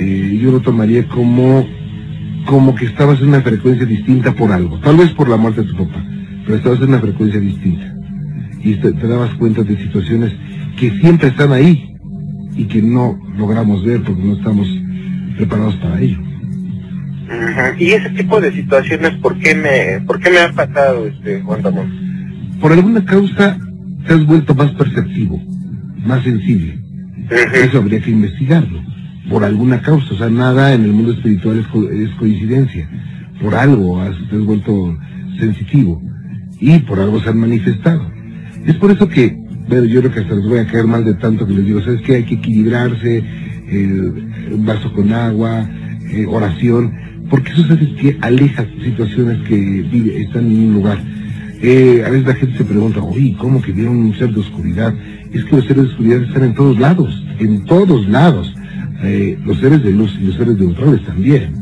eh, 0.00 0.38
yo 0.42 0.50
lo 0.50 0.60
tomaría 0.60 1.06
como 1.08 1.66
como 2.46 2.74
que 2.74 2.86
estabas 2.86 3.20
en 3.20 3.28
una 3.28 3.42
frecuencia 3.42 3.84
distinta 3.86 4.32
por 4.32 4.50
algo, 4.50 4.80
tal 4.80 4.96
vez 4.96 5.10
por 5.10 5.28
la 5.28 5.36
muerte 5.36 5.62
de 5.62 5.68
tu 5.68 5.76
papá, 5.76 6.02
pero 6.44 6.56
estabas 6.56 6.80
en 6.80 6.88
una 6.88 7.00
frecuencia 7.00 7.38
distinta 7.38 7.94
y 8.62 8.74
te, 8.76 8.92
te 8.92 9.06
dabas 9.06 9.34
cuenta 9.34 9.62
de 9.62 9.76
situaciones 9.76 10.32
que 10.76 10.90
siempre 11.00 11.28
están 11.28 11.52
ahí 11.52 11.94
y 12.56 12.64
que 12.64 12.82
no 12.82 13.18
logramos 13.36 13.84
ver 13.84 14.02
porque 14.02 14.22
no 14.22 14.32
estamos 14.34 14.66
preparados 15.36 15.76
para 15.76 16.00
ello. 16.00 16.18
Y 17.78 17.92
ese 17.92 18.10
tipo 18.10 18.40
de 18.40 18.52
situaciones, 18.52 19.12
¿por 19.18 19.38
qué 19.38 19.54
me, 19.54 20.04
por 20.04 20.18
qué 20.20 20.30
me 20.30 20.38
ha 20.38 20.52
pasado, 20.52 21.06
este, 21.06 21.40
Juan 21.42 21.62
Ramón? 21.62 21.90
Por 22.60 22.72
alguna 22.72 23.04
causa 23.04 23.56
te 24.06 24.14
has 24.14 24.26
vuelto 24.26 24.54
más 24.54 24.72
perceptivo, 24.72 25.40
más 26.04 26.22
sensible. 26.24 26.78
Eso 27.54 27.78
habría 27.78 28.00
que 28.00 28.10
investigarlo, 28.10 28.82
por 29.28 29.44
alguna 29.44 29.80
causa, 29.82 30.14
o 30.14 30.16
sea, 30.16 30.30
nada 30.30 30.72
en 30.74 30.84
el 30.84 30.92
mundo 30.92 31.12
espiritual 31.12 31.58
es, 31.58 31.66
co- 31.68 31.90
es 31.90 32.10
coincidencia. 32.18 32.88
Por 33.40 33.54
algo 33.54 34.00
has, 34.00 34.16
te 34.28 34.36
has 34.36 34.42
vuelto 34.44 34.96
sensitivo 35.38 36.02
y 36.60 36.78
por 36.80 36.98
algo 37.00 37.20
se 37.20 37.30
han 37.30 37.38
manifestado. 37.38 38.10
Es 38.66 38.74
por 38.76 38.90
eso 38.90 39.08
que, 39.08 39.36
yo 39.68 40.00
creo 40.00 40.12
que 40.12 40.20
hasta 40.20 40.34
les 40.34 40.46
voy 40.46 40.58
a 40.58 40.66
caer 40.66 40.86
mal 40.86 41.04
de 41.04 41.14
tanto 41.14 41.46
que 41.46 41.54
les 41.54 41.64
digo, 41.66 41.80
¿sabes 41.82 42.00
qué? 42.02 42.16
Hay 42.16 42.24
que 42.24 42.34
equilibrarse, 42.34 43.24
vaso 44.58 44.92
con 44.92 45.12
agua, 45.12 45.68
eh, 46.10 46.26
oración, 46.28 46.92
porque 47.30 47.52
eso 47.52 47.66
sabes 47.68 47.88
que 48.00 48.18
aleja 48.20 48.66
situaciones 48.82 49.38
que 49.48 49.56
vive, 49.56 50.22
están 50.22 50.46
en 50.46 50.68
un 50.68 50.74
lugar. 50.74 50.98
Eh, 51.62 52.02
a 52.06 52.10
veces 52.10 52.26
la 52.26 52.34
gente 52.34 52.58
se 52.58 52.64
pregunta, 52.64 53.00
oye, 53.02 53.36
¿cómo 53.38 53.60
que 53.62 53.72
vieron 53.72 53.96
un 53.98 54.14
ser 54.16 54.32
de 54.32 54.40
oscuridad? 54.40 54.94
Es 55.32 55.44
que 55.44 55.56
los 55.56 55.64
seres 55.66 55.84
de 55.84 55.88
oscuridad 55.90 56.22
están 56.22 56.44
en 56.44 56.54
todos 56.54 56.78
lados, 56.78 57.24
en 57.38 57.64
todos 57.66 58.08
lados. 58.08 58.52
Eh, 59.02 59.38
los 59.44 59.58
seres 59.58 59.82
de 59.82 59.92
luz 59.92 60.14
y 60.20 60.26
los 60.26 60.36
seres 60.36 60.58
neutrales 60.58 61.02
también. 61.04 61.52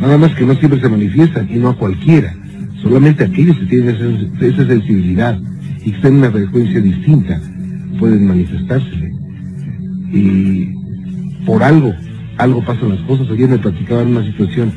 Nada 0.00 0.18
más 0.18 0.34
que 0.34 0.44
no 0.44 0.54
siempre 0.54 0.80
se 0.80 0.88
manifiestan 0.88 1.48
y 1.50 1.58
no 1.58 1.68
a 1.68 1.76
cualquiera. 1.76 2.34
Solamente 2.82 3.24
aquellos 3.24 3.58
que 3.58 3.66
tienen 3.66 3.94
esa, 3.94 4.46
esa 4.46 4.66
sensibilidad 4.66 5.38
y 5.84 5.90
que 5.90 5.96
están 5.96 6.12
en 6.14 6.18
una 6.18 6.30
frecuencia 6.30 6.80
distinta 6.80 7.40
pueden 7.98 8.26
manifestársele. 8.26 9.12
Y 10.12 10.68
por 11.44 11.62
algo, 11.62 11.94
algo 12.38 12.64
pasan 12.64 12.88
las 12.88 13.00
cosas. 13.00 13.28
Ayer 13.30 13.48
me 13.48 13.58
platicaban 13.58 14.08
una 14.08 14.24
situación 14.24 14.72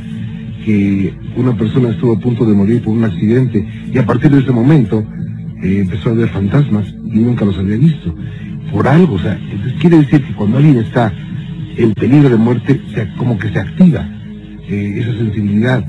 que 0.65 1.13
una 1.35 1.57
persona 1.57 1.89
estuvo 1.89 2.13
a 2.13 2.19
punto 2.19 2.45
de 2.45 2.53
morir 2.53 2.81
por 2.81 2.93
un 2.93 3.03
accidente 3.03 3.65
y 3.91 3.97
a 3.97 4.05
partir 4.05 4.31
de 4.31 4.39
ese 4.39 4.51
momento 4.51 5.03
eh, 5.61 5.79
empezó 5.79 6.11
a 6.11 6.13
ver 6.13 6.29
fantasmas 6.29 6.85
y 7.11 7.19
nunca 7.19 7.45
los 7.45 7.57
había 7.57 7.77
visto. 7.77 8.15
Por 8.71 8.87
algo, 8.87 9.15
o 9.15 9.19
sea, 9.19 9.37
entonces 9.51 9.73
quiere 9.79 9.97
decir 9.97 10.23
que 10.23 10.33
cuando 10.33 10.57
alguien 10.57 10.77
está 10.77 11.13
en 11.77 11.93
peligro 11.93 12.29
de 12.29 12.37
muerte, 12.37 12.81
se, 12.93 13.07
como 13.17 13.37
que 13.37 13.49
se 13.49 13.59
activa 13.59 14.07
eh, 14.69 14.95
esa 14.99 15.13
sensibilidad. 15.17 15.83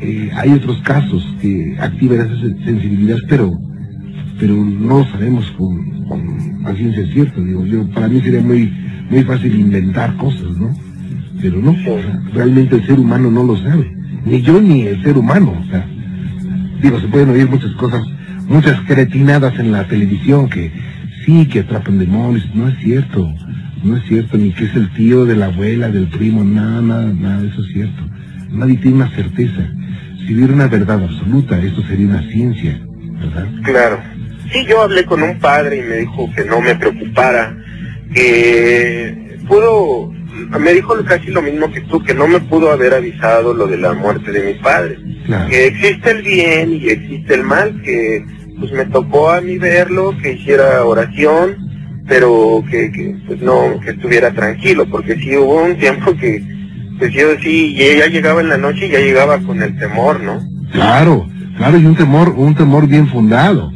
Eh, 0.00 0.30
hay 0.34 0.52
otros 0.52 0.80
casos 0.82 1.24
que 1.40 1.76
activan 1.78 2.20
esa 2.20 2.34
sen- 2.34 2.64
sensibilidad, 2.64 3.16
pero 3.28 3.52
pero 4.38 4.56
no 4.56 5.04
sabemos 5.12 5.48
con, 5.52 6.04
con 6.08 6.76
ciencia 6.76 7.06
cierta. 7.12 7.40
Digo, 7.40 7.64
yo, 7.66 7.88
para 7.90 8.08
mí 8.08 8.20
sería 8.20 8.40
muy, 8.40 8.70
muy 9.08 9.22
fácil 9.22 9.54
inventar 9.54 10.16
cosas, 10.16 10.56
¿no? 10.58 10.76
Pero 11.40 11.60
no, 11.62 11.74
realmente 12.32 12.76
el 12.76 12.86
ser 12.86 12.98
humano 12.98 13.30
no 13.30 13.44
lo 13.44 13.56
sabe. 13.56 13.90
Ni 14.26 14.42
yo 14.42 14.60
ni 14.60 14.82
el 14.82 15.02
ser 15.04 15.16
humano. 15.16 15.54
O 15.60 15.70
sea, 15.70 15.86
digo, 16.82 16.98
se 17.00 17.06
pueden 17.08 17.30
oír 17.30 17.48
muchas 17.48 17.70
cosas, 17.76 18.02
muchas 18.48 18.80
cretinadas 18.88 19.56
en 19.58 19.70
la 19.70 19.86
televisión 19.86 20.48
que 20.48 20.72
sí, 21.24 21.46
que 21.46 21.60
atrapan 21.60 21.98
demonios. 22.00 22.44
No 22.54 22.68
es 22.68 22.76
cierto. 22.80 23.32
No 23.84 23.98
es 23.98 24.04
cierto, 24.08 24.38
ni 24.38 24.50
que 24.50 24.64
es 24.64 24.74
el 24.74 24.90
tío 24.94 25.26
de 25.26 25.36
la 25.36 25.46
abuela, 25.46 25.88
del 25.90 26.08
primo, 26.08 26.42
nada, 26.42 26.80
nada, 26.80 27.04
nada 27.04 27.42
de 27.42 27.48
eso 27.48 27.60
es 27.60 27.72
cierto. 27.72 28.02
Nadie 28.50 28.78
tiene 28.78 28.96
una 28.96 29.10
certeza. 29.10 29.70
Si 30.26 30.34
hubiera 30.34 30.54
una 30.54 30.68
verdad 30.68 31.04
absoluta, 31.04 31.60
esto 31.60 31.82
sería 31.82 32.06
una 32.06 32.22
ciencia, 32.30 32.80
¿verdad? 33.20 33.46
Claro. 33.62 34.00
Sí, 34.50 34.64
yo 34.66 34.80
hablé 34.80 35.04
con 35.04 35.22
un 35.22 35.38
padre 35.38 35.78
y 35.78 35.82
me 35.82 35.96
dijo 35.96 36.30
que 36.34 36.44
no 36.46 36.62
me 36.62 36.74
preocupara, 36.76 37.54
que 38.14 39.38
pudo, 39.46 40.12
me 40.58 40.72
dijo 40.72 40.94
casi 41.04 41.30
lo 41.30 41.42
mismo 41.42 41.70
que 41.70 41.82
tú, 41.82 42.02
que 42.02 42.14
no 42.14 42.26
me 42.26 42.40
pudo 42.40 42.70
haber 42.70 42.94
avisado 42.94 43.52
lo 43.52 43.66
de 43.66 43.76
la 43.76 43.92
muerte 43.92 44.32
de 44.32 44.54
mi 44.54 44.60
padre. 44.60 44.98
Claro. 45.26 45.50
Que 45.50 45.66
existe 45.66 46.10
el 46.10 46.22
bien 46.22 46.72
y 46.72 46.88
existe 46.88 47.34
el 47.34 47.44
mal, 47.44 47.82
que 47.82 48.24
pues 48.58 48.72
me 48.72 48.86
tocó 48.86 49.30
a 49.30 49.42
mí 49.42 49.58
verlo, 49.58 50.16
que 50.22 50.32
hiciera 50.32 50.84
oración, 50.84 51.63
pero 52.06 52.62
que, 52.70 52.90
que 52.92 53.16
pues 53.26 53.40
no, 53.40 53.80
que 53.80 53.90
estuviera 53.90 54.30
tranquilo, 54.32 54.86
porque 54.86 55.16
sí 55.16 55.36
hubo 55.36 55.62
un 55.64 55.76
tiempo 55.78 56.14
que, 56.16 56.42
pues 56.98 57.12
yo 57.12 57.28
sí, 57.42 57.74
ya 57.74 58.06
llegaba 58.06 58.40
en 58.40 58.48
la 58.50 58.58
noche 58.58 58.86
y 58.86 58.90
ya 58.90 58.98
llegaba 59.00 59.38
con 59.38 59.62
el 59.62 59.76
temor, 59.78 60.20
¿no? 60.20 60.40
Claro, 60.72 61.26
claro, 61.56 61.78
y 61.78 61.86
un 61.86 61.96
temor, 61.96 62.30
un 62.36 62.54
temor 62.54 62.86
bien 62.86 63.06
fundado. 63.08 63.72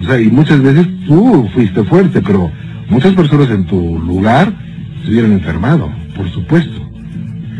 O 0.00 0.04
sea, 0.04 0.20
y 0.20 0.26
muchas 0.28 0.60
veces 0.62 0.86
tú 1.06 1.48
fuiste 1.54 1.82
fuerte, 1.84 2.20
pero 2.22 2.50
muchas 2.88 3.14
personas 3.14 3.50
en 3.50 3.66
tu 3.66 3.98
lugar 3.98 4.52
se 5.04 5.10
hubieran 5.10 5.32
enfermado, 5.32 5.90
por 6.14 6.28
supuesto. 6.30 6.82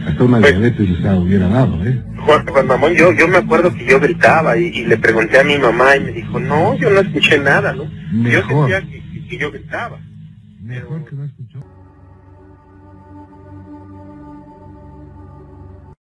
Hasta 0.06 0.22
una 0.24 0.38
Pues- 0.38 0.52
diabetes 0.52 0.88
les 0.88 1.00
hubiera 1.18 1.48
dado, 1.48 1.84
¿eh? 1.84 2.00
Juan, 2.24 2.46
Juan 2.46 2.66
Mamón, 2.66 2.94
yo, 2.94 3.12
yo 3.12 3.26
me 3.28 3.38
acuerdo 3.38 3.72
que 3.74 3.86
yo 3.86 3.98
gritaba 4.00 4.56
y, 4.58 4.66
y 4.66 4.84
le 4.84 4.96
pregunté 4.96 5.38
a 5.40 5.44
mi 5.44 5.58
mamá 5.58 5.96
y 5.96 6.00
me 6.00 6.12
dijo, 6.12 6.38
no, 6.40 6.76
yo 6.76 6.90
no 6.90 7.00
escuché 7.00 7.38
nada, 7.38 7.72
¿no? 7.72 7.84
Yo 7.84 7.90
Mejor. 8.12 8.68
sentía 8.70 8.80
que, 8.82 9.02
que- 9.12 9.26
que 9.28 9.38
yo 9.38 9.50
gritaba. 9.50 9.98
Mejor 10.66 11.04
que 11.04 11.14
no 11.14 11.22
escuchó. 11.22 11.60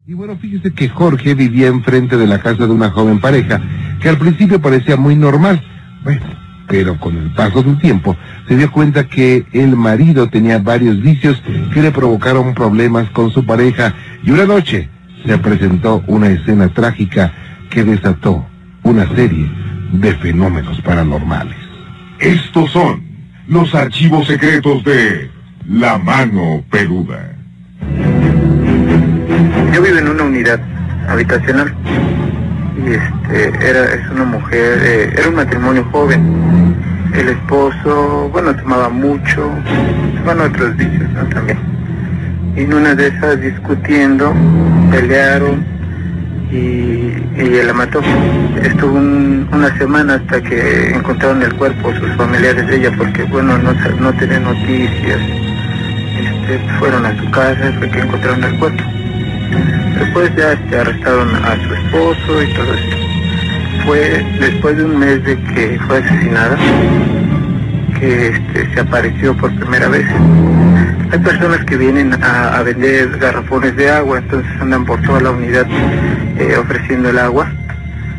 Y 0.06 0.14
bueno, 0.14 0.36
fíjese 0.36 0.72
que 0.72 0.88
Jorge 0.88 1.34
vivía 1.34 1.66
enfrente 1.66 2.16
de 2.16 2.28
la 2.28 2.38
casa 2.38 2.66
de 2.66 2.72
una 2.72 2.90
joven 2.90 3.20
pareja, 3.20 3.60
que 4.00 4.08
al 4.08 4.18
principio 4.18 4.60
parecía 4.60 4.96
muy 4.96 5.16
normal. 5.16 5.60
Bueno, 6.04 6.22
pero 6.68 6.96
con 7.00 7.16
el 7.16 7.32
paso 7.32 7.64
del 7.64 7.76
tiempo 7.80 8.16
se 8.46 8.56
dio 8.56 8.70
cuenta 8.70 9.08
que 9.08 9.44
el 9.52 9.74
marido 9.74 10.28
tenía 10.28 10.58
varios 10.58 11.02
vicios 11.02 11.42
que 11.74 11.82
le 11.82 11.90
provocaron 11.90 12.54
problemas 12.54 13.10
con 13.10 13.32
su 13.32 13.44
pareja 13.44 13.94
y 14.22 14.30
una 14.30 14.44
noche 14.44 14.88
se 15.26 15.38
presentó 15.38 16.04
una 16.06 16.28
escena 16.28 16.68
trágica 16.68 17.32
que 17.68 17.82
desató 17.82 18.46
una 18.84 19.08
serie 19.16 19.50
de 19.92 20.14
fenómenos 20.14 20.80
paranormales. 20.82 21.56
Estos 22.20 22.70
son 22.70 23.11
los 23.52 23.74
archivos 23.74 24.26
secretos 24.26 24.82
de 24.82 25.30
La 25.68 25.98
Mano 25.98 26.64
Peluda. 26.70 27.36
Yo 29.74 29.82
vivo 29.82 29.98
en 29.98 30.08
una 30.08 30.22
unidad 30.22 30.58
habitacional 31.06 31.74
y 32.78 32.92
este 32.92 33.68
era 33.68 33.92
es 33.92 34.10
una 34.10 34.24
mujer, 34.24 34.78
eh, 34.82 35.14
era 35.18 35.28
un 35.28 35.34
matrimonio 35.34 35.86
joven. 35.92 36.74
El 37.14 37.28
esposo, 37.28 38.30
bueno, 38.32 38.56
tomaba 38.56 38.88
mucho, 38.88 39.50
bueno, 40.24 40.44
otros 40.44 40.74
vicios 40.78 41.10
¿no? 41.10 41.26
también. 41.26 41.58
Y 42.56 42.60
en 42.62 42.72
una 42.72 42.94
de 42.94 43.08
esas 43.08 43.38
discutiendo, 43.38 44.32
pelearon 44.90 45.62
y, 46.52 47.12
él 47.36 47.66
la 47.66 47.72
mató. 47.72 48.00
Estuvo 48.62 48.92
un- 48.94 49.48
una 49.52 49.76
semana 49.78 50.14
hasta 50.14 50.40
que 50.42 50.90
encontraron 50.94 51.42
el 51.42 51.54
cuerpo 51.54 51.92
sus 51.94 52.10
familiares 52.16 52.66
de 52.66 52.76
ella 52.76 52.92
porque, 52.96 53.22
bueno, 53.24 53.56
no, 53.58 53.72
no 53.72 54.12
tenían 54.14 54.44
noticias. 54.44 55.20
Este, 56.18 56.58
fueron 56.78 57.06
a 57.06 57.16
su 57.18 57.30
casa, 57.30 57.72
fue 57.78 57.88
que 57.90 57.98
encontraron 58.00 58.44
el 58.44 58.58
cuerpo. 58.58 58.82
Después 59.98 60.30
ya 60.36 60.50
arrestaron 60.80 61.34
a 61.36 61.56
su 61.56 61.74
esposo 61.74 62.42
y 62.42 62.54
todo 62.54 62.74
esto. 62.74 62.96
Fue 63.86 64.24
después 64.40 64.76
de 64.76 64.84
un 64.84 64.98
mes 64.98 65.24
de 65.24 65.36
que 65.54 65.78
fue 65.86 65.98
asesinada 65.98 66.56
este, 68.02 68.74
se 68.74 68.80
apareció 68.80 69.36
por 69.36 69.54
primera 69.54 69.88
vez. 69.88 70.04
Hay 71.12 71.18
personas 71.20 71.64
que 71.64 71.76
vienen 71.76 72.12
a, 72.22 72.60
vender 72.62 73.16
garrafones 73.18 73.76
de 73.76 73.90
agua, 73.90 74.18
entonces 74.18 74.50
andan 74.60 74.84
por 74.84 75.00
toda 75.02 75.20
la 75.20 75.30
unidad 75.30 75.66
eh, 76.36 76.56
ofreciendo 76.58 77.10
el 77.10 77.18
agua. 77.18 77.48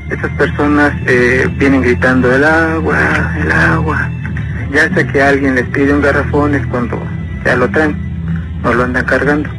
Estas 0.09 0.31
personas 0.31 0.93
eh, 1.05 1.49
vienen 1.57 1.81
gritando 1.81 2.33
el 2.33 2.45
agua, 2.45 2.97
el 3.41 3.51
agua. 3.51 4.09
Ya 4.71 4.83
hasta 4.85 5.05
que 5.05 5.21
alguien 5.21 5.55
les 5.55 5.65
pide 5.65 5.93
un 5.93 6.01
garrafón 6.01 6.55
es 6.55 6.65
cuando 6.67 7.05
ya 7.43 7.55
lo 7.57 7.69
traen, 7.69 7.97
no 8.63 8.73
lo 8.73 8.85
andan 8.85 9.05
cargando. 9.05 9.49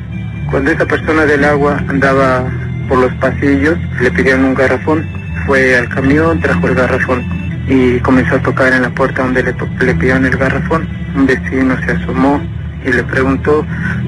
Cuando 0.51 0.71
esa 0.71 0.87
persona 0.87 1.27
del 1.27 1.45
agua 1.45 1.83
andaba 1.89 2.45
por 2.89 2.99
los 2.99 3.13
pasillos, 3.15 3.77
le 4.01 4.11
pidieron 4.11 4.45
un 4.47 4.55
garrafón. 4.55 5.07
Fue 5.47 5.77
al 5.77 5.89
camión, 5.91 6.41
trajo 6.41 6.69
el 6.69 6.75
garrafón 6.75 7.34
y 7.69 7.99
comenzó 8.01 8.37
a 8.37 8.43
tocar 8.43 8.73
en 8.73 8.83
la 8.83 8.91
puerta 8.91 9.23
donde 9.23 9.43
le, 9.43 9.55
le 9.85 9.95
pidieron 9.95 10.27
el 10.27 10.37
garrafón. 10.37 10.87
Un 11.17 11.27
vecino 11.27 11.77
se 11.85 11.93
asomó 11.93 12.41
y 12.85 12.93
le 12.93 13.03
preguntó, 13.05 13.65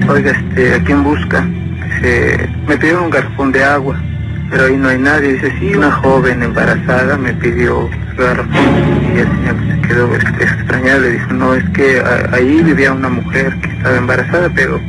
oiga, 0.07 0.31
este, 0.31 0.75
¿a 0.75 0.79
quién 0.83 1.03
busca? 1.03 1.43
Dice, 1.85 2.49
me 2.67 2.77
pidieron 2.77 3.05
un 3.05 3.09
garrafón 3.09 3.51
de 3.51 3.63
agua, 3.63 3.95
pero 4.49 4.65
ahí 4.65 4.75
no 4.77 4.89
hay 4.89 4.99
nadie. 4.99 5.33
Dice, 5.33 5.51
sí, 5.59 5.73
una 5.75 5.91
joven 5.91 6.43
embarazada 6.43 7.17
me 7.17 7.33
pidió 7.33 7.89
el 8.11 8.17
garrafón 8.17 8.53
y 9.15 9.19
el 9.19 9.27
señor 9.27 9.55
se 9.81 9.87
quedó 9.87 10.15
este, 10.15 10.43
extrañado. 10.43 11.01
Le 11.01 11.11
dijo, 11.11 11.33
no, 11.33 11.53
es 11.55 11.63
que 11.71 11.99
a- 11.99 12.35
ahí 12.35 12.61
vivía 12.61 12.91
una 12.93 13.09
mujer 13.09 13.55
que 13.61 13.69
estaba 13.71 13.97
embarazada, 13.97 14.49
pero, 14.53 14.79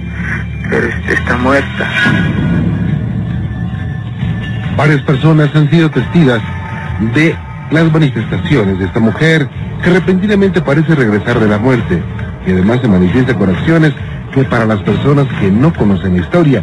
pero 0.69 0.87
este, 0.89 1.15
está 1.15 1.37
muerta. 1.39 1.89
Varias 4.77 5.01
personas 5.03 5.55
han 5.57 5.69
sido 5.71 5.91
testigos 5.91 6.41
de 7.15 7.35
las 7.71 7.93
manifestaciones 7.93 8.79
de 8.79 8.87
esta 8.87 9.01
mujer 9.01 9.49
que 9.83 9.91
repentinamente 9.91 10.61
parece 10.63 10.95
regresar 10.95 11.39
de 11.39 11.49
la 11.49 11.59
muerte 11.59 12.03
y 12.47 12.53
además 12.53 12.81
se 12.81 12.89
manifiesta 12.89 13.35
con 13.35 13.51
acciones 13.51 13.93
que 14.33 14.45
para 14.45 14.65
las 14.65 14.81
personas 14.83 15.27
que 15.41 15.51
no 15.51 15.73
conocen 15.73 16.17
la 16.17 16.23
historia 16.23 16.63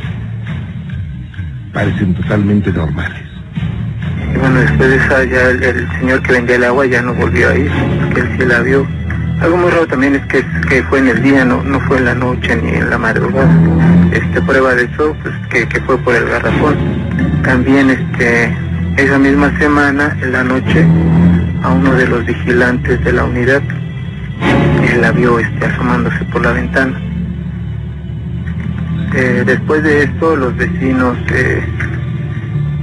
parecen 1.73 2.13
totalmente 2.15 2.71
normales. 2.71 3.21
Bueno, 4.39 4.59
después 4.59 4.89
de 4.89 4.95
esa 4.97 5.23
ya 5.25 5.49
el, 5.49 5.87
señor 5.99 6.21
que 6.21 6.31
vendía 6.33 6.55
el 6.55 6.63
agua 6.63 6.85
ya 6.85 7.01
no 7.01 7.13
volvió 7.13 7.49
a 7.49 7.55
ir, 7.55 7.71
porque 8.01 8.21
él 8.21 8.29
sí 8.37 8.45
la 8.45 8.61
vio 8.61 8.87
Algo 9.41 9.57
muy 9.57 9.71
raro 9.71 9.87
también 9.87 10.15
es 10.15 10.25
que, 10.27 10.43
que 10.69 10.83
fue 10.83 10.99
en 10.99 11.07
el 11.07 11.21
día, 11.21 11.45
no, 11.45 11.63
no 11.63 11.79
fue 11.81 11.97
en 11.97 12.05
la 12.05 12.15
noche 12.15 12.55
ni 12.55 12.69
en 12.69 12.89
la 12.89 12.97
madrugada. 12.97 13.53
Este, 14.11 14.41
prueba 14.41 14.73
de 14.73 14.83
eso, 14.85 15.15
pues 15.21 15.33
que, 15.49 15.67
que 15.67 15.81
fue 15.81 15.97
por 15.97 16.15
el 16.15 16.25
garrafón. 16.25 16.75
También 17.43 17.89
este, 17.89 18.53
esa 18.97 19.19
misma 19.19 19.57
semana, 19.57 20.15
en 20.21 20.31
la 20.31 20.43
noche, 20.43 20.85
a 21.63 21.69
uno 21.69 21.93
de 21.93 22.07
los 22.07 22.25
vigilantes 22.25 23.03
de 23.03 23.11
la 23.11 23.25
unidad, 23.25 23.61
él 24.89 25.01
la 25.01 25.11
vio 25.11 25.39
este, 25.39 25.65
asomándose 25.65 26.23
por 26.25 26.43
la 26.43 26.53
ventana. 26.53 26.99
Eh, 29.13 29.43
después 29.45 29.83
de 29.83 30.03
esto, 30.03 30.35
los 30.35 30.55
vecinos 30.55 31.17
eh, 31.29 31.63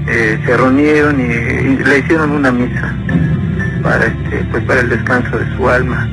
eh, 0.06 0.38
se 0.44 0.56
reunieron 0.56 1.20
y, 1.20 1.76
le 1.82 1.98
hicieron 1.98 2.32
una 2.32 2.50
misa 2.50 2.94
para 3.82 4.06
este, 4.06 4.44
pues 4.50 4.64
para 4.64 4.80
el 4.80 4.88
descanso 4.90 5.38
de 5.38 5.56
su 5.56 5.68
alma. 5.68 6.08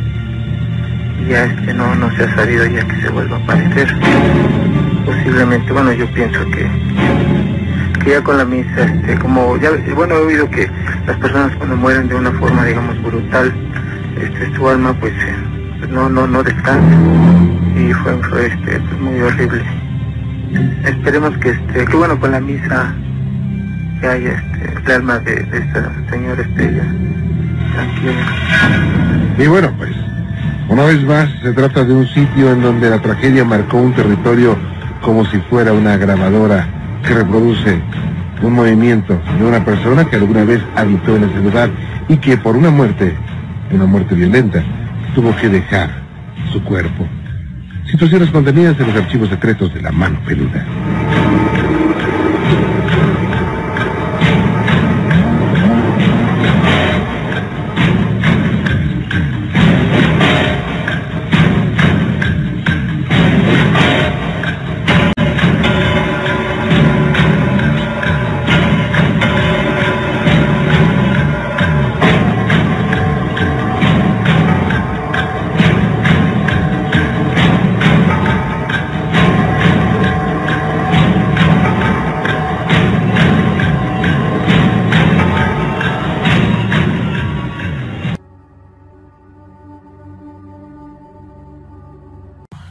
Ya 1.27 1.45
este 1.45 1.73
no, 1.73 1.93
no 1.95 2.09
se 2.15 2.23
ha 2.23 2.35
sabido 2.35 2.65
ya 2.65 2.85
que 2.87 3.01
se 3.01 3.09
vuelva 3.09 3.37
a 3.37 3.39
aparecer. 3.39 3.93
Posiblemente, 5.05 5.73
bueno, 5.73 5.91
yo 5.91 6.07
pienso 6.13 6.39
que 6.51 6.69
con 8.17 8.37
la 8.37 8.45
misa, 8.45 8.85
este, 8.85 9.19
como 9.19 9.55
ya, 9.57 9.69
bueno, 9.95 10.15
he 10.15 10.25
oído 10.25 10.49
que 10.49 10.67
las 11.05 11.15
personas 11.17 11.55
cuando 11.57 11.75
mueren 11.75 12.07
de 12.07 12.15
una 12.15 12.31
forma, 12.31 12.65
digamos, 12.65 13.01
brutal, 13.03 13.53
este, 14.19 14.55
su 14.55 14.67
alma 14.67 14.93
pues 14.99 15.13
eh, 15.13 15.87
no, 15.89 16.09
no, 16.09 16.25
no 16.25 16.41
descansa. 16.41 16.97
Y 17.77 17.93
fue, 17.93 18.17
fue 18.23 18.47
este, 18.47 18.79
pues, 18.79 18.99
muy 18.99 19.21
horrible. 19.21 19.63
Esperemos 20.85 21.37
que 21.37 21.49
este, 21.49 21.85
que 21.85 21.95
bueno 21.95 22.19
con 22.19 22.31
la 22.31 22.39
misa 22.39 22.95
que 24.01 24.07
haya 24.07 24.31
este, 24.31 24.79
el 24.85 24.91
alma 24.91 25.19
de, 25.19 25.35
de 25.35 25.57
esta 25.59 25.91
señora 26.09 26.41
Estrella 26.41 26.83
tranquila. 27.73 28.25
Y 29.37 29.47
bueno, 29.47 29.71
pues, 29.77 29.91
una 30.67 30.83
vez 30.85 31.03
más 31.03 31.29
se 31.43 31.53
trata 31.53 31.83
de 31.85 31.93
un 31.93 32.07
sitio 32.07 32.51
en 32.51 32.63
donde 32.63 32.89
la 32.89 32.99
tragedia 32.99 33.45
marcó 33.45 33.77
un 33.77 33.93
territorio 33.93 34.57
como 35.01 35.23
si 35.25 35.37
fuera 35.41 35.71
una 35.73 35.95
grabadora 35.95 36.78
que 37.03 37.13
reproduce 37.13 37.79
un 38.41 38.53
movimiento 38.53 39.19
de 39.37 39.45
una 39.45 39.63
persona 39.63 40.05
que 40.05 40.15
alguna 40.15 40.43
vez 40.43 40.61
habitó 40.75 41.15
en 41.15 41.25
ese 41.25 41.39
lugar 41.41 41.69
y 42.07 42.17
que 42.17 42.37
por 42.37 42.55
una 42.55 42.69
muerte, 42.69 43.13
una 43.71 43.85
muerte 43.85 44.15
violenta, 44.15 44.63
tuvo 45.13 45.35
que 45.35 45.49
dejar 45.49 45.89
su 46.51 46.63
cuerpo. 46.63 47.07
Situaciones 47.91 48.29
contenidas 48.29 48.79
en 48.79 48.87
los 48.87 48.95
archivos 48.95 49.29
secretos 49.29 49.73
de 49.73 49.81
la 49.81 49.91
mano 49.91 50.19
peluda. 50.25 50.63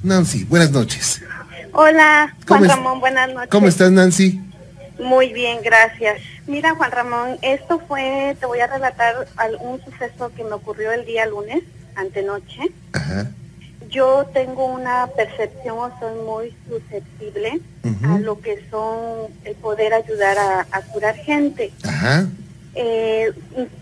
Nancy, 0.09 0.45
buenas 0.45 0.71
noches. 0.71 1.23
Hola, 1.73 2.35
¿Cómo 2.47 2.61
Juan 2.61 2.71
Ramón, 2.71 3.01
buenas 3.01 3.29
noches. 3.33 3.51
¿Cómo 3.51 3.69
estás, 3.69 3.93
Nancy? 3.93 4.41
Muy 4.99 5.33
bien, 5.33 5.59
gracias. 5.63 6.21
Mira, 6.47 6.75
Juan 6.75 6.91
Ramón, 6.91 7.39
esto 7.43 7.79
fue, 7.87 8.35
te 8.41 8.47
voy 8.47 8.59
a 8.61 8.67
relatar 8.67 9.29
un 9.61 9.81
suceso 9.85 10.33
que 10.35 10.43
me 10.45 10.53
ocurrió 10.55 10.91
el 10.93 11.05
día 11.05 11.27
lunes, 11.27 11.63
antenoche. 11.95 12.73
Ajá. 12.93 13.29
Yo 13.91 14.29
tengo 14.35 14.67
una 14.67 15.07
percepción 15.09 15.79
o 15.79 15.93
soy 16.01 16.15
muy 16.25 16.57
susceptible 16.69 17.61
a 18.05 18.19
lo 18.19 18.41
que 18.41 18.67
son 18.71 19.31
el 19.45 19.55
poder 19.57 19.95
ayudar 19.95 20.37
a, 20.39 20.67
a 20.73 20.83
curar 20.83 21.15
gente, 21.17 21.71
Ajá. 21.85 22.27
eh, 22.75 23.33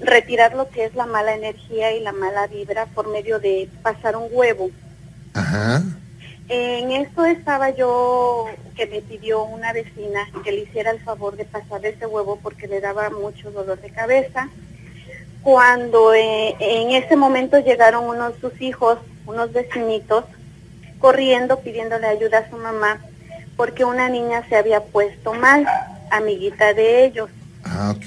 retirar 0.01 0.55
lo 0.55 0.69
que 0.71 0.85
es 0.85 0.95
la 0.95 1.07
mala 1.07 1.35
energía 1.35 1.93
y 1.93 2.01
la 2.01 2.13
mala 2.13 2.47
vibra 2.47 2.87
por 2.87 3.09
medio 3.09 3.39
de 3.39 3.69
pasar 3.83 4.17
un 4.17 4.29
huevo. 4.31 4.71
Ajá. 5.35 5.83
En 6.49 6.93
esto 6.93 7.25
estaba 7.25 7.71
yo 7.75 8.47
que 8.77 8.87
me 8.87 9.01
pidió 9.01 9.43
una 9.45 9.73
vecina 9.73 10.21
que 10.45 10.53
le 10.53 10.63
hiciera 10.63 10.91
el 10.93 11.01
favor 11.01 11.37
de 11.37 11.45
pasar 11.45 11.85
ese 11.85 12.07
huevo 12.07 12.39
porque 12.43 12.69
le 12.69 12.81
daba 12.81 13.11
mucho 13.11 13.51
dolor 13.51 13.81
de 13.81 13.91
cabeza. 13.91 14.49
Cuando 15.43 16.15
eh, 16.15 16.55
en 16.61 16.91
ese 16.93 17.17
momento 17.17 17.59
llegaron 17.59 18.05
unos 18.05 18.35
sus 18.41 18.61
hijos, 18.61 18.99
unos 19.27 19.53
vecinitos, 19.53 20.25
corriendo 20.99 21.61
pidiéndole 21.61 22.07
ayuda 22.07 22.39
a 22.39 22.51
su 22.51 22.57
mamá 22.57 23.01
porque 23.57 23.85
una 23.85 24.09
niña 24.09 24.47
se 24.49 24.57
había 24.57 24.81
puesto 24.85 25.33
mal, 25.33 25.67
amiguita 26.11 26.75
de 26.75 27.07
ellos, 27.07 27.31
Ah, 27.65 27.95
ok. 27.97 28.07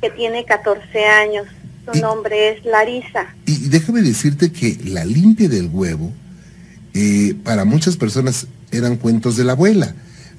que 0.00 0.10
tiene 0.14 0.44
14 0.44 1.04
años. 1.06 1.46
Su 1.84 2.00
nombre 2.00 2.50
es 2.50 2.64
Larisa. 2.64 3.26
Y 3.44 3.68
déjame 3.68 4.00
decirte 4.02 4.50
que 4.52 4.78
la 4.84 5.04
limpia 5.04 5.48
del 5.50 5.68
huevo, 5.70 6.12
eh, 6.94 7.34
para 7.44 7.64
muchas 7.64 7.96
personas 7.96 8.46
eran 8.70 8.96
cuentos 8.96 9.36
de 9.36 9.44
la 9.44 9.52
abuela, 9.52 9.94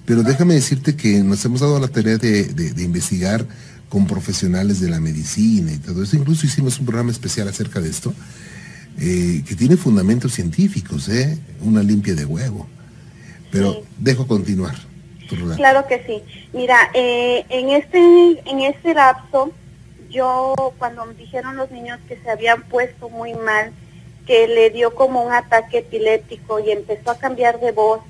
pero 0.05 0.23
déjame 0.23 0.53
decirte 0.55 0.95
que 0.95 1.21
nos 1.23 1.43
hemos 1.45 1.61
dado 1.61 1.79
la 1.79 1.87
tarea 1.87 2.17
de, 2.17 2.45
de- 2.45 2.71
de 2.73 2.83
investigar 2.83 3.45
con 3.89 4.07
profesionales 4.07 4.79
de 4.81 4.89
la 4.89 4.99
medicina 4.99 5.71
y 5.71 5.77
todo 5.77 6.03
eso. 6.03 6.15
Incluso 6.15 6.45
hicimos 6.45 6.79
un 6.79 6.85
programa 6.85 7.11
especial 7.11 7.47
acerca 7.47 7.79
de 7.81 7.89
esto, 7.89 8.13
eh, 8.99 9.43
que 9.47 9.55
tiene 9.55 9.77
fundamentos 9.77 10.33
científicos, 10.33 11.09
¿eh? 11.09 11.37
Una 11.61 11.83
limpia 11.83 12.15
de 12.15 12.25
huevo. 12.25 12.67
Pero 13.51 13.73
Sí. 13.73 13.79
dejo 13.99 14.27
continuar 14.27 14.75
tu. 15.29 15.35
Claro 15.55 15.85
que 15.87 16.03
sí. 16.05 16.21
Mira, 16.53 16.77
eh, 16.93 17.45
en 17.49 17.69
este 17.69 17.99
en 18.49 18.61
este 18.61 18.93
lapso, 18.93 19.51
yo 20.09 20.53
cuando 20.77 21.05
me 21.05 21.13
dijeron 21.13 21.55
los 21.57 21.71
niños 21.71 21.99
que 22.07 22.17
se 22.21 22.29
habían 22.29 22.63
puesto 22.63 23.09
muy 23.09 23.33
mal, 23.33 23.71
que 24.26 24.47
le 24.47 24.69
dio 24.69 24.95
como 24.95 25.23
un 25.23 25.34
ataque 25.34 25.80
epiléptico 25.80 26.59
y 26.59 26.71
empezó 26.71 27.11
a 27.11 27.17
cambiar 27.17 27.59
de 27.59 27.71
voz, 27.71 28.01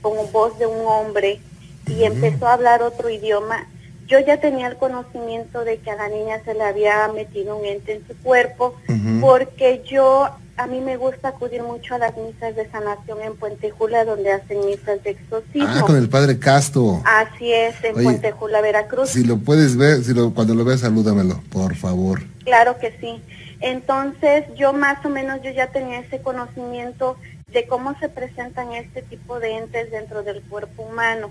como 0.00 0.26
voz 0.28 0.58
de 0.58 0.66
un 0.66 0.86
hombre, 0.86 1.40
y 1.86 2.04
empezó 2.04 2.46
a 2.46 2.54
hablar 2.54 2.82
otro 2.82 3.10
idioma, 3.10 3.66
yo 4.06 4.18
ya 4.18 4.40
tenía 4.40 4.66
el 4.66 4.76
conocimiento 4.76 5.64
de 5.64 5.78
que 5.78 5.90
a 5.90 5.96
la 5.96 6.08
niña 6.08 6.42
se 6.44 6.54
le 6.54 6.64
había 6.64 7.06
metido 7.08 7.56
un 7.56 7.64
ente 7.64 7.94
en 7.94 8.06
su 8.06 8.16
cuerpo, 8.16 8.74
porque 9.20 9.82
yo 9.88 10.28
a 10.56 10.66
mí 10.66 10.80
me 10.80 10.96
gusta 10.96 11.28
acudir 11.28 11.62
mucho 11.62 11.94
a 11.94 11.98
las 11.98 12.16
misas 12.16 12.54
de 12.54 12.68
sanación 12.70 13.22
en 13.22 13.36
Puente 13.36 13.70
Jula, 13.70 14.04
donde 14.04 14.32
hacen 14.32 14.66
misas 14.66 15.02
de 15.04 15.10
exorcismo. 15.10 15.68
Ah, 15.68 15.84
con 15.86 15.96
el 15.96 16.08
padre 16.08 16.38
Casto. 16.38 17.02
Así 17.04 17.52
es, 17.52 17.82
en 17.82 17.94
Oye, 17.94 18.04
Puente 18.04 18.32
Jula, 18.32 18.60
Veracruz. 18.60 19.10
Si 19.10 19.24
lo 19.24 19.38
puedes 19.38 19.76
ver, 19.76 20.02
si 20.02 20.12
lo, 20.12 20.34
cuando 20.34 20.54
lo 20.54 20.64
veas, 20.64 20.80
salúdamelo, 20.80 21.40
por 21.50 21.76
favor. 21.76 22.20
Claro 22.44 22.78
que 22.78 22.92
sí. 23.00 23.22
Entonces, 23.60 24.46
yo 24.54 24.72
más 24.72 25.04
o 25.04 25.08
menos 25.08 25.42
yo 25.42 25.50
ya 25.50 25.68
tenía 25.68 26.00
ese 26.00 26.22
conocimiento 26.22 27.16
de 27.48 27.66
cómo 27.66 27.98
se 27.98 28.08
presentan 28.08 28.72
este 28.72 29.02
tipo 29.02 29.38
de 29.38 29.58
entes 29.58 29.90
dentro 29.90 30.22
del 30.22 30.42
cuerpo 30.42 30.82
humano. 30.82 31.30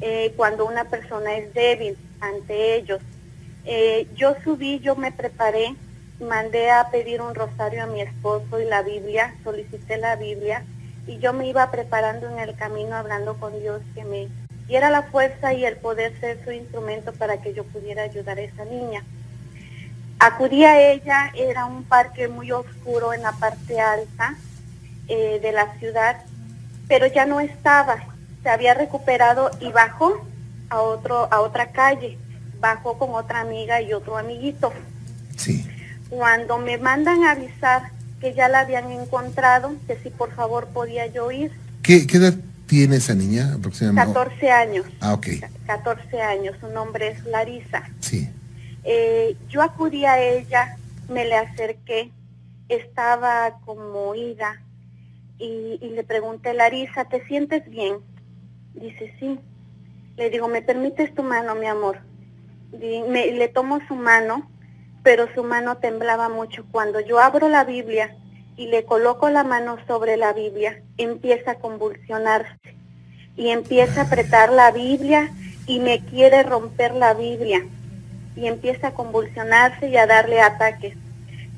Eh, 0.00 0.32
cuando 0.36 0.66
una 0.66 0.84
persona 0.84 1.36
es 1.36 1.52
débil 1.54 1.96
ante 2.20 2.76
ellos. 2.76 3.00
Eh, 3.64 4.06
yo 4.14 4.36
subí, 4.44 4.78
yo 4.80 4.94
me 4.94 5.12
preparé, 5.12 5.74
mandé 6.20 6.70
a 6.70 6.90
pedir 6.90 7.20
un 7.20 7.34
rosario 7.34 7.82
a 7.82 7.86
mi 7.86 8.00
esposo 8.00 8.60
y 8.60 8.64
la 8.64 8.82
Biblia, 8.82 9.34
solicité 9.42 9.96
la 9.96 10.16
Biblia 10.16 10.64
y 11.06 11.18
yo 11.18 11.32
me 11.32 11.48
iba 11.48 11.70
preparando 11.70 12.28
en 12.28 12.38
el 12.38 12.56
camino 12.56 12.96
hablando 12.96 13.36
con 13.38 13.58
Dios 13.60 13.80
que 13.94 14.04
me 14.04 14.28
diera 14.66 14.90
la 14.90 15.02
fuerza 15.02 15.52
y 15.52 15.64
el 15.64 15.76
poder 15.76 16.18
ser 16.20 16.42
su 16.44 16.52
instrumento 16.52 17.12
para 17.12 17.40
que 17.40 17.54
yo 17.54 17.64
pudiera 17.64 18.02
ayudar 18.02 18.38
a 18.38 18.42
esa 18.42 18.64
niña. 18.64 19.04
Acudí 20.18 20.64
a 20.64 20.80
ella, 20.92 21.30
era 21.34 21.66
un 21.66 21.84
parque 21.84 22.28
muy 22.28 22.50
oscuro 22.50 23.12
en 23.12 23.22
la 23.22 23.32
parte 23.32 23.80
alta 23.80 24.34
eh, 25.08 25.38
de 25.42 25.52
la 25.52 25.74
ciudad, 25.78 26.16
pero 26.88 27.06
ya 27.06 27.26
no 27.26 27.40
estaba, 27.40 27.96
se 28.42 28.48
había 28.48 28.74
recuperado 28.74 29.50
y 29.60 29.70
bajó 29.72 30.24
a 30.70 30.80
otro 30.80 31.28
a 31.32 31.40
otra 31.40 31.70
calle, 31.70 32.18
bajó 32.60 32.98
con 32.98 33.14
otra 33.14 33.40
amiga 33.40 33.80
y 33.82 33.92
otro 33.92 34.16
amiguito. 34.16 34.72
Sí. 35.36 35.66
Cuando 36.08 36.58
me 36.58 36.78
mandan 36.78 37.24
a 37.24 37.32
avisar 37.32 37.90
que 38.20 38.32
ya 38.32 38.48
la 38.48 38.60
habían 38.60 38.90
encontrado, 38.90 39.74
que 39.86 39.96
si 40.02 40.08
por 40.08 40.32
favor 40.34 40.68
podía 40.68 41.06
yo 41.06 41.30
ir, 41.30 41.52
¿Qué, 41.82 42.06
qué 42.06 42.16
edad 42.16 42.34
tiene 42.66 42.96
esa 42.96 43.14
niña 43.14 43.52
aproximadamente? 43.54 44.14
14 44.14 44.50
años, 44.50 44.86
Ah, 45.00 45.12
ok. 45.12 45.26
14 45.66 46.22
años, 46.22 46.56
su 46.60 46.68
nombre 46.68 47.08
es 47.08 47.24
Larisa. 47.26 47.82
Sí. 48.00 48.30
Eh, 48.88 49.36
yo 49.48 49.62
acudí 49.62 50.04
a 50.04 50.20
ella, 50.22 50.76
me 51.08 51.24
le 51.24 51.34
acerqué 51.34 52.12
estaba 52.68 53.58
como 53.64 54.14
ida 54.14 54.62
y, 55.38 55.78
y 55.80 55.90
le 55.90 56.04
pregunté, 56.04 56.54
Larisa, 56.54 57.04
¿te 57.04 57.24
sientes 57.26 57.68
bien? 57.68 57.98
Dice, 58.74 59.12
sí. 59.20 59.38
Le 60.16 60.30
digo, 60.30 60.48
¿me 60.48 60.62
permites 60.62 61.14
tu 61.14 61.22
mano, 61.22 61.54
mi 61.54 61.66
amor? 61.66 61.98
Di- 62.72 63.02
me- 63.02 63.30
le 63.32 63.48
tomo 63.48 63.80
su 63.86 63.94
mano, 63.94 64.50
pero 65.02 65.26
su 65.34 65.44
mano 65.44 65.78
temblaba 65.78 66.28
mucho. 66.28 66.64
Cuando 66.72 67.00
yo 67.00 67.20
abro 67.20 67.48
la 67.48 67.64
Biblia 67.64 68.16
y 68.56 68.66
le 68.68 68.84
coloco 68.84 69.28
la 69.28 69.44
mano 69.44 69.76
sobre 69.86 70.16
la 70.16 70.32
Biblia, 70.32 70.82
empieza 70.96 71.52
a 71.52 71.58
convulsionarse 71.58 72.74
y 73.36 73.50
empieza 73.50 74.00
a 74.00 74.04
apretar 74.04 74.50
la 74.50 74.70
Biblia 74.70 75.30
y 75.66 75.80
me 75.80 76.04
quiere 76.04 76.42
romper 76.42 76.94
la 76.94 77.14
Biblia 77.14 77.64
y 78.36 78.46
empieza 78.46 78.88
a 78.88 78.94
convulsionarse 78.94 79.88
y 79.88 79.96
a 79.96 80.06
darle 80.06 80.40
ataques. 80.40 80.94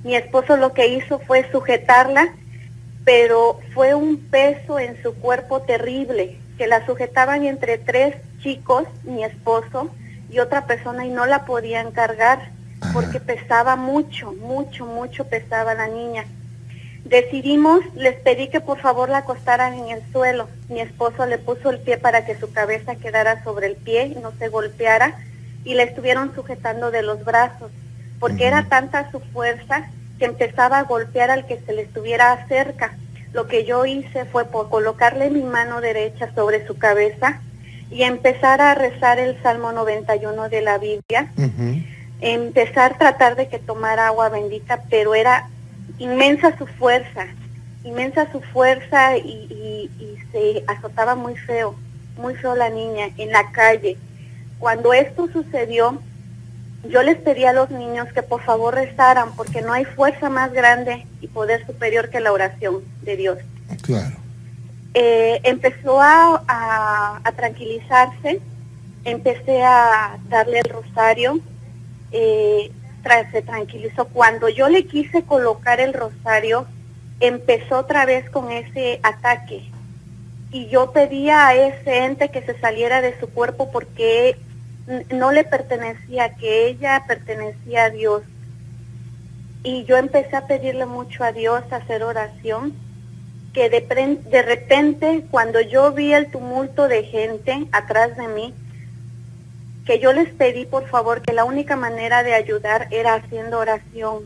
Mi 0.05 0.15
esposo 0.15 0.57
lo 0.57 0.73
que 0.73 0.87
hizo 0.87 1.19
fue 1.19 1.51
sujetarla, 1.51 2.33
pero 3.05 3.59
fue 3.75 3.95
un 3.95 4.17
peso 4.17 4.79
en 4.79 5.03
su 5.03 5.15
cuerpo 5.15 5.63
terrible, 5.63 6.39
que 6.57 6.67
la 6.67 6.87
sujetaban 6.87 7.45
entre 7.45 7.79
tres 7.79 8.15
chicos, 8.41 8.85
mi 9.03 9.25
esposo 9.25 9.91
y 10.31 10.39
otra 10.39 10.67
persona, 10.67 11.05
y 11.05 11.11
no 11.11 11.27
la 11.27 11.45
podían 11.45 11.91
cargar 11.91 12.51
porque 12.93 13.19
pesaba 13.19 13.77
mucho, 13.77 14.33
mucho, 14.33 14.87
mucho 14.87 15.25
pesaba 15.25 15.75
la 15.75 15.89
niña. 15.89 16.25
Decidimos, 17.05 17.81
les 17.95 18.17
pedí 18.17 18.49
que 18.49 18.61
por 18.61 18.81
favor 18.81 19.09
la 19.09 19.19
acostaran 19.19 19.75
en 19.75 19.89
el 19.89 20.03
suelo. 20.13 20.49
Mi 20.69 20.81
esposo 20.81 21.27
le 21.27 21.39
puso 21.39 21.71
el 21.71 21.79
pie 21.79 21.97
para 21.97 22.25
que 22.27 22.39
su 22.39 22.53
cabeza 22.53 22.97
quedara 22.97 23.43
sobre 23.45 23.67
el 23.67 23.77
pie 23.77 24.07
y 24.07 24.17
no 24.17 24.33
se 24.39 24.49
golpeara 24.49 25.19
y 25.65 25.75
la 25.75 25.83
estuvieron 25.85 26.35
sujetando 26.35 26.91
de 26.91 27.03
los 27.03 27.25
brazos, 27.25 27.71
porque 28.21 28.47
era 28.47 28.65
tanta 28.69 29.11
su 29.11 29.21
fuerza 29.21 29.89
que 30.19 30.25
empezaba 30.25 30.79
a 30.79 30.83
golpear 30.85 31.31
al 31.31 31.47
que 31.47 31.61
se 31.65 31.73
le 31.73 31.83
estuviera 31.83 32.47
cerca. 32.49 32.97
Lo 33.33 33.47
que 33.47 33.65
yo 33.65 33.85
hice 33.87 34.25
fue 34.25 34.47
por 34.47 34.69
colocarle 34.71 35.31
mi 35.31 35.43
mano 35.43 35.81
derecha 35.81 36.31
sobre 36.35 36.67
su 36.67 36.79
cabeza 36.79 37.41
y 37.91 38.03
empezar 38.03 38.61
a 38.61 38.75
rezar 38.75 39.19
el 39.19 39.41
Salmo 39.43 39.73
91 39.73 40.49
de 40.49 40.61
la 40.63 40.79
Biblia 40.79 41.31
empezar 42.21 42.93
a 42.95 42.99
tratar 42.99 43.37
de 43.37 43.49
que 43.49 43.59
tomara 43.59 44.09
agua 44.09 44.29
bendita, 44.29 44.83
pero 44.91 45.15
era 45.15 45.49
inmensa 45.99 46.57
su 46.59 46.67
fuerza, 46.67 47.27
inmensa 47.85 48.31
su 48.33 48.41
fuerza 48.41 49.17
y, 49.17 49.21
y- 49.21 49.91
y 50.03 50.19
se 50.33 50.65
azotaba 50.67 51.15
muy 51.15 51.37
feo, 51.37 51.75
muy 52.17 52.35
feo 52.35 52.55
la 52.57 52.71
niña 52.71 53.11
en 53.19 53.31
la 53.31 53.51
calle. 53.53 53.97
Cuando 54.59 54.93
esto 54.93 55.29
sucedió, 55.33 56.01
yo 56.89 57.03
les 57.03 57.17
pedí 57.19 57.45
a 57.45 57.53
los 57.53 57.71
niños 57.71 58.09
que 58.13 58.23
por 58.23 58.43
favor 58.43 58.75
rezaran, 58.75 59.35
porque 59.37 59.63
no 59.63 59.73
hay 59.73 59.85
fuerza 59.85 60.29
más 60.31 60.53
grande 60.53 61.07
y 61.21 61.27
poder 61.29 61.65
superior 61.67 62.09
que 62.11 62.21
la 62.21 62.33
oración 62.33 62.83
de 63.03 63.17
Dios 63.17 63.39
Claro. 63.83 64.17
eh, 64.95 65.41
empezó 65.45 66.01
a, 66.01 66.43
a- 66.49 67.21
a 67.23 67.33
tranquilizarse, 67.33 68.41
empecé 69.05 69.63
a 69.63 70.19
darle 70.29 70.61
el 70.61 70.69
rosario, 70.71 71.41
eh, 72.13 72.71
tra- 73.03 73.31
se 73.31 73.43
tranquilizó. 73.43 74.07
Cuando 74.07 74.49
yo 74.49 74.69
le 74.69 74.85
quise 74.87 75.23
colocar 75.25 75.81
el 75.81 75.93
rosario, 75.93 76.67
empezó 77.21 77.79
otra 77.79 78.07
vez 78.07 78.29
con 78.31 78.51
ese 78.51 79.01
ataque. 79.03 79.69
Y 80.51 80.69
yo 80.69 80.93
pedía 80.93 81.47
a 81.49 81.55
ese 81.55 82.05
ente 82.05 82.31
que 82.31 82.41
se 82.43 82.59
saliera 82.59 83.03
de 83.03 83.19
su 83.21 83.29
cuerpo 83.29 83.71
porque 83.71 84.37
no 85.11 85.33
le 85.33 85.45
pertenecía, 85.45 86.35
que 86.35 86.69
ella 86.69 87.05
pertenecía 87.07 87.85
a 87.85 87.91
Dios. 87.91 88.23
Y 89.63 89.85
yo 89.85 89.97
empecé 89.97 90.37
a 90.37 90.47
pedirle 90.47 90.87
mucho 90.87 91.25
a 91.25 91.33
Dios, 91.33 91.63
a 91.71 91.77
hacer 91.77 92.03
oración 92.03 92.75
que 93.53 93.71
de, 93.71 93.81
de 94.31 94.43
repente 94.43 95.25
cuando 95.31 95.61
yo 95.61 95.93
vi 95.93 96.13
el 96.13 96.31
tumulto 96.31 96.87
de 96.87 97.05
gente 97.05 97.67
atrás 97.73 98.17
de 98.17 98.29
mí, 98.29 98.55
que 99.85 99.99
yo 99.99 100.13
les 100.13 100.29
pedí 100.31 100.67
por 100.67 100.87
favor 100.87 101.23
que 101.23 101.33
la 101.33 101.45
única 101.45 101.75
manera 101.75 102.23
de 102.23 102.35
ayudar 102.35 102.89
era 102.91 103.15
haciendo 103.15 103.59
oración. 103.59 104.25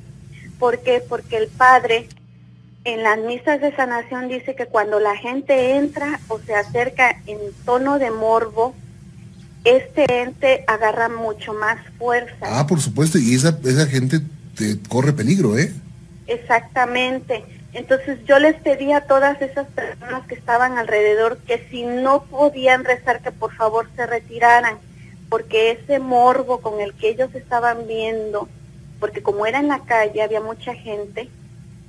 ¿Por 0.59 0.81
qué? 0.81 1.03
Porque 1.09 1.37
el 1.37 1.49
Padre 1.49 2.09
en 2.85 3.03
las 3.05 3.19
misas 3.19 3.61
de 3.61 3.75
sanación 3.75 4.29
dice 4.29 4.57
que 4.57 4.67
cuando 4.67 4.99
la 4.99 5.17
gente 5.17 5.77
entra 5.77 6.19
o 6.29 6.39
se 6.41 6.55
acerca 6.55 7.21
en 7.27 7.39
tono 7.65 7.99
de 7.99 8.11
morbo, 8.11 8.75
este 9.65 10.23
ente 10.23 10.65
agarra 10.67 11.09
mucho 11.09 11.53
más 11.55 11.79
fuerza. 11.99 12.35
Ah, 12.43 12.67
por 12.67 12.81
supuesto, 12.81 13.19
y 13.19 13.35
esa, 13.35 13.59
esa 13.65 13.87
gente 13.87 14.21
te 14.57 14.79
corre 14.89 15.13
peligro, 15.13 15.57
¿eh? 15.59 15.73
Exactamente. 16.27 17.45
Entonces 17.73 18.19
yo 18.27 18.39
les 18.39 18.57
pedí 18.57 18.93
a 18.93 19.07
todas 19.07 19.41
esas 19.41 19.67
personas 19.69 20.27
que 20.27 20.35
estaban 20.35 20.77
alrededor 20.77 21.39
que 21.39 21.67
si 21.71 21.85
no 21.85 22.25
podían 22.25 22.85
rezar 22.85 23.23
que 23.23 23.33
por 23.33 23.55
favor 23.55 23.89
se 23.97 24.07
retiraran, 24.07 24.77
porque 25.31 25.71
ese 25.71 25.99
morbo 25.99 26.61
con 26.61 26.81
el 26.81 26.93
que 26.95 27.09
ellos 27.09 27.35
estaban 27.35 27.87
viendo, 27.87 28.49
porque 29.01 29.23
como 29.23 29.47
era 29.47 29.59
en 29.59 29.69
la 29.69 29.81
calle 29.81 30.23
había 30.23 30.43
mucha 30.43 30.75
gente, 30.75 31.31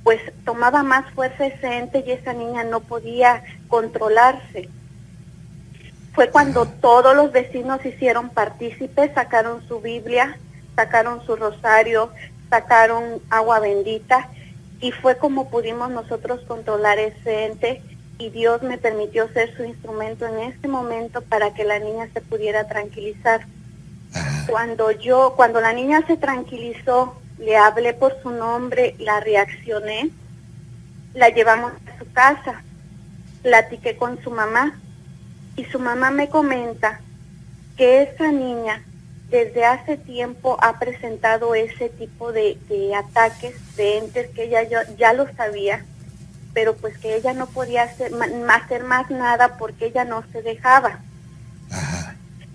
pues 0.02 0.20
tomaba 0.44 0.82
más 0.82 1.12
fuerza 1.12 1.46
ese 1.46 1.78
ente 1.78 2.02
y 2.06 2.12
esa 2.12 2.32
niña 2.32 2.64
no 2.64 2.80
podía 2.80 3.42
controlarse. 3.68 4.70
Fue 6.14 6.30
cuando 6.30 6.66
todos 6.66 7.16
los 7.16 7.32
vecinos 7.32 7.84
hicieron 7.84 8.30
partícipes, 8.30 9.12
sacaron 9.14 9.66
su 9.66 9.80
Biblia, 9.80 10.38
sacaron 10.76 11.26
su 11.26 11.34
rosario, 11.34 12.10
sacaron 12.48 13.20
agua 13.30 13.58
bendita 13.58 14.28
y 14.80 14.92
fue 14.92 15.18
como 15.18 15.50
pudimos 15.50 15.90
nosotros 15.90 16.40
controlar 16.46 17.00
ese 17.00 17.46
ente 17.46 17.82
y 18.18 18.30
Dios 18.30 18.62
me 18.62 18.78
permitió 18.78 19.28
ser 19.32 19.56
su 19.56 19.64
instrumento 19.64 20.24
en 20.26 20.52
este 20.52 20.68
momento 20.68 21.20
para 21.20 21.52
que 21.52 21.64
la 21.64 21.80
niña 21.80 22.08
se 22.14 22.20
pudiera 22.20 22.68
tranquilizar. 22.68 23.44
Cuando 24.46 24.92
yo, 24.92 25.32
cuando 25.34 25.60
la 25.60 25.72
niña 25.72 26.06
se 26.06 26.16
tranquilizó, 26.16 27.16
le 27.38 27.56
hablé 27.56 27.92
por 27.92 28.22
su 28.22 28.30
nombre, 28.30 28.94
la 29.00 29.18
reaccioné, 29.18 30.10
la 31.14 31.30
llevamos 31.30 31.72
a 31.72 31.98
su 31.98 32.12
casa, 32.12 32.62
platiqué 33.42 33.96
con 33.96 34.22
su 34.22 34.30
mamá 34.30 34.78
y 35.56 35.64
su 35.64 35.78
mamá 35.78 36.10
me 36.10 36.28
comenta 36.28 37.00
que 37.76 38.02
esa 38.02 38.30
niña 38.30 38.82
desde 39.30 39.64
hace 39.64 39.96
tiempo 39.96 40.56
ha 40.60 40.78
presentado 40.78 41.54
ese 41.54 41.88
tipo 41.88 42.32
de, 42.32 42.58
de 42.68 42.94
ataques 42.94 43.54
de 43.76 43.98
entes 43.98 44.30
que 44.30 44.44
ella 44.44 44.62
ya, 44.62 44.82
ya 44.96 45.12
lo 45.12 45.32
sabía, 45.34 45.84
pero 46.52 46.76
pues 46.76 46.96
que 46.98 47.16
ella 47.16 47.32
no 47.32 47.46
podía 47.46 47.82
hacer, 47.82 48.12
más 48.12 49.10
nada 49.10 49.56
porque 49.58 49.86
ella 49.86 50.04
no 50.04 50.22
se 50.32 50.40
dejaba. 50.40 51.00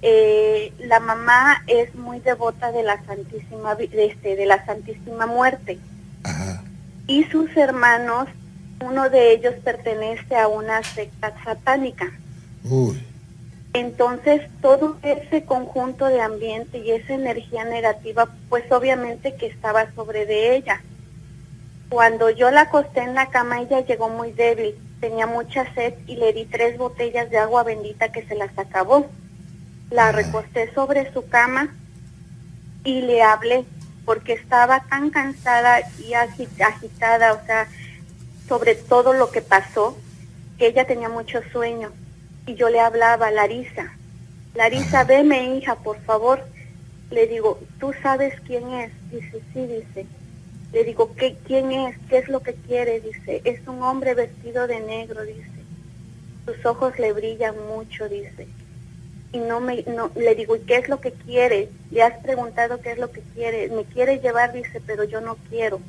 Eh, 0.02 0.72
la 0.80 1.02
mamá 1.02 1.64
es 1.68 1.94
muy 1.96 2.22
devota 2.22 2.72
de 2.72 2.84
la 2.84 3.04
Santísima, 3.04 3.76
de, 3.76 3.90
este, 4.06 4.38
de 4.38 4.46
la 4.46 4.66
Santísima 4.66 5.26
Muerte. 5.26 5.78
Y 7.08 7.26
sus 7.26 7.56
hermanos, 7.58 8.30
uno 8.82 9.10
de 9.10 9.34
ellos 9.34 9.56
pertenece 9.64 10.38
a 10.38 10.48
una 10.48 10.82
secta 10.84 11.34
satánica. 11.44 12.10
Uy. 12.64 13.02
Entonces, 13.74 14.42
todo 14.62 14.98
ese 15.04 15.44
conjunto 15.46 16.06
de 16.06 16.22
ambiente 16.22 16.80
y 16.80 16.92
esa 16.92 17.14
energía 17.14 17.66
negativa, 17.66 18.28
pues 18.50 18.70
obviamente 18.72 19.36
que 19.36 19.46
estaba 19.46 19.92
sobre 19.94 20.26
de 20.26 20.56
ella. 20.56 20.82
Cuando 21.90 22.30
yo 22.30 22.50
la 22.52 22.62
acosté 22.62 23.02
en 23.02 23.14
la 23.16 23.28
cama, 23.30 23.62
ella 23.62 23.82
llegó 23.82 24.10
muy 24.10 24.32
débil, 24.32 24.76
tenía 25.00 25.28
mucha 25.28 25.72
sed 25.74 25.94
y 26.08 26.16
le 26.18 26.34
di 26.34 26.46
tres 26.46 26.78
botellas 26.78 27.30
de 27.30 27.38
agua 27.38 27.64
bendita 27.64 28.12
que 28.12 28.26
se 28.26 28.36
las 28.36 28.58
acabó. 28.58 29.08
La 29.92 30.12
recosté 30.12 30.72
sobre 30.74 31.12
su 31.14 31.28
cama 31.28 31.74
y 32.84 33.02
le 33.02 33.22
hablé 33.22 33.66
porque 34.06 34.34
estaba 34.34 34.82
tan 34.82 35.10
cansada 35.12 35.82
y 36.00 36.12
agi- 36.14 36.62
agitada, 36.62 37.34
o 37.34 37.46
sea, 37.46 37.68
sobre 38.48 38.76
todo 38.76 39.14
lo 39.14 39.30
que 39.32 39.42
pasó, 39.42 39.98
que 40.58 40.68
ella 40.68 40.86
tenía 40.86 41.10
mucho 41.10 41.40
sueño. 41.52 41.92
Y 42.50 42.56
yo 42.56 42.68
le 42.70 42.80
hablaba, 42.80 43.30
Larisa, 43.30 43.94
Larisa, 44.56 45.04
veme 45.04 45.56
hija, 45.56 45.76
por 45.76 46.00
favor. 46.00 46.44
Le 47.12 47.28
digo, 47.28 47.60
¿tú 47.80 47.94
sabes 48.02 48.34
quién 48.48 48.68
es? 48.74 48.92
Dice, 49.12 49.40
sí, 49.54 49.68
dice. 49.68 50.08
Le 50.74 50.84
digo, 50.84 51.14
¿qué, 51.14 51.38
¿quién 51.46 51.72
es? 51.72 51.96
¿Qué 52.10 52.18
es 52.18 52.28
lo 52.28 52.42
que 52.42 52.56
quiere? 52.56 53.02
Dice, 53.02 53.44
es 53.44 53.68
un 53.68 53.84
hombre 53.84 54.16
vestido 54.16 54.66
de 54.66 54.80
negro, 54.80 55.22
dice. 55.26 55.46
Sus 56.48 56.66
ojos 56.66 56.98
le 56.98 57.14
brillan 57.14 57.54
mucho, 57.68 58.10
dice. 58.10 58.48
Y 59.32 59.38
no 59.38 59.60
me, 59.60 59.84
no, 59.84 60.10
le 60.16 60.34
digo, 60.34 60.56
¿y 60.56 60.62
qué 60.62 60.78
es 60.78 60.90
lo 60.90 61.00
que 61.00 61.12
quiere? 61.12 61.70
Le 61.92 62.02
has 62.02 62.18
preguntado 62.24 62.82
qué 62.82 62.94
es 62.94 62.98
lo 62.98 63.12
que 63.12 63.22
quiere. 63.36 63.70
Me 63.70 63.84
quiere 63.84 64.22
llevar, 64.22 64.54
dice, 64.54 64.82
pero 64.88 65.04
yo 65.04 65.22
no 65.22 65.36
quiero. 65.52 65.80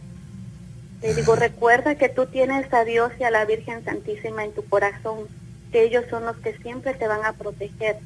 Le 1.01 1.15
digo, 1.15 1.37
recuerda 1.47 1.95
que 1.95 2.11
tú 2.11 2.27
tienes 2.27 2.71
a 2.75 2.85
Dios 2.85 3.13
y 3.19 3.25
a 3.25 3.31
la 3.31 3.47
Virgen 3.47 3.83
Santísima 3.83 4.45
en 4.45 4.53
tu 4.53 4.63
corazón, 4.69 5.27
que 5.73 5.85
ellos 5.85 6.05
son 6.11 6.25
los 6.25 6.37
que 6.39 6.57
siempre 6.59 6.95
te 6.95 7.07
van 7.07 7.25
a 7.25 7.33
proteger. 7.33 7.99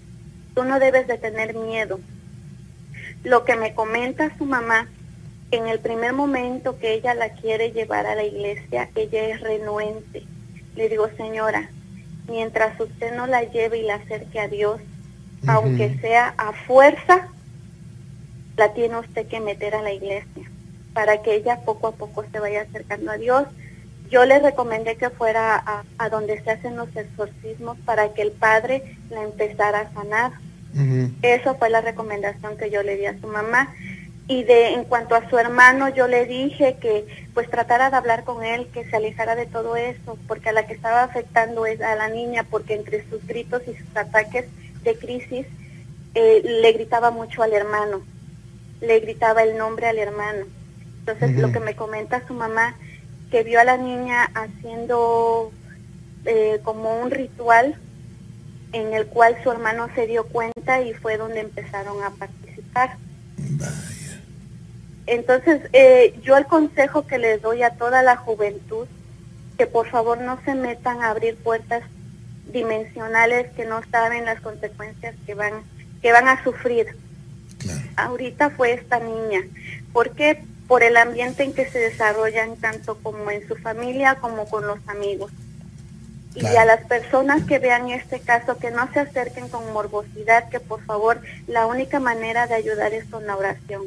Tú 0.55 0.65
no 0.65 0.79
debes 0.79 1.07
de 1.07 1.19
tener 1.19 1.55
miedo. 1.55 2.01
Lo 3.23 3.45
que 3.45 3.57
me 3.57 3.75
comenta 3.75 4.37
su 4.37 4.45
mamá 4.45 4.89
En 5.51 5.69
el 5.69 5.79
primer 5.79 6.15
momento 6.15 6.79
que 6.79 6.95
ella 6.95 7.15
la 7.15 7.29
quiere 7.29 7.71
llevar 7.71 8.07
a 8.07 8.17
la 8.17 8.25
iglesia, 8.25 8.91
ella 8.97 9.29
es 9.29 9.41
renuente. 9.41 10.25
Le 10.75 10.89
digo, 10.89 11.09
señora, 11.17 11.71
mientras 12.27 12.81
usted 12.81 13.15
no 13.15 13.29
la 13.29 13.45
lleve 13.45 13.79
y 13.79 13.83
la 13.83 13.97
acerque 13.97 14.41
a 14.41 14.49
Dios, 14.49 14.81
aunque 15.47 15.97
sea 16.01 16.35
a 16.39 16.53
fuerza, 16.53 17.29
la 18.57 18.73
tiene 18.73 18.99
usted 18.99 19.29
que 19.29 19.39
meter 19.39 19.77
a 19.77 19.83
la 19.83 19.93
iglesia 19.93 20.51
para 20.93 21.23
que 21.23 21.35
ella 21.35 21.61
poco 21.65 21.89
a 21.89 21.93
poco 21.93 22.25
se 22.31 22.41
vaya 22.41 22.63
acercando 22.63 23.11
a 23.11 23.19
Dios. 23.19 23.47
Yo 24.15 24.25
le 24.25 24.39
recomendé 24.39 24.95
que 24.95 25.11
fuera 25.11 25.57
a, 25.57 25.83
a 25.99 26.09
donde 26.09 26.41
se 26.41 26.49
hacen 26.53 26.77
los 26.77 26.87
exorcismos 26.95 27.77
para 27.85 28.15
que 28.15 28.23
el 28.23 28.31
padre 28.31 28.97
la 29.11 29.25
empezara 29.25 29.81
a 29.81 29.93
sanar. 29.93 30.31
Eso 31.23 31.57
fue 31.57 31.69
la 31.69 31.81
recomendación 31.81 32.57
que 32.57 32.71
yo 32.71 32.85
le 32.85 32.97
di 32.97 33.07
a 33.07 33.19
su 33.19 33.27
mamá. 33.27 33.75
Y 34.29 34.45
de 34.45 34.75
en 34.75 34.85
cuanto 34.85 35.17
a 35.17 35.29
su 35.29 35.37
hermano, 35.37 35.89
yo 35.89 36.07
le 36.07 36.27
dije 36.27 36.77
que 36.81 37.27
pues 37.35 37.51
tratara 37.51 37.91
de 37.91 37.97
hablar 37.97 38.23
con 38.23 38.45
él, 38.45 38.69
que 38.73 38.89
se 38.89 38.95
alejara 38.95 39.35
de 39.35 39.47
todo 39.47 39.75
eso, 39.75 40.17
porque 40.29 40.51
a 40.51 40.53
la 40.53 40.65
que 40.65 40.75
estaba 40.75 41.03
afectando 41.03 41.67
es 41.67 41.81
a 41.81 41.97
la 41.97 42.09
niña, 42.09 42.47
porque 42.49 42.75
entre 42.75 43.05
sus 43.11 43.27
gritos 43.27 43.63
y 43.67 43.75
sus 43.75 43.97
ataques 43.97 44.45
de 44.85 44.97
crisis 44.97 45.45
eh, 46.15 46.41
le 46.45 46.71
gritaba 46.71 47.11
mucho 47.11 47.43
al 47.43 47.53
hermano, 47.53 48.01
le 48.81 49.01
gritaba 49.01 49.43
el 49.43 49.59
nombre 49.59 49.89
al 49.89 49.99
hermano. 49.99 50.47
Entonces 51.01 51.37
lo 51.37 51.51
que 51.51 51.59
me 51.59 51.75
comenta 51.75 52.25
su 52.29 52.33
mamá, 52.33 52.77
que 53.35 53.43
vio 53.43 53.59
a 53.59 53.65
la 53.65 53.77
niña 53.77 54.31
haciendo 54.33 55.51
eh, 56.25 56.61
como 56.63 57.03
un 57.03 57.11
ritual 57.11 57.75
en 58.71 58.95
el 58.95 59.07
cual 59.07 59.37
su 59.43 59.51
hermano 59.51 59.89
se 59.97 60.07
dio 60.07 60.29
cuenta 60.29 60.83
y 60.83 60.95
fue 60.95 61.17
donde 61.17 61.41
empezaron 61.41 62.01
a 62.05 62.11
participar. 62.11 62.97
Entonces, 65.07 65.63
eh, 65.73 66.17
yo 66.23 66.37
el 66.37 66.47
consejo 66.47 67.09
que 67.09 67.19
les 67.19 67.43
doy 67.43 67.65
a 67.65 67.71
toda 67.71 68.05
la 68.05 68.17
juventud, 68.17 68.87
que 69.59 69.67
por 69.67 69.91
favor 69.91 70.21
no 70.21 70.39
se 70.45 70.55
metan 70.55 71.03
a 71.03 71.11
abrir 71.11 71.35
puertas 71.35 71.83
dimensionales 72.53 73.51
que 73.57 73.65
no 73.65 73.81
saben 73.91 74.27
las 74.27 74.41
consecuencias 74.43 75.17
que 75.27 75.35
van, 75.35 75.65
que 76.01 76.13
van 76.13 76.29
a 76.29 76.45
sufrir. 76.45 76.97
Ahorita 77.97 78.51
fue 78.51 78.75
esta 78.75 79.01
niña. 79.01 79.41
¿Por 79.93 80.11
qué? 80.11 80.45
Por 80.69 80.83
el 80.83 80.97
ambiente 80.97 81.43
en 81.43 81.53
que 81.53 81.69
se 81.69 81.79
desarrollan 81.79 82.57
tanto 82.57 82.99
como 83.03 83.31
en 83.31 83.47
su 83.47 83.57
familia 83.57 84.17
como 84.17 84.47
con 84.47 84.67
los 84.67 84.79
amigos. 84.89 85.31
Y 86.35 86.45
a 86.47 86.65
las 86.65 86.85
personas 86.87 87.45
que 87.45 87.61
vean 87.61 87.91
este 87.91 88.19
caso, 88.19 88.59
que 88.59 88.73
no 88.73 88.93
se 88.93 89.01
acerquen 89.01 89.49
con 89.49 89.73
morbosidad, 89.73 90.49
que 90.49 90.59
por 90.59 90.85
favor 90.85 91.21
la 91.47 91.67
única 91.67 92.01
manera 92.01 92.49
de 92.49 92.55
ayudar 92.55 92.93
es 92.93 93.05
con 93.05 93.25
la 93.27 93.37
oración. 93.37 93.83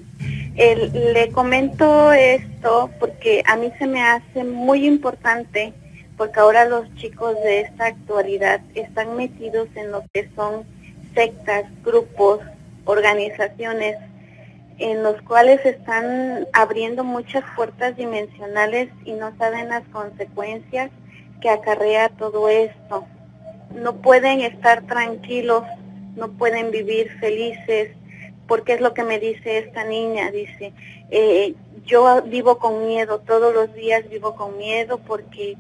le 0.56 1.30
comento 1.34 2.14
esto 2.14 2.90
porque 3.00 3.44
a 3.46 3.58
mí 3.58 3.72
se 3.78 3.86
me 3.86 4.02
hace 4.02 4.46
muy 4.46 4.88
importante, 4.88 5.74
porque 6.16 6.40
ahora 6.40 6.64
los 6.64 6.94
chicos 6.96 7.36
de 7.44 7.62
esta 7.62 7.88
actualidad 7.88 8.62
están 8.76 9.18
metidos 9.18 9.68
en 9.76 9.92
lo 9.92 10.06
que 10.14 10.30
son 10.34 10.64
sectas, 11.14 11.66
grupos, 11.84 12.40
organizaciones, 12.86 13.98
en 14.80 15.04
los 15.04 15.22
cuales 15.24 15.66
están 15.66 16.48
abriendo 16.54 17.04
muchas 17.04 17.44
puertas 17.56 17.96
dimensionales 17.96 18.90
y 19.06 19.14
no 19.14 19.36
saben 19.38 19.70
las 19.70 19.84
consecuencias 19.90 20.92
que 21.42 21.50
acarrea 21.50 22.10
todo 22.10 22.50
esto. 22.50 23.06
No 23.74 23.96
pueden 23.98 24.42
estar 24.42 24.84
tranquilos, 24.84 25.64
no 26.16 26.30
pueden 26.30 26.72
vivir 26.72 27.12
felices, 27.20 27.92
porque 28.48 28.74
es 28.74 28.82
lo 28.82 28.94
que 28.94 29.04
me 29.04 29.20
dice 29.20 29.58
esta 29.58 29.84
niña, 29.84 30.32
dice, 30.32 30.74
eh, 31.10 31.56
yo 31.86 32.22
vivo 32.24 32.58
con 32.60 32.88
miedo, 32.88 33.20
todos 33.20 33.54
los 33.54 33.74
días 33.74 34.08
vivo 34.10 34.36
con 34.36 34.58
miedo 34.58 35.00
porque 35.00 35.58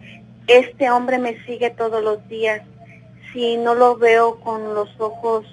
este 0.47 0.89
hombre 0.89 1.18
me 1.18 1.43
sigue 1.45 1.70
todos 1.70 2.03
los 2.03 2.28
días. 2.28 2.61
Si 3.34 3.57
no 3.57 3.76
lo 3.76 3.97
veo 3.97 4.39
con 4.39 4.74
los 4.74 4.89
ojos 4.99 5.45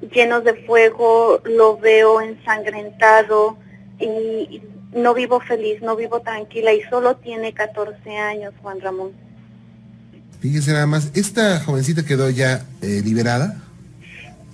llenos 0.00 0.44
de 0.44 0.54
fuego, 0.54 1.40
lo 1.44 1.78
veo 1.78 2.20
ensangrentado 2.20 3.56
y 3.98 4.62
no 4.92 5.14
vivo 5.14 5.40
feliz, 5.40 5.80
no 5.82 5.96
vivo 5.96 6.20
tranquila 6.20 6.72
y 6.72 6.82
solo 6.82 7.16
tiene 7.16 7.52
14 7.52 8.16
años, 8.16 8.54
Juan 8.62 8.80
Ramón. 8.80 9.12
Fíjese 10.40 10.72
nada 10.72 10.86
más, 10.86 11.10
¿esta 11.14 11.60
jovencita 11.60 12.04
quedó 12.04 12.30
ya 12.30 12.64
eh, 12.82 13.00
liberada? 13.04 13.62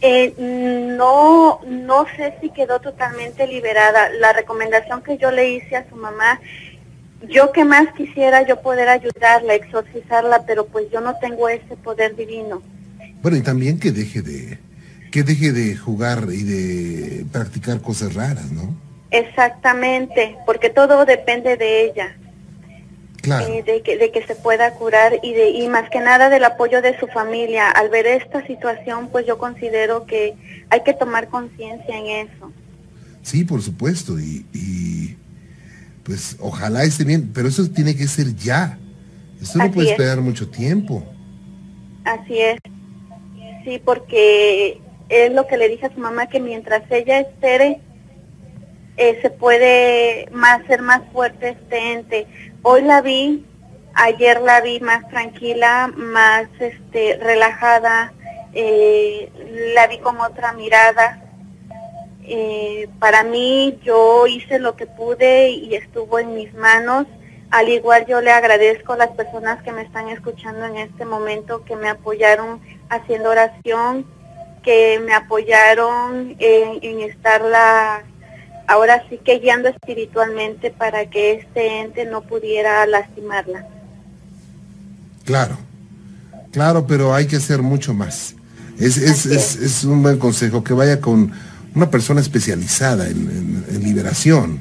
Eh, 0.01 0.34
no, 0.38 1.61
no 1.66 2.07
sé 2.16 2.34
si 2.40 2.51
quedó 2.51 2.80
totalmente 2.80 3.47
liberada. 3.47 4.09
La 4.18 4.32
recomendación 4.32 5.03
que 5.03 5.16
yo 5.16 5.30
le 5.30 5.51
hice 5.51 5.76
a 5.76 5.88
su 5.88 5.95
mamá, 5.95 6.40
yo 7.28 7.53
que 7.53 7.64
más 7.64 7.93
quisiera 7.95 8.47
yo 8.47 8.61
poder 8.62 8.88
ayudarla, 8.88 9.55
exorcizarla, 9.55 10.45
pero 10.45 10.66
pues 10.66 10.86
yo 10.93 11.01
no 11.01 11.16
tengo 11.18 11.49
ese 11.49 11.76
poder 11.76 12.16
divino. 12.16 12.62
Bueno, 13.22 13.36
y 13.36 13.43
también 13.43 13.78
que 13.78 13.93
deje 13.93 14.22
de, 14.22 14.59
que 15.12 15.22
deje 15.22 15.52
de 15.52 15.76
jugar 15.76 16.26
y 16.32 16.42
de 16.42 17.26
practicar 17.30 17.80
cosas 17.80 18.14
raras, 18.14 18.50
¿no? 18.50 18.74
Exactamente, 19.10 20.36
porque 20.46 20.70
todo 20.70 21.04
depende 21.04 21.56
de 21.56 21.84
ella. 21.84 22.16
Eh, 23.24 23.62
de, 23.64 23.82
que, 23.82 23.98
de 23.98 24.10
que 24.10 24.26
se 24.26 24.34
pueda 24.34 24.72
curar 24.74 25.20
y, 25.22 25.32
de, 25.32 25.50
y 25.50 25.68
más 25.68 25.88
que 25.90 26.00
nada 26.00 26.28
del 26.28 26.42
apoyo 26.42 26.82
de 26.82 26.98
su 26.98 27.06
familia. 27.06 27.70
Al 27.70 27.88
ver 27.88 28.04
esta 28.06 28.44
situación, 28.48 29.10
pues 29.12 29.26
yo 29.26 29.38
considero 29.38 30.06
que 30.06 30.34
hay 30.70 30.82
que 30.82 30.92
tomar 30.92 31.28
conciencia 31.28 31.96
en 31.96 32.26
eso. 32.26 32.50
Sí, 33.22 33.44
por 33.44 33.62
supuesto, 33.62 34.18
y, 34.18 34.44
y, 34.52 35.16
pues 36.02 36.36
ojalá 36.40 36.82
esté 36.82 37.04
bien, 37.04 37.30
pero 37.32 37.46
eso 37.46 37.70
tiene 37.70 37.94
que 37.94 38.08
ser 38.08 38.34
ya. 38.34 38.76
Eso 39.40 39.58
no 39.58 39.70
puede 39.70 39.92
esperar 39.92 40.20
mucho 40.20 40.48
tiempo. 40.48 41.04
Así 42.04 42.40
es. 42.40 42.58
Sí, 43.64 43.80
porque 43.84 44.81
es 45.12 45.32
lo 45.32 45.46
que 45.46 45.58
le 45.58 45.68
dije 45.68 45.86
a 45.86 45.94
su 45.94 46.00
mamá, 46.00 46.28
que 46.28 46.40
mientras 46.40 46.82
ella 46.90 47.20
espere, 47.20 47.80
eh, 48.96 49.18
se 49.22 49.30
puede 49.30 50.28
más 50.32 50.66
ser 50.66 50.82
más 50.82 51.00
fuerte 51.12 51.50
este 51.50 51.92
ente 51.92 52.26
Hoy 52.64 52.82
la 52.82 53.02
vi, 53.02 53.44
ayer 53.94 54.40
la 54.40 54.60
vi 54.60 54.78
más 54.78 55.08
tranquila, 55.08 55.92
más 55.96 56.46
este, 56.60 57.18
relajada, 57.20 58.12
eh, 58.54 59.32
la 59.74 59.88
vi 59.88 59.98
con 59.98 60.20
otra 60.20 60.52
mirada. 60.52 61.20
Eh, 62.22 62.88
para 63.00 63.24
mí 63.24 63.80
yo 63.82 64.28
hice 64.28 64.60
lo 64.60 64.76
que 64.76 64.86
pude 64.86 65.50
y 65.50 65.74
estuvo 65.74 66.20
en 66.20 66.34
mis 66.34 66.54
manos. 66.54 67.06
Al 67.50 67.68
igual 67.68 68.06
yo 68.06 68.20
le 68.20 68.30
agradezco 68.30 68.92
a 68.92 68.98
las 68.98 69.10
personas 69.10 69.60
que 69.64 69.72
me 69.72 69.82
están 69.82 70.08
escuchando 70.08 70.64
en 70.64 70.76
este 70.76 71.04
momento, 71.04 71.64
que 71.64 71.74
me 71.74 71.88
apoyaron 71.88 72.60
haciendo 72.88 73.30
oración, 73.30 74.06
que 74.62 75.00
me 75.04 75.14
apoyaron 75.14 76.36
en, 76.38 76.78
en 76.82 77.00
estarla 77.00 78.04
ahora 78.66 79.04
sí 79.08 79.18
que 79.24 79.38
guiando 79.38 79.68
espiritualmente 79.68 80.70
para 80.70 81.08
que 81.10 81.34
este 81.34 81.80
ente 81.80 82.04
no 82.06 82.22
pudiera 82.22 82.86
lastimarla. 82.86 83.66
Claro, 85.24 85.58
claro, 86.50 86.86
pero 86.86 87.14
hay 87.14 87.26
que 87.26 87.36
hacer 87.36 87.62
mucho 87.62 87.94
más. 87.94 88.34
Es, 88.78 88.96
es, 88.96 89.26
es, 89.26 89.84
un 89.84 90.02
buen 90.02 90.18
consejo 90.18 90.64
que 90.64 90.72
vaya 90.72 91.00
con 91.00 91.32
una 91.74 91.90
persona 91.90 92.20
especializada 92.20 93.08
en, 93.08 93.82
liberación. 93.82 94.60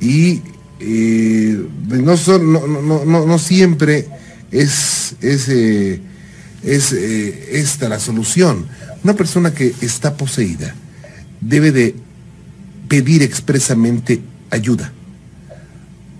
Y 0.00 0.42
eh, 0.80 1.66
no, 1.88 2.16
son, 2.16 2.52
no, 2.52 2.66
no, 2.66 3.04
no, 3.04 3.26
no, 3.26 3.38
siempre 3.38 4.08
es, 4.50 5.14
es, 5.20 5.48
eh, 5.48 6.00
es 6.64 6.92
eh, 6.92 7.58
esta 7.58 7.88
la 7.88 8.00
solución. 8.00 8.66
Una 9.04 9.14
persona 9.14 9.52
que 9.52 9.74
está 9.80 10.16
poseída 10.16 10.74
debe 11.40 11.72
de 11.72 11.94
pedir 12.88 13.22
expresamente 13.22 14.20
ayuda. 14.50 14.92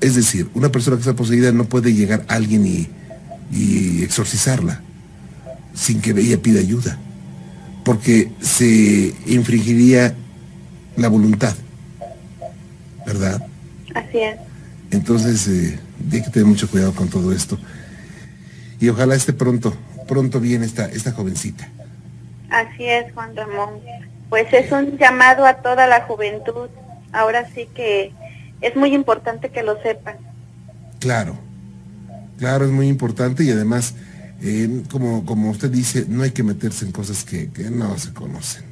Es 0.00 0.16
decir, 0.16 0.48
una 0.54 0.72
persona 0.72 0.96
que 0.96 1.02
está 1.02 1.14
poseída 1.14 1.52
no 1.52 1.66
puede 1.66 1.92
llegar 1.94 2.24
a 2.28 2.34
alguien 2.34 2.66
y, 2.66 2.88
exorcizarla 4.02 4.80
sin 5.74 6.00
que 6.00 6.10
ella 6.10 6.40
pida 6.40 6.58
ayuda, 6.58 6.98
porque 7.84 8.32
se 8.40 9.14
infringiría 9.26 10.14
la 10.96 11.08
voluntad, 11.08 11.54
¿verdad? 13.06 13.42
Así 13.94 14.18
es. 14.18 14.36
Entonces, 14.90 15.46
eh, 15.48 15.78
hay 16.10 16.22
que 16.22 16.30
tener 16.30 16.46
mucho 16.46 16.68
cuidado 16.68 16.94
con 16.94 17.08
todo 17.08 17.32
esto. 17.32 17.58
Y 18.80 18.88
ojalá 18.88 19.14
esté 19.14 19.34
pronto, 19.34 19.74
pronto 20.08 20.40
bien 20.40 20.62
esta, 20.62 20.86
esta 20.86 21.12
jovencita. 21.12 21.68
Así 22.52 22.84
es, 22.84 23.12
Juan 23.14 23.34
Ramón 23.34 23.80
pues 24.32 24.50
es 24.54 24.72
un 24.72 24.96
llamado 24.96 25.44
a 25.44 25.56
toda 25.56 25.86
la 25.86 26.04
juventud. 26.04 26.70
Ahora 27.12 27.46
sí 27.54 27.68
que 27.74 28.14
es 28.62 28.74
muy 28.74 28.94
importante 28.94 29.50
que 29.50 29.62
lo 29.62 29.78
sepan. 29.82 30.16
Claro, 31.00 31.36
claro, 32.38 32.64
es 32.64 32.70
muy 32.70 32.88
importante 32.88 33.44
y 33.44 33.50
además, 33.50 33.94
eh, 34.40 34.84
como, 34.90 35.26
como 35.26 35.50
usted 35.50 35.70
dice, 35.70 36.06
no 36.08 36.22
hay 36.22 36.30
que 36.30 36.42
meterse 36.42 36.86
en 36.86 36.92
cosas 36.92 37.24
que, 37.24 37.50
no 37.70 37.98
se 37.98 38.14
conocen. 38.14 38.64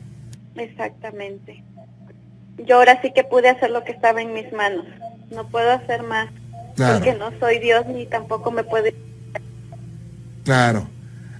Exactamente. 0.54 1.62
yo 2.66 2.76
ahora 2.76 2.98
sí 3.02 3.12
que 3.14 3.22
pude 3.22 3.50
hacer 3.50 3.70
lo 3.70 3.84
que 3.84 3.92
estaba 3.92 4.22
en 4.22 4.32
mis 4.32 4.50
manos. 4.54 4.86
No 5.30 5.46
puedo 5.46 5.70
hacer 5.70 6.04
más. 6.04 6.30
Claro. 6.74 6.94
Porque 6.94 7.18
no 7.18 7.38
soy 7.38 7.58
Dios 7.58 7.84
ni 7.86 8.06
tampoco 8.06 8.50
me 8.50 8.64
puede... 8.64 8.94
Claro. 10.42 10.88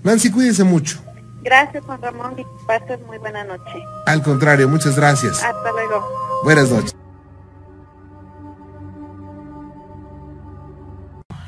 Nancy, 0.05 0.31
cuídense 0.31 0.63
mucho. 0.63 1.03
Gracias, 1.43 1.85
Juan 1.85 2.03
Ramón, 2.03 2.35
y 2.39 2.47
pases 2.67 3.01
muy 3.07 3.19
buena 3.19 3.45
noche. 3.45 3.83
Al 4.07 4.23
contrario, 4.23 4.69
muchas 4.69 4.97
gracias. 4.97 5.43
Hasta 5.43 5.73
luego. 5.73 6.05
Buenas 6.45 6.71
noches. 6.71 6.95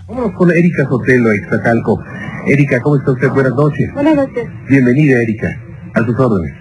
Vámonos 0.08 0.32
con 0.36 0.50
Erika 0.50 0.84
Sotelo, 0.88 1.32
Extacalco. 1.32 1.98
Erika, 2.46 2.80
¿cómo 2.80 2.96
está 2.96 3.12
usted? 3.12 3.28
Buenas 3.30 3.54
noches. 3.54 3.92
Buenas 3.94 4.14
noches. 4.16 4.48
Bienvenida, 4.68 5.20
Erika. 5.22 5.48
A 5.94 6.04
sus 6.04 6.18
órdenes. 6.18 6.52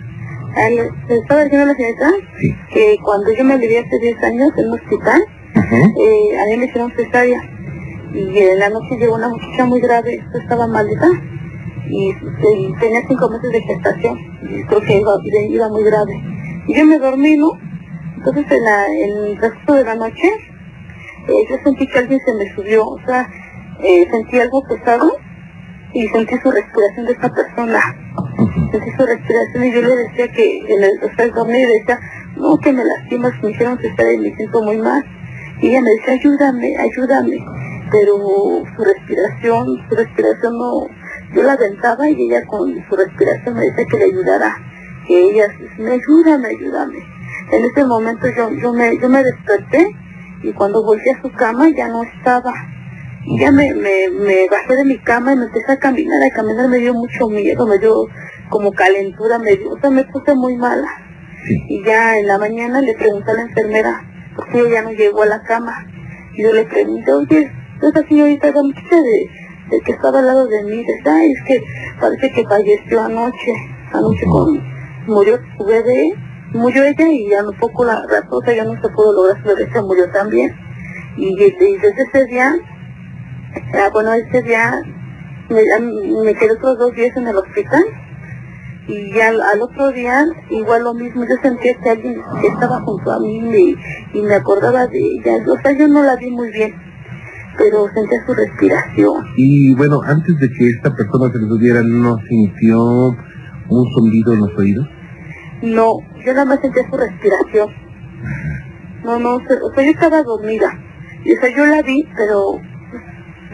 Se 1.08 1.16
estaba 1.16 1.44
diciendo 1.44 1.66
la 1.68 1.74
señorita 1.76 2.12
Sí. 2.40 2.56
que 2.74 2.98
cuando 3.04 3.32
yo 3.32 3.44
me 3.46 3.54
alivié 3.54 3.80
hace 3.80 3.98
10 4.00 4.24
años 4.24 4.50
en 4.58 4.68
un 4.68 4.74
hospital, 4.74 5.22
eh, 5.56 6.40
a 6.42 6.46
mí 6.50 6.58
me 6.58 6.66
hicieron 6.66 6.92
cesárea. 6.92 7.42
Y 8.14 8.38
en 8.40 8.60
la 8.60 8.70
noche 8.70 8.98
llegó 8.98 9.16
una 9.16 9.30
muchacha 9.30 9.66
muy 9.66 9.80
grave, 9.80 10.16
esto 10.16 10.38
estaba 10.40 10.68
malita, 10.68 11.08
y, 11.90 12.10
y 12.10 12.74
tenía 12.80 13.02
cinco 13.08 13.30
meses 13.30 13.52
de 13.52 13.62
gestación, 13.62 14.18
y 14.44 14.64
creo 14.66 14.82
que 14.82 14.98
iba, 14.98 15.14
iba 15.50 15.70
muy 15.70 15.84
grave. 15.84 16.14
Y 16.68 16.76
yo 16.76 16.86
me 16.86 17.00
dormí, 17.00 17.38
¿no? 17.38 17.52
Entonces 18.18 18.46
en, 18.52 18.64
la, 18.64 18.86
en 18.88 19.18
el 19.26 19.38
resto 19.38 19.74
de 19.74 19.84
la 19.84 19.96
noche, 19.96 20.30
eh, 21.28 21.46
yo 21.50 21.56
sentí 21.64 21.88
que 21.88 22.00
alguien 22.00 22.20
se 22.26 22.34
me 22.34 22.54
subió, 22.54 22.86
o 22.86 23.00
sea, 23.06 23.28
eh, 23.84 24.08
sentí 24.12 24.40
algo 24.40 24.62
pesado 24.68 25.12
y 25.94 26.08
sentí 26.08 26.36
su 26.38 26.52
respiración 26.52 27.06
de 27.06 27.14
esta 27.14 27.30
persona. 27.30 27.80
Sentí 28.72 28.92
su 28.92 29.06
respiración 29.06 29.66
y 29.66 29.74
yo 29.74 29.82
le 29.82 29.96
decía 29.96 30.28
que 30.32 30.60
en 30.60 30.84
el 30.84 30.92
o 31.04 31.16
sea, 31.16 31.28
dormí 31.30 31.58
y 31.58 31.66
decía, 31.66 32.00
no, 32.38 32.58
que 32.58 32.72
me 32.72 32.84
lastimas, 32.86 33.34
me 33.42 33.52
hicieron 33.52 33.78
cesárea 33.80 34.14
y 34.14 34.18
me 34.20 34.36
siento 34.36 34.62
muy 34.64 34.78
mal. 34.78 35.04
Y 35.62 35.70
ella 35.70 35.82
me 35.82 35.90
decía, 35.92 36.14
ayúdame, 36.14 36.78
ayúdame. 36.78 37.38
Pero 37.92 38.14
su 38.76 38.84
respiración, 38.84 39.66
su 39.90 39.96
respiración 39.96 40.58
no, 40.58 40.88
yo 41.34 41.44
la 41.44 41.54
aventaba 41.54 42.10
y 42.10 42.24
ella 42.24 42.46
con 42.46 42.74
su 42.88 42.96
respiración 42.96 43.56
me 43.56 43.66
decía 43.66 43.86
que 43.86 43.98
le 43.98 44.06
ayudara. 44.06 44.56
Que 45.08 45.20
ella, 45.20 45.48
me 45.78 45.92
ayúdame, 45.92 46.50
ayúdame. 46.50 46.98
En 47.52 47.66
ese 47.66 47.86
momento 47.86 48.28
yo, 48.36 48.50
yo 48.52 48.74
me, 48.74 48.98
yo 48.98 49.10
me 49.10 49.24
desperté 49.24 49.88
y 50.44 50.54
cuando 50.54 50.84
volví 50.84 51.10
a 51.10 51.22
su 51.22 51.32
cama 51.32 51.70
ya 51.70 51.88
no 51.88 52.04
estaba. 52.04 52.54
Y 53.24 53.40
ya 53.40 53.52
me, 53.52 53.74
me, 53.76 54.10
me 54.10 54.48
bajé 54.50 54.76
de 54.76 54.86
mi 54.86 54.98
cama 55.00 55.34
y 55.34 55.38
me 55.38 55.46
empecé 55.46 55.74
a 55.74 55.80
caminar, 55.80 56.24
a 56.24 56.36
caminar 56.36 56.68
me 56.68 56.78
dio 56.78 56.94
mucho 56.94 57.30
miedo, 57.30 57.68
me 57.68 57.78
dio 57.78 58.08
como 58.50 58.72
calentura, 58.72 59.38
me 59.38 59.56
dio, 59.56 59.70
o 59.70 59.80
sea, 59.80 59.92
me 59.92 60.04
puse 60.06 60.34
muy 60.34 60.58
mala. 60.58 60.88
Y 61.68 61.84
ya 61.86 62.18
en 62.18 62.28
la 62.28 62.38
mañana 62.38 62.82
le 62.82 62.94
pregunté 62.96 63.32
a 63.32 63.36
la 63.36 63.42
enfermera, 63.44 64.02
porque 64.36 64.60
ella 64.60 64.82
no 64.82 64.92
llegó 64.92 65.24
a 65.24 65.28
la 65.28 65.44
cama. 65.44 65.86
Y 66.34 66.44
yo 66.44 66.54
le 66.54 66.66
pregunté, 66.66 67.12
oye, 67.14 67.52
esa 67.82 68.08
señorita, 68.08 68.52
la 68.52 68.64
muchacha 68.64 68.96
de 69.72 69.80
que 69.80 69.94
estaba 69.94 70.20
al 70.20 70.28
lado 70.28 70.48
de 70.48 70.64
mí, 70.64 70.78
dice, 70.78 71.02
ay, 71.06 71.32
es 71.32 71.44
que 71.48 71.64
parece 72.00 72.32
que 72.34 72.44
falleció 72.46 73.02
anoche, 73.02 73.54
anoche 73.94 74.26
con, 74.26 74.62
murió 75.08 75.40
su 75.58 75.66
bebé, 75.66 76.14
murió 76.54 76.84
ella 76.84 77.08
y 77.08 77.34
a 77.34 77.44
un 77.44 77.58
poco 77.58 77.86
la 77.86 78.06
raposa 78.08 78.54
ya 78.54 78.66
no 78.66 78.74
se 78.82 78.90
pudo 78.90 79.14
lograr 79.14 79.42
su 79.42 79.48
bebé, 79.48 79.72
se 79.72 79.82
murió 79.82 80.12
también. 80.12 80.54
Y, 81.18 81.30
y 81.30 81.78
desde 81.78 82.04
ese 82.04 82.26
día, 82.26 82.56
ah, 83.74 83.90
bueno, 83.92 84.14
ese 84.14 84.42
día 84.44 84.82
me, 85.50 85.64
me 86.24 86.34
quedé 86.36 86.52
otros 86.54 86.78
dos 86.78 86.94
días 86.94 87.16
en 87.16 87.28
el 87.28 87.38
hospital 87.38 87.84
y 88.88 89.14
ya 89.14 89.30
al, 89.30 89.42
al 89.42 89.62
otro 89.62 89.92
día 89.92 90.26
igual 90.50 90.84
lo 90.84 90.94
mismo 90.94 91.24
yo 91.24 91.36
sentía 91.42 91.74
que 91.82 91.90
alguien 91.90 92.22
estaba 92.44 92.82
junto 92.82 93.12
a 93.12 93.20
mí 93.20 93.38
y, 93.38 94.18
y 94.18 94.22
me 94.22 94.36
acordaba 94.36 94.88
de 94.88 95.00
ella. 95.00 95.38
O 95.48 95.58
sea 95.62 95.72
yo 95.78 95.88
no 95.88 96.04
la 96.04 96.16
vi 96.16 96.32
muy 96.32 96.52
bien 96.52 96.91
pero 97.58 97.88
sentía 97.94 98.26
su 98.26 98.34
respiración. 98.34 99.24
Y 99.38 99.74
bueno, 99.76 100.02
antes 100.04 100.38
de 100.38 100.50
que 100.50 100.70
esta 100.70 100.94
persona 100.94 101.32
se 101.32 101.40
le 101.40 101.48
subiera, 101.48 101.82
¿no 101.84 102.18
sintió 102.28 102.80
un 102.80 103.94
zumbido 103.94 104.34
en 104.34 104.40
los 104.40 104.58
oídos? 104.58 104.88
no 105.62 106.00
yo 106.26 106.34
nada 106.34 106.46
más 106.46 106.60
sentía 106.60 106.90
su 106.90 106.98
respiración. 106.98 107.70
No 109.04 109.20
no 109.20 109.36
o 109.36 109.40
sea 109.40 109.58
o 109.64 109.74
sea, 109.74 109.84
yo 109.84 109.92
estaba 109.92 110.24
dormida. 110.24 110.72
Y 111.24 111.34
o 111.34 111.40
sea 111.40 111.56
yo 111.56 111.66
la 111.66 111.82
vi 111.82 112.08
pero 112.16 112.60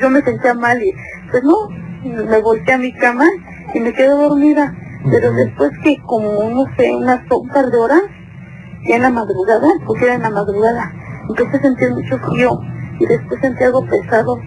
yo 0.01 0.09
me 0.09 0.21
sentía 0.21 0.53
mal 0.53 0.81
y 0.81 0.93
pues 1.31 1.43
no 1.43 1.69
me 2.03 2.41
volteé 2.41 2.75
a 2.75 2.77
mi 2.77 2.93
cama 2.93 3.25
y 3.73 3.79
me 3.79 3.93
quedé 3.93 4.09
dormida. 4.09 4.73
Pero 5.09 5.33
después 5.33 5.71
que 5.83 5.97
como 6.05 6.49
no 6.49 6.65
sé 6.77 6.95
unas 6.95 7.21
un 7.29 7.49
par 7.49 7.69
de 7.71 7.77
horas 7.77 8.01
ya 8.87 8.95
en 8.95 9.01
la 9.01 9.09
madrugada 9.09 9.67
porque 9.85 10.05
era 10.05 10.15
en 10.15 10.21
la 10.21 10.29
madrugada 10.29 10.93
empecé 11.29 11.57
a 11.57 11.61
sentir 11.61 11.91
mucho 11.91 12.17
frío 12.19 12.59
y 12.99 13.05
después 13.05 13.39
sentí 13.41 13.63
algo 13.63 13.85
pesado 13.85 14.37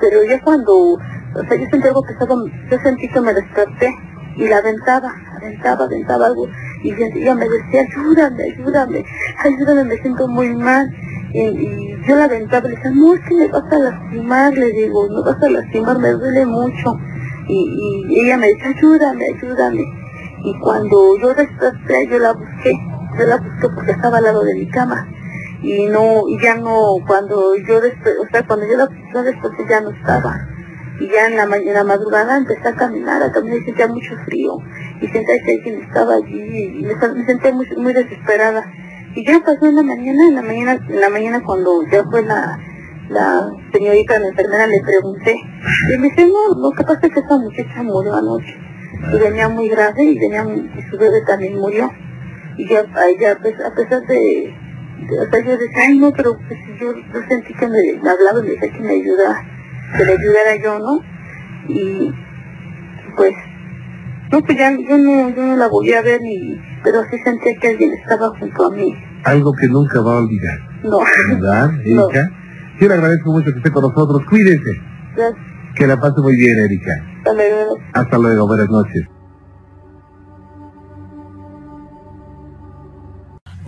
pero 0.00 0.22
ya 0.24 0.40
cuando 0.42 0.72
o 0.74 1.42
sea 1.48 1.56
yo 1.56 1.66
sentí 1.70 1.88
algo 1.88 2.02
pesado 2.02 2.46
yo 2.70 2.78
sentí 2.78 3.08
que 3.08 3.20
me 3.20 3.34
desperté 3.34 3.94
y 4.36 4.48
la 4.48 4.58
aventaba 4.58 5.12
aventaba 5.36 5.84
aventaba 5.84 6.26
algo 6.26 6.48
y 6.82 6.92
ella 6.92 7.34
me 7.34 7.48
decía 7.48 7.82
ayúdame 7.82 8.44
ayúdame 8.44 9.04
ayúdame 9.38 9.84
me 9.84 9.96
siento 9.98 10.28
muy 10.28 10.54
mal 10.54 10.88
y, 11.32 11.96
yo 12.06 12.16
la 12.16 12.24
aventaba 12.24 12.68
le 12.68 12.76
decía 12.76 12.90
no 12.90 13.14
es 13.14 13.20
que 13.28 13.34
me 13.34 13.48
vas 13.48 13.72
a 13.72 13.78
lastimar 13.78 14.52
le 14.52 14.72
digo 14.72 15.08
me 15.08 15.22
vas 15.22 15.42
a 15.42 15.48
lastimar 15.48 15.98
me 15.98 16.10
duele 16.10 16.46
mucho 16.46 16.96
y, 17.48 18.04
y 18.08 18.20
ella 18.20 18.36
me 18.36 18.48
decía 18.48 18.68
ayúdame 18.76 19.24
ayúdame 19.34 19.84
y 20.44 20.58
cuando 20.60 21.18
yo 21.18 21.34
desperté 21.34 22.08
yo 22.08 22.18
la 22.18 22.32
busqué 22.32 22.72
yo 23.18 23.26
la 23.26 23.36
busqué 23.38 23.68
porque 23.74 23.92
estaba 23.92 24.18
al 24.18 24.24
lado 24.24 24.44
de 24.44 24.54
mi 24.54 24.68
cama 24.68 25.08
y 25.66 25.86
no 25.86 26.22
ya 26.42 26.54
no 26.56 26.96
cuando 27.06 27.56
yo 27.56 27.78
o 27.78 28.26
sea 28.30 28.46
cuando 28.46 28.66
yo 28.66 28.76
la 28.76 29.22
desperté 29.22 29.64
ya 29.68 29.80
no 29.80 29.90
estaba. 29.90 30.32
Y 30.98 31.08
ya 31.08 31.26
en 31.26 31.36
la, 31.36 31.44
en 31.56 31.86
madrugada 31.86 32.38
empecé 32.38 32.68
a 32.68 32.74
caminar 32.74 33.22
a 33.22 33.30
caminar 33.32 33.58
y 33.58 33.64
sentía 33.64 33.86
mucho 33.88 34.14
frío. 34.24 34.52
Y 35.02 35.08
sentía 35.08 35.36
que 35.44 35.52
alguien 35.56 35.82
estaba 35.82 36.14
allí 36.14 36.78
y 36.78 36.82
me, 36.84 36.94
me 36.94 37.26
sentía 37.26 37.52
muy, 37.52 37.66
muy 37.76 37.92
desesperada. 37.92 38.64
Y 39.14 39.26
ya 39.26 39.40
pasó 39.44 39.66
en 39.66 39.76
la 39.76 39.82
mañana 39.82 40.22
en 40.28 40.34
la 40.36 40.42
mañana 40.42 40.72
en 40.88 41.00
la 41.00 41.08
mañana 41.10 41.42
cuando 41.44 41.82
ya 41.92 42.02
fue 42.04 42.22
la 42.22 42.58
la 43.08 43.48
señorita 43.72 44.18
la 44.18 44.28
enfermera 44.28 44.66
le 44.66 44.80
pregunté. 44.82 45.34
Y 45.92 45.98
me 45.98 46.08
dice 46.08 46.26
no 46.26 46.54
lo 46.62 46.70
que 46.76 46.84
pasa 46.84 47.00
es 47.06 47.12
que 47.12 47.20
esa 47.20 47.38
muchacha 47.38 47.82
murió 47.82 48.14
anoche 48.14 48.54
y 49.12 49.18
venía 49.18 49.48
muy 49.48 49.68
grave 49.68 50.02
y 50.02 50.18
venía 50.18 50.44
y 50.78 50.82
su 50.90 50.96
bebé 50.96 51.20
también 51.26 51.58
murió 51.58 51.90
y 52.56 52.66
ya 52.68 52.84
a 52.94 53.08
ella 53.08 53.32
a 53.32 53.36
pes- 53.36 53.60
a 53.60 53.74
pesar 53.74 54.00
de, 54.06 54.54
sea 55.30 55.44
yo 55.44 55.58
decía 55.58 55.82
ay 55.88 55.98
no 55.98 56.12
pero 56.12 56.36
pues 56.36 56.58
yo, 56.80 56.92
yo 56.94 57.20
sentí 57.28 57.52
que 57.54 57.66
me, 57.68 58.00
me 58.02 58.10
hablaba 58.10 58.40
y 58.40 58.42
me 58.42 58.48
decía 58.50 58.72
que 58.72 58.80
me 58.80 58.90
ayudara 58.92 59.42
que 59.96 60.04
le 60.04 60.12
ayudara 60.12 60.56
yo 60.62 60.78
no 60.78 61.00
y 61.68 62.12
pues 63.16 63.32
no 64.32 64.40
pues 64.42 64.58
ya 64.58 64.70
yo 64.72 64.98
no 64.98 65.30
yo 65.30 65.42
no 65.42 65.56
la 65.56 65.68
volví 65.68 65.92
a 65.92 66.02
ver 66.02 66.20
ni 66.22 66.60
pero 66.82 67.02
sí 67.10 67.16
sentía 67.24 67.54
que 67.60 67.68
alguien 67.68 67.92
estaba 67.94 68.28
junto 68.38 68.66
a 68.66 68.70
mí 68.70 68.92
Algo 69.24 69.52
que 69.52 69.66
nunca 69.68 70.00
va 70.00 70.14
a 70.14 70.18
olvidar. 70.18 70.58
no 70.84 70.98
¿Verdad, 71.28 71.70
No. 71.86 72.08
Erika? 72.08 72.30
Yo 72.80 72.88
le 72.88 72.94
agradezco 72.94 73.32
mucho 73.32 73.50
que 73.52 73.58
esté 73.58 73.70
con 73.72 73.82
nosotros. 73.82 74.22
Cuídese. 74.28 74.70
Gracias. 75.16 75.40
Que 75.74 75.86
la 75.86 75.96
pase 75.98 76.20
muy 76.20 76.36
bien, 76.36 76.58
Erika. 76.58 76.92
Hasta 77.18 77.32
luego. 77.32 77.78
Hasta 77.94 78.18
luego. 78.18 78.46
Buenas 78.46 78.68
noches. 78.68 79.15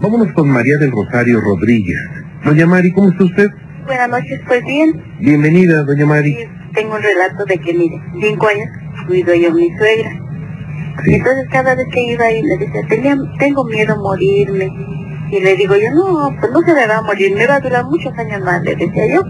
Vámonos 0.01 0.33
con 0.33 0.49
María 0.49 0.77
del 0.79 0.93
Rosario 0.93 1.41
Rodríguez. 1.41 1.99
Doña 2.45 2.67
Mari, 2.67 2.93
¿cómo 2.93 3.09
está 3.11 3.25
usted? 3.25 3.51
buenas 3.87 4.11
noches 4.11 4.39
pues 4.47 4.63
bien 4.65 5.03
Bienvenida, 5.19 5.83
doña 5.83 6.05
Mari. 6.05 6.37
tengo 6.75 6.97
un 6.97 7.03
relato 7.03 7.45
de 7.47 7.59
que, 7.59 7.73
mire, 7.73 7.97
cinco 8.21 8.47
años 8.49 8.69
cuido 9.07 9.35
yo 9.35 9.49
a 9.51 9.55
mi 9.55 9.71
suegra. 9.77 10.11
Y 11.07 11.15
entonces 11.15 11.47
cada 11.51 11.75
vez 11.75 11.87
que 11.93 12.03
iba 12.13 12.25
ahí 12.25 12.43
me 12.43 12.59
decía, 12.59 12.83
tenía, 12.89 13.17
tengo 13.39 13.65
miedo 13.65 13.95
a 13.95 13.97
morirme. 13.97 14.69
Y 15.31 15.41
le 15.41 15.57
digo 15.57 15.75
yo, 15.77 15.91
no, 15.95 16.31
pues 16.39 16.53
no 16.53 16.61
se 16.63 16.75
me 16.75 16.87
va 16.87 16.99
a 16.99 17.03
morir, 17.03 17.35
me 17.35 17.47
va 17.47 17.57
a 17.57 17.61
durar 17.61 17.85
muchos 17.85 18.13
años 18.19 18.41
más, 18.43 18.63
le 18.63 18.77
decía 18.77 19.07
yo. 19.15 19.23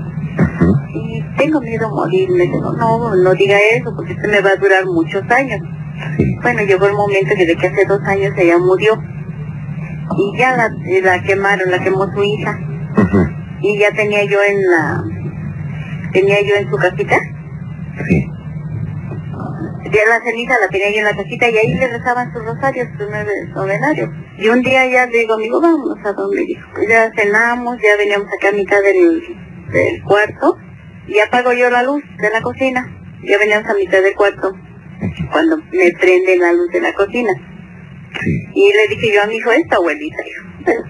Y 0.94 1.22
tengo 1.36 1.60
miedo 1.60 1.86
a 1.86 1.90
morirme. 1.90 2.44
Digo, 2.44 2.72
no, 2.76 3.14
no 3.14 3.34
diga 3.34 3.56
eso, 3.74 3.94
porque 3.94 4.12
usted 4.14 4.30
me 4.30 4.40
va 4.40 4.50
a 4.50 4.56
durar 4.56 4.84
muchos 4.86 5.22
años. 5.30 5.60
Bueno, 6.42 6.62
llegó 6.62 6.86
el 6.86 6.94
momento 6.94 7.34
que 7.36 7.46
de 7.46 7.56
que 7.56 7.66
hace 7.68 7.84
dos 7.86 8.00
años 8.02 8.32
ella 8.36 8.58
murió. 8.58 9.00
Y 10.16 10.38
ya 10.38 10.56
la, 10.56 10.70
la 11.02 11.22
quemaron, 11.22 11.70
la 11.70 11.78
quemó 11.78 12.10
su 12.12 12.22
hija. 12.22 12.58
Y 13.60 13.78
ya 13.78 13.92
tenía 13.92 14.24
yo 14.24 14.38
en 14.42 14.70
la, 14.70 15.04
tenía 16.12 16.40
yo 16.42 16.56
en 16.56 16.68
su 16.70 16.76
casita. 16.76 17.16
Ya 19.90 20.00
la 20.06 20.20
ceniza 20.22 20.54
la 20.60 20.68
tenía 20.68 20.90
yo 20.90 20.98
en 20.98 21.04
la 21.04 21.16
casita 21.16 21.48
y 21.48 21.56
ahí 21.56 21.74
le 21.74 21.88
rezaban 21.88 22.32
sus 22.32 22.44
rosarios, 22.44 22.88
sus 22.98 23.06
nueve 23.08 23.32
novenarios. 23.54 24.10
Y 24.38 24.48
un 24.48 24.62
día 24.62 24.86
ya 24.86 25.06
digo, 25.06 25.34
amigo, 25.34 25.60
vámonos 25.60 25.98
a 26.04 26.12
donde 26.12 26.44
dijo. 26.44 26.68
Ya 26.88 27.10
cenamos, 27.16 27.76
ya 27.82 27.96
veníamos 27.96 28.28
acá 28.38 28.48
a 28.50 28.52
mitad 28.52 28.82
del, 28.82 29.22
del 29.72 30.02
cuarto 30.04 30.58
y 31.06 31.18
apago 31.20 31.52
yo 31.52 31.70
la 31.70 31.82
luz 31.82 32.02
de 32.18 32.30
la 32.30 32.40
cocina. 32.42 32.86
Ya 33.24 33.38
veníamos 33.38 33.68
a 33.68 33.74
mitad 33.74 34.02
del 34.02 34.14
cuarto 34.14 34.52
cuando 35.32 35.56
me 35.56 35.90
prende 35.92 36.36
la 36.36 36.52
luz 36.52 36.70
de 36.70 36.80
la 36.80 36.92
cocina. 36.92 37.32
Y 38.54 38.72
le 38.72 38.88
dije 38.88 39.14
yo 39.14 39.22
a 39.22 39.26
mi 39.26 39.36
hijo, 39.36 39.52
esta 39.52 39.76
abuelita, 39.76 40.16
hijo. 40.26 40.84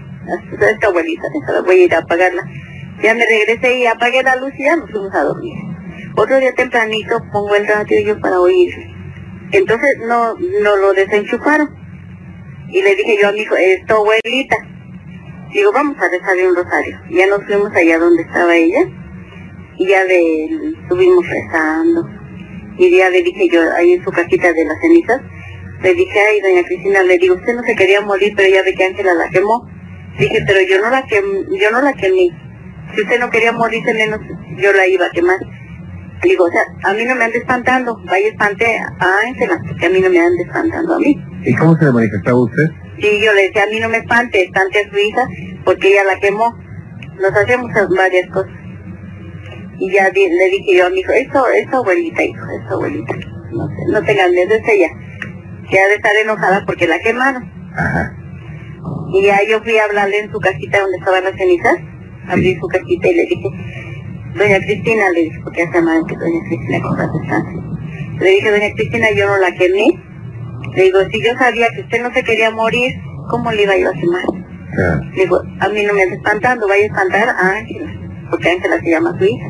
esta 0.60 0.86
abuelita, 0.86 1.22
voy 1.64 1.80
a 1.80 1.84
ir 1.84 1.94
a 1.94 1.98
apagarla. 1.98 2.42
Ya 3.02 3.14
me 3.14 3.24
regresé 3.26 3.78
y 3.78 3.86
apagué 3.86 4.22
la 4.22 4.36
luz 4.36 4.52
y 4.58 4.64
ya 4.64 4.76
nos 4.76 4.90
fuimos 4.90 5.14
a 5.14 5.22
dormir. 5.22 5.54
Otro 6.16 6.38
día 6.40 6.52
tempranito 6.52 7.22
pongo 7.32 7.54
el 7.54 7.66
radio 7.66 8.00
yo 8.00 8.20
para 8.20 8.40
oír. 8.40 8.74
Entonces 9.52 9.90
no, 10.06 10.34
no 10.34 10.76
lo 10.76 10.92
desenchufaron. 10.92 11.68
Y 12.70 12.82
le 12.82 12.96
dije 12.96 13.18
yo 13.22 13.28
a 13.28 13.32
mi 13.32 13.40
hijo, 13.40 13.56
es 13.56 13.86
tu 13.86 13.94
abuelita. 13.94 14.56
Digo, 15.52 15.72
vamos 15.72 15.96
a 15.98 16.08
rezarle 16.10 16.48
un 16.48 16.56
rosario. 16.56 17.00
Ya 17.10 17.26
nos 17.28 17.44
fuimos 17.44 17.72
allá 17.74 17.98
donde 17.98 18.22
estaba 18.22 18.54
ella. 18.54 18.80
Y 19.76 19.86
ya 19.86 20.04
le 20.04 20.44
estuvimos 20.82 21.24
rezando. 21.28 22.06
Y 22.78 22.96
ya 22.96 23.10
le 23.10 23.22
dije 23.22 23.48
yo, 23.48 23.62
ahí 23.74 23.92
en 23.92 24.04
su 24.04 24.10
casita 24.10 24.52
de 24.52 24.64
las 24.64 24.80
cenizas, 24.80 25.20
le 25.82 25.94
dije, 25.94 26.18
ay, 26.18 26.40
doña 26.40 26.64
Cristina, 26.64 27.02
le 27.02 27.18
digo, 27.18 27.36
usted 27.36 27.54
no 27.54 27.62
se 27.62 27.76
quería 27.76 28.00
morir, 28.00 28.32
pero 28.36 28.48
ya 28.48 28.62
ve 28.62 28.74
que 28.74 28.84
Ángela 28.84 29.14
la 29.14 29.28
quemó. 29.28 29.68
Dije, 30.18 30.42
pero 30.46 30.60
yo 30.62 30.80
no 30.80 30.90
la 30.90 31.02
quemé, 31.06 31.44
yo 31.60 31.70
no 31.70 31.80
la 31.80 31.92
quemé. 31.92 32.30
Si 32.94 33.02
usted 33.02 33.20
no 33.20 33.30
quería 33.30 33.52
morirse, 33.52 33.94
menos 33.94 34.20
yo 34.56 34.72
la 34.72 34.86
iba 34.86 35.06
a 35.06 35.10
quemar. 35.10 35.38
Digo, 36.22 36.44
o 36.44 36.50
sea, 36.50 36.62
a 36.82 36.94
mí 36.94 37.04
no 37.04 37.14
me 37.14 37.24
ande 37.24 37.38
espantando, 37.38 37.96
vaya 38.04 38.28
espante 38.28 38.78
a 38.78 39.20
Ángela, 39.24 39.60
que 39.78 39.86
a 39.86 39.90
mí 39.90 40.00
no 40.00 40.10
me 40.10 40.18
ande 40.18 40.42
espantando 40.42 40.94
a 40.94 40.98
mí. 40.98 41.16
¿Y 41.44 41.54
cómo 41.54 41.76
se 41.76 41.84
le 41.84 41.92
manifestaba 41.92 42.42
usted? 42.42 42.64
Sí, 43.00 43.20
yo 43.24 43.32
le 43.34 43.42
decía, 43.42 43.62
a 43.62 43.66
mí 43.68 43.78
no 43.78 43.88
me 43.88 43.98
espante, 43.98 44.42
espante 44.42 44.80
a 44.80 44.90
su 44.90 44.98
hija, 44.98 45.28
porque 45.64 45.88
ella 45.88 46.04
la 46.04 46.18
quemó. 46.18 46.56
Nos 47.20 47.32
hacemos 47.32 47.70
varias 47.96 48.28
cosas. 48.30 48.50
Y 49.78 49.92
ya 49.92 50.10
le 50.10 50.50
dije 50.50 50.76
yo 50.76 50.86
a 50.86 50.90
mi 50.90 51.00
hijo, 51.00 51.12
eso, 51.12 51.46
es 51.48 51.70
tu 51.70 51.76
abuelita, 51.76 52.24
hijo, 52.24 52.44
es 52.50 52.68
tu 52.68 52.74
abuelita. 52.74 53.14
No, 53.52 53.68
no 53.92 54.02
tengan 54.02 54.32
miedo, 54.32 54.54
es 54.54 54.68
ella. 54.68 54.88
Que 55.70 55.78
ha 55.78 55.88
de 55.88 55.94
estar 55.94 56.12
enojada 56.22 56.64
porque 56.66 56.86
la 56.86 56.98
quemaron. 57.00 57.50
Y 59.12 59.22
ya 59.22 59.38
yo 59.48 59.60
fui 59.62 59.76
a 59.78 59.84
hablarle 59.84 60.18
en 60.18 60.30
su 60.30 60.38
casita 60.38 60.80
donde 60.80 60.98
estaban 60.98 61.24
las 61.24 61.34
cenizas, 61.36 61.76
abrí 62.26 62.56
su 62.56 62.66
casita 62.68 63.08
y 63.08 63.14
le 63.14 63.22
dije, 63.26 63.50
doña 64.34 64.58
Cristina, 64.58 65.10
le 65.10 65.20
dije, 65.22 65.40
porque 65.42 65.66
se 65.66 65.72
llama 65.72 66.00
que 66.06 66.16
doña 66.16 66.40
Cristina 66.46 66.80
con 66.82 66.96
descanse. 66.96 67.52
Le 68.20 68.30
dije, 68.30 68.50
doña 68.50 68.74
Cristina, 68.74 69.10
yo 69.12 69.26
no 69.26 69.38
la 69.38 69.52
quemé. 69.52 69.88
Le 70.74 70.82
digo, 70.82 70.98
si 71.10 71.22
yo 71.22 71.34
sabía 71.38 71.68
que 71.74 71.80
usted 71.82 72.02
no 72.02 72.12
se 72.12 72.22
quería 72.22 72.50
morir, 72.50 72.94
¿cómo 73.30 73.50
le 73.52 73.62
iba 73.62 73.76
yo 73.76 73.90
a 73.90 73.92
quemar? 73.92 74.22
Le 75.14 75.22
digo, 75.22 75.40
a 75.60 75.68
mí 75.68 75.82
no 75.84 75.94
me 75.94 76.02
anda 76.02 76.16
espantando, 76.16 76.68
vaya 76.68 76.82
a 76.82 76.86
espantar 76.86 77.28
a 77.30 77.56
Ángela, 77.56 77.92
porque 78.30 78.50
Ángela 78.50 78.80
se 78.80 78.90
llama 78.90 79.16
su 79.18 79.24
hija. 79.24 79.48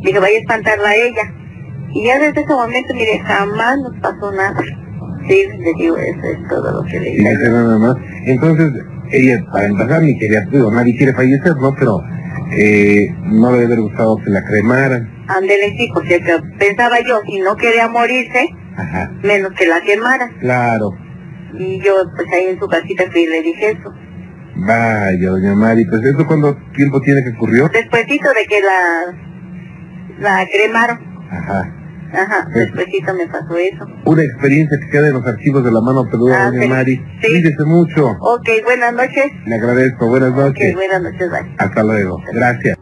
Le 0.00 0.06
dije, 0.06 0.18
vaya 0.18 0.38
a 0.38 0.40
espantarla 0.40 0.88
a 0.88 0.96
ella. 0.96 1.34
Y 1.92 2.04
ya 2.04 2.18
desde 2.18 2.40
ese 2.40 2.54
momento, 2.54 2.94
mire, 2.94 3.18
jamás 3.18 3.78
nos 3.78 3.96
pasó 4.00 4.32
nada. 4.32 4.62
Sí, 5.28 5.44
le 5.58 5.72
digo, 5.78 5.96
eso 5.96 6.20
es 6.24 6.48
todo 6.48 6.82
lo 6.82 6.88
que 6.88 6.98
le 7.00 7.10
digo. 7.10 7.30
nada 7.50 7.78
más. 7.78 7.96
Entonces, 8.26 8.72
ella, 9.10 9.44
para 9.52 9.66
empezar, 9.66 10.02
ni 10.02 10.18
quería, 10.18 10.40
digo, 10.50 10.70
nadie 10.72 10.96
quiere 10.96 11.12
fallecer, 11.12 11.56
¿no? 11.56 11.74
Pero 11.74 12.00
eh, 12.52 13.06
no 13.24 13.50
le 13.52 13.58
debe 13.58 13.66
haber 13.74 13.80
gustado 13.80 14.16
que 14.16 14.30
la 14.30 14.42
cremaran. 14.44 15.24
Ándele, 15.28 15.76
sí, 15.76 15.88
porque 15.92 16.20
que 16.20 16.38
pensaba 16.58 16.98
yo, 17.06 17.20
si 17.26 17.38
no 17.40 17.56
quería 17.56 17.88
morirse, 17.88 18.48
Ajá. 18.76 19.10
menos 19.22 19.52
que 19.52 19.66
la 19.66 19.80
quemara. 19.80 20.28
Claro. 20.40 20.90
Y 21.58 21.80
yo, 21.80 21.94
pues 22.16 22.26
ahí 22.32 22.46
en 22.50 22.58
su 22.60 22.66
casita 22.68 23.04
fui 23.10 23.22
y 23.22 23.26
le 23.26 23.42
dije 23.42 23.70
eso. 23.72 23.92
Vaya, 24.56 25.30
doña 25.30 25.54
Mari, 25.54 25.84
pues 25.86 26.02
eso 26.04 26.26
cuánto 26.26 26.56
tiempo 26.74 27.00
tiene 27.00 27.22
que 27.24 27.30
ocurrió. 27.30 27.68
Despuésito 27.68 28.28
de 28.32 28.46
que 28.46 28.60
la, 28.60 29.14
la 30.18 30.46
cremaron. 30.52 30.98
Ajá. 31.30 31.76
Ajá, 32.12 32.48
despuésito 32.52 33.14
me 33.14 33.26
pasó 33.28 33.56
eso. 33.56 33.86
Una 34.04 34.22
experiencia 34.24 34.78
que 34.80 34.90
queda 34.90 35.08
en 35.08 35.14
los 35.14 35.26
archivos 35.26 35.64
de 35.64 35.70
la 35.72 35.80
mano 35.80 36.04
peluda, 36.10 36.46
Ah, 36.46 36.50
doña 36.50 36.62
sí. 36.62 36.68
Mari. 36.68 36.96
Sí. 37.22 37.28
Cuídese 37.28 37.64
mucho. 37.64 38.08
Ok, 38.20 38.48
buenas 38.64 38.92
noches. 38.94 39.26
Le 39.46 39.54
agradezco. 39.54 40.08
Buenas 40.08 40.30
Ok, 40.30 40.38
noches. 40.38 40.74
buenas 40.74 41.02
noches, 41.02 41.30
bye. 41.30 41.54
Hasta 41.58 41.82
luego. 41.84 42.20
Gracias. 42.32 42.76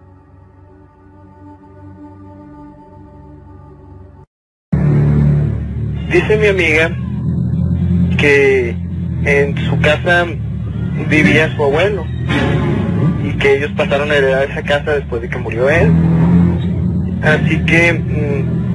Dice 6.10 6.38
mi 6.38 6.46
amiga 6.46 6.90
que 8.18 8.74
en 9.24 9.56
su 9.58 9.78
casa 9.80 10.24
vivía 11.08 11.54
su 11.54 11.64
abuelo 11.64 12.04
y 13.22 13.32
que 13.38 13.56
ellos 13.58 13.70
pasaron 13.76 14.10
a 14.10 14.14
heredar 14.16 14.50
esa 14.50 14.62
casa 14.62 14.92
después 14.92 15.22
de 15.22 15.28
que 15.28 15.38
murió 15.38 15.68
él. 15.68 15.92
Así 17.22 17.62
que 17.66 17.92
mm, 17.92 18.67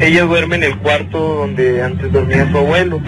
ella 0.00 0.24
duerme 0.24 0.56
en 0.56 0.62
el 0.64 0.78
cuarto 0.78 1.18
donde 1.18 1.82
antes 1.82 2.12
dormía 2.12 2.50
su 2.50 2.58
abuelo 2.58 3.00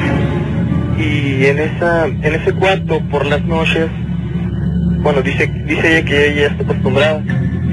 y 0.99 1.47
en 1.47 1.59
esa 1.59 2.07
en 2.07 2.35
ese 2.35 2.53
cuarto 2.53 3.01
por 3.11 3.27
las 3.27 3.43
noches, 3.45 3.87
bueno 5.03 5.23
dice 5.23 5.47
dice 5.67 5.99
ella 5.99 6.05
que 6.05 6.31
ella 6.31 6.47
está 6.49 6.65
acostumbrada, 6.65 7.23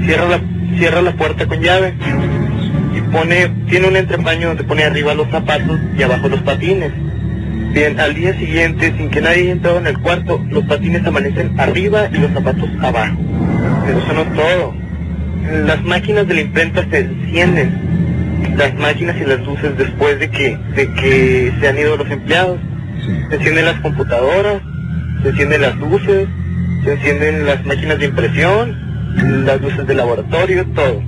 cierra 0.04 0.28
la 0.28 0.40
cierra 0.78 1.02
la 1.02 1.12
puerta 1.16 1.46
con 1.46 1.60
llave 1.60 1.94
y 2.96 3.00
pone, 3.12 3.48
tiene 3.68 3.88
un 3.88 3.96
entrepaño 3.96 4.48
donde 4.48 4.64
pone 4.64 4.84
arriba 4.84 5.14
los 5.14 5.28
zapatos 5.30 5.78
y 5.98 6.02
abajo 6.02 6.28
los 6.28 6.40
patines. 6.42 6.92
Bien, 7.72 8.00
al 8.00 8.14
día 8.14 8.32
siguiente, 8.38 8.94
sin 8.96 9.10
que 9.10 9.20
nadie 9.20 9.42
haya 9.42 9.52
entrado 9.52 9.78
en 9.78 9.86
el 9.86 9.98
cuarto, 9.98 10.42
los 10.48 10.64
patines 10.64 11.04
amanecen 11.04 11.60
arriba 11.60 12.08
y 12.10 12.18
los 12.18 12.30
zapatos 12.32 12.70
abajo. 12.80 13.16
Pero 13.84 13.98
eso 13.98 14.12
no 14.14 14.22
es 14.22 14.34
todo. 14.34 14.74
Las 15.66 15.84
máquinas 15.84 16.26
de 16.26 16.34
la 16.34 16.40
imprenta 16.40 16.86
se 16.90 16.98
encienden. 17.00 17.95
Las 18.56 18.74
máquinas 18.74 19.16
y 19.20 19.24
las 19.24 19.40
luces 19.40 19.76
después 19.76 20.18
de 20.18 20.30
que, 20.30 20.56
de 20.74 20.92
que 20.94 21.52
se 21.60 21.68
han 21.68 21.78
ido 21.78 21.96
los 21.96 22.10
empleados. 22.10 22.58
Se 23.30 23.36
encienden 23.36 23.64
las 23.66 23.80
computadoras, 23.80 24.62
se 25.22 25.28
encienden 25.28 25.62
las 25.62 25.76
luces, 25.76 26.28
se 26.84 26.92
encienden 26.92 27.46
las 27.46 27.64
máquinas 27.64 27.98
de 27.98 28.06
impresión, 28.06 29.44
las 29.44 29.60
luces 29.60 29.86
del 29.86 29.96
laboratorio, 29.98 30.64
todo 30.74 31.02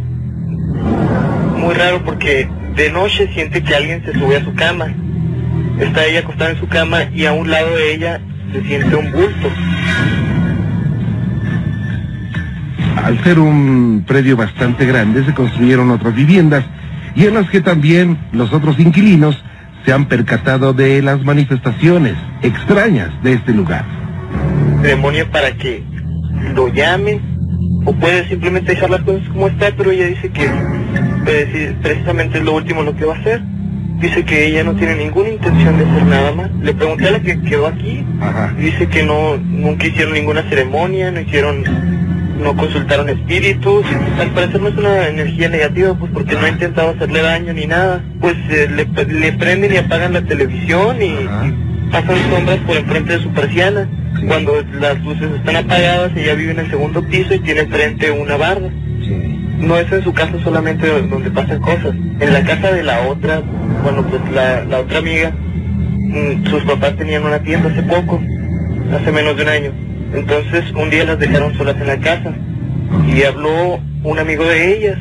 muy 1.58 1.74
raro 1.74 2.02
porque 2.02 2.48
de 2.76 2.90
noche 2.90 3.28
siente 3.34 3.62
que 3.62 3.74
alguien 3.74 4.02
se 4.04 4.14
sube 4.14 4.36
a 4.36 4.44
su 4.44 4.54
cama. 4.54 4.86
Está 5.78 6.06
ella 6.06 6.20
acostada 6.20 6.50
en 6.52 6.58
su 6.58 6.66
cama 6.66 7.04
y 7.14 7.26
a 7.26 7.32
un 7.32 7.50
lado 7.50 7.76
de 7.76 7.92
ella 7.92 8.20
se 8.52 8.62
siente 8.62 8.96
un 8.96 9.12
bulto. 9.12 9.50
Al 13.04 13.22
ser 13.22 13.38
un 13.38 14.04
predio 14.06 14.36
bastante 14.36 14.86
grande, 14.86 15.24
se 15.24 15.34
construyeron 15.34 15.90
otras 15.90 16.14
viviendas 16.14 16.64
y 17.18 17.26
en 17.26 17.34
las 17.34 17.50
que 17.50 17.60
también 17.60 18.16
los 18.32 18.52
otros 18.52 18.78
inquilinos 18.78 19.44
se 19.84 19.92
han 19.92 20.06
percatado 20.06 20.72
de 20.72 21.02
las 21.02 21.22
manifestaciones 21.24 22.14
extrañas 22.42 23.10
de 23.22 23.34
este 23.34 23.52
lugar. 23.52 23.84
Demonio 24.82 25.28
para 25.30 25.50
que 25.52 25.82
lo 26.54 26.68
llamen 26.68 27.20
o 27.84 27.92
puede 27.92 28.28
simplemente 28.28 28.72
dejar 28.72 28.90
las 28.90 29.00
cosas 29.02 29.28
como 29.28 29.48
está, 29.48 29.72
pero 29.76 29.90
ella 29.90 30.06
dice 30.06 30.30
que 30.30 30.48
preci- 31.24 31.74
precisamente 31.82 32.38
es 32.38 32.44
lo 32.44 32.54
último 32.54 32.82
lo 32.82 32.94
que 32.94 33.04
va 33.04 33.16
a 33.16 33.18
hacer. 33.18 33.42
Dice 34.00 34.24
que 34.24 34.46
ella 34.46 34.62
no 34.62 34.74
tiene 34.74 34.94
ninguna 34.94 35.30
intención 35.30 35.76
de 35.76 35.84
hacer 35.84 36.06
nada 36.06 36.32
más. 36.32 36.50
Le 36.62 36.72
pregunté 36.72 37.08
a 37.08 37.10
la 37.10 37.20
que 37.20 37.40
quedó 37.40 37.66
aquí. 37.66 38.04
Dice 38.56 38.86
que 38.86 39.02
no, 39.02 39.36
nunca 39.38 39.88
hicieron 39.88 40.14
ninguna 40.14 40.42
ceremonia, 40.48 41.10
no 41.10 41.20
hicieron, 41.20 41.64
no 42.38 42.56
consultaron 42.56 43.08
espíritus. 43.08 43.84
Al 44.18 44.30
parecer 44.30 44.60
no 44.60 44.68
es 44.68 44.76
una 44.76 45.08
energía 45.08 45.48
negativa, 45.48 45.94
pues 45.94 46.10
porque 46.12 46.34
no 46.34 46.42
ha 46.42 46.48
intentado 46.48 46.90
hacerle 46.90 47.22
daño 47.22 47.52
ni 47.52 47.66
nada. 47.66 48.02
Pues 48.20 48.34
eh, 48.50 48.68
le, 48.68 49.04
le 49.04 49.32
prenden 49.32 49.72
y 49.72 49.76
apagan 49.76 50.12
la 50.12 50.22
televisión 50.22 51.02
y, 51.02 51.06
y 51.06 51.88
pasan 51.90 52.16
sombras 52.30 52.58
por 52.58 52.76
enfrente 52.76 53.14
de 53.14 53.22
su 53.22 53.30
persiana. 53.30 53.88
Cuando 54.26 54.62
las 54.80 55.00
luces 55.02 55.30
están 55.36 55.56
apagadas, 55.56 56.12
ella 56.16 56.34
vive 56.34 56.52
en 56.52 56.58
el 56.60 56.70
segundo 56.70 57.02
piso 57.02 57.34
y 57.34 57.40
tiene 57.40 57.60
enfrente 57.60 58.10
una 58.10 58.36
barda. 58.36 58.70
No 59.58 59.76
es 59.76 59.90
en 59.90 60.04
su 60.04 60.12
casa 60.12 60.32
solamente 60.44 60.86
donde 60.86 61.30
pasan 61.30 61.60
cosas. 61.60 61.94
En 62.20 62.32
la 62.32 62.42
casa 62.42 62.72
de 62.72 62.82
la 62.82 63.00
otra, 63.08 63.42
bueno, 63.82 64.04
pues 64.06 64.22
la, 64.32 64.64
la 64.64 64.80
otra 64.80 64.98
amiga, 64.98 65.32
mm, 65.32 66.46
sus 66.46 66.62
papás 66.64 66.96
tenían 66.96 67.24
una 67.24 67.40
tienda 67.40 67.68
hace 67.70 67.82
poco, 67.82 68.20
hace 68.92 69.12
menos 69.12 69.36
de 69.36 69.42
un 69.42 69.48
año. 69.48 69.87
Entonces 70.14 70.70
un 70.72 70.90
día 70.90 71.04
las 71.04 71.18
dejaron 71.18 71.54
solas 71.56 71.76
en 71.76 71.86
la 71.86 71.98
casa 71.98 72.32
y 73.14 73.22
habló 73.22 73.78
un 74.02 74.18
amigo 74.18 74.44
de 74.44 74.76
ellas 74.76 74.98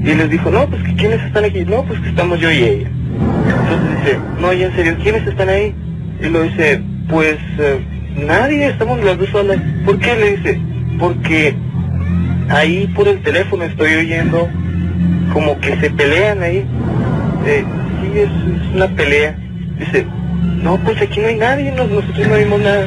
y 0.00 0.14
les 0.14 0.30
dijo, 0.30 0.50
no, 0.50 0.66
pues 0.68 0.82
que 0.82 0.94
quiénes 0.94 1.22
están 1.24 1.44
aquí, 1.44 1.64
no, 1.64 1.82
pues 1.84 2.00
que 2.00 2.08
estamos 2.10 2.38
yo 2.40 2.50
y 2.50 2.58
ella. 2.58 2.88
Entonces 2.88 4.04
dice, 4.04 4.18
no, 4.40 4.52
ya 4.52 4.66
en 4.66 4.74
serio, 4.76 4.96
¿quiénes 5.02 5.26
están 5.26 5.48
ahí? 5.48 5.74
Y 6.22 6.28
lo 6.28 6.42
dice, 6.42 6.80
pues 7.08 7.36
eh, 7.58 7.80
nadie, 8.26 8.66
estamos 8.68 9.02
las 9.04 9.18
dos 9.18 9.28
solas. 9.30 9.58
¿Por 9.84 9.98
qué? 9.98 10.16
Le 10.16 10.36
dice, 10.36 10.60
porque 10.98 11.54
ahí 12.48 12.86
por 12.94 13.08
el 13.08 13.20
teléfono 13.22 13.64
estoy 13.64 13.94
oyendo 13.94 14.48
como 15.32 15.58
que 15.60 15.76
se 15.80 15.90
pelean 15.90 16.42
ahí. 16.42 16.64
Eh, 17.46 17.64
sí, 18.02 18.18
es, 18.18 18.74
una 18.74 18.88
pelea. 18.88 19.36
Dice, 19.78 20.06
no, 20.62 20.78
pues 20.78 21.00
aquí 21.00 21.20
no 21.20 21.28
hay 21.28 21.36
nadie, 21.36 21.72
nos- 21.72 21.90
nosotros 21.90 22.26
no 22.28 22.36
vimos 22.36 22.60
nada. 22.60 22.86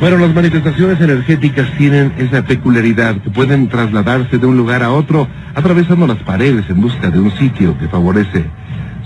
Bueno, 0.00 0.18
las 0.18 0.32
manifestaciones 0.32 1.00
energéticas 1.00 1.72
tienen 1.76 2.12
esa 2.18 2.44
peculiaridad 2.44 3.16
que 3.16 3.30
pueden 3.30 3.68
trasladarse 3.68 4.38
de 4.38 4.46
un 4.46 4.56
lugar 4.56 4.84
a 4.84 4.92
otro 4.92 5.26
atravesando 5.56 6.06
las 6.06 6.18
paredes 6.18 6.70
en 6.70 6.80
busca 6.80 7.10
de 7.10 7.18
un 7.18 7.32
sitio 7.32 7.76
que 7.76 7.88
favorece 7.88 8.44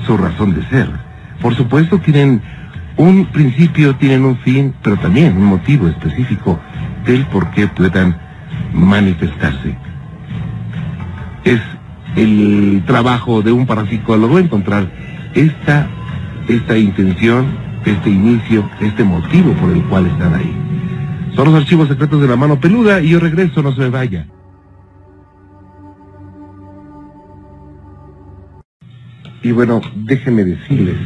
su 0.06 0.18
razón 0.18 0.54
de 0.54 0.62
ser. 0.68 0.90
Por 1.40 1.54
supuesto, 1.54 1.98
tienen 1.98 2.42
un 2.98 3.24
principio 3.26 3.96
tienen 3.96 4.26
un 4.26 4.36
fin, 4.38 4.74
pero 4.82 4.98
también 4.98 5.34
un 5.34 5.46
motivo 5.46 5.88
específico 5.88 6.60
del 7.06 7.24
por 7.26 7.50
qué 7.52 7.68
puedan 7.68 8.14
manifestarse. 8.74 9.74
Es 11.44 11.60
el 12.16 12.82
trabajo 12.86 13.40
de 13.40 13.50
un 13.50 13.64
parapsicólogo 13.64 14.38
encontrar 14.38 14.90
esta, 15.32 15.86
esta 16.48 16.76
intención, 16.76 17.46
este 17.86 18.10
inicio, 18.10 18.68
este 18.80 19.04
motivo 19.04 19.54
por 19.54 19.70
el 19.70 19.82
cual 19.84 20.06
están 20.06 20.34
ahí. 20.34 20.71
Son 21.34 21.46
los 21.46 21.54
archivos 21.54 21.88
secretos 21.88 22.20
de 22.20 22.28
la 22.28 22.36
mano 22.36 22.60
peluda 22.60 23.00
y 23.00 23.10
yo 23.10 23.20
regreso, 23.20 23.62
no 23.62 23.74
se 23.74 23.88
vaya. 23.88 24.26
Y 29.42 29.50
bueno, 29.50 29.80
déjenme 30.04 30.44
decirles 30.44 30.96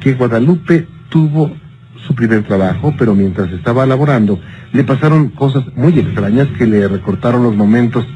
que 0.00 0.14
Guadalupe 0.14 0.86
tuvo 1.08 1.50
su 2.06 2.14
primer 2.14 2.44
trabajo, 2.44 2.94
pero 2.98 3.14
mientras 3.14 3.50
estaba 3.52 3.86
laborando, 3.86 4.40
le 4.72 4.84
pasaron 4.84 5.30
cosas 5.30 5.64
muy 5.74 5.98
extrañas 5.98 6.48
que 6.58 6.66
le 6.66 6.86
recortaron 6.86 7.42
los 7.42 7.56
momentos, 7.56 8.06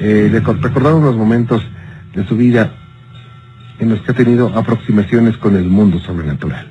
eh, 0.00 0.28
le 0.30 0.40
recordaron 0.40 1.04
los 1.04 1.16
momentos 1.16 1.62
de 2.14 2.26
su 2.26 2.36
vida 2.36 2.74
en 3.78 3.90
los 3.90 4.00
que 4.02 4.12
ha 4.12 4.14
tenido 4.14 4.48
aproximaciones 4.56 5.36
con 5.36 5.56
el 5.56 5.64
mundo 5.64 5.98
sobrenatural. 6.00 6.70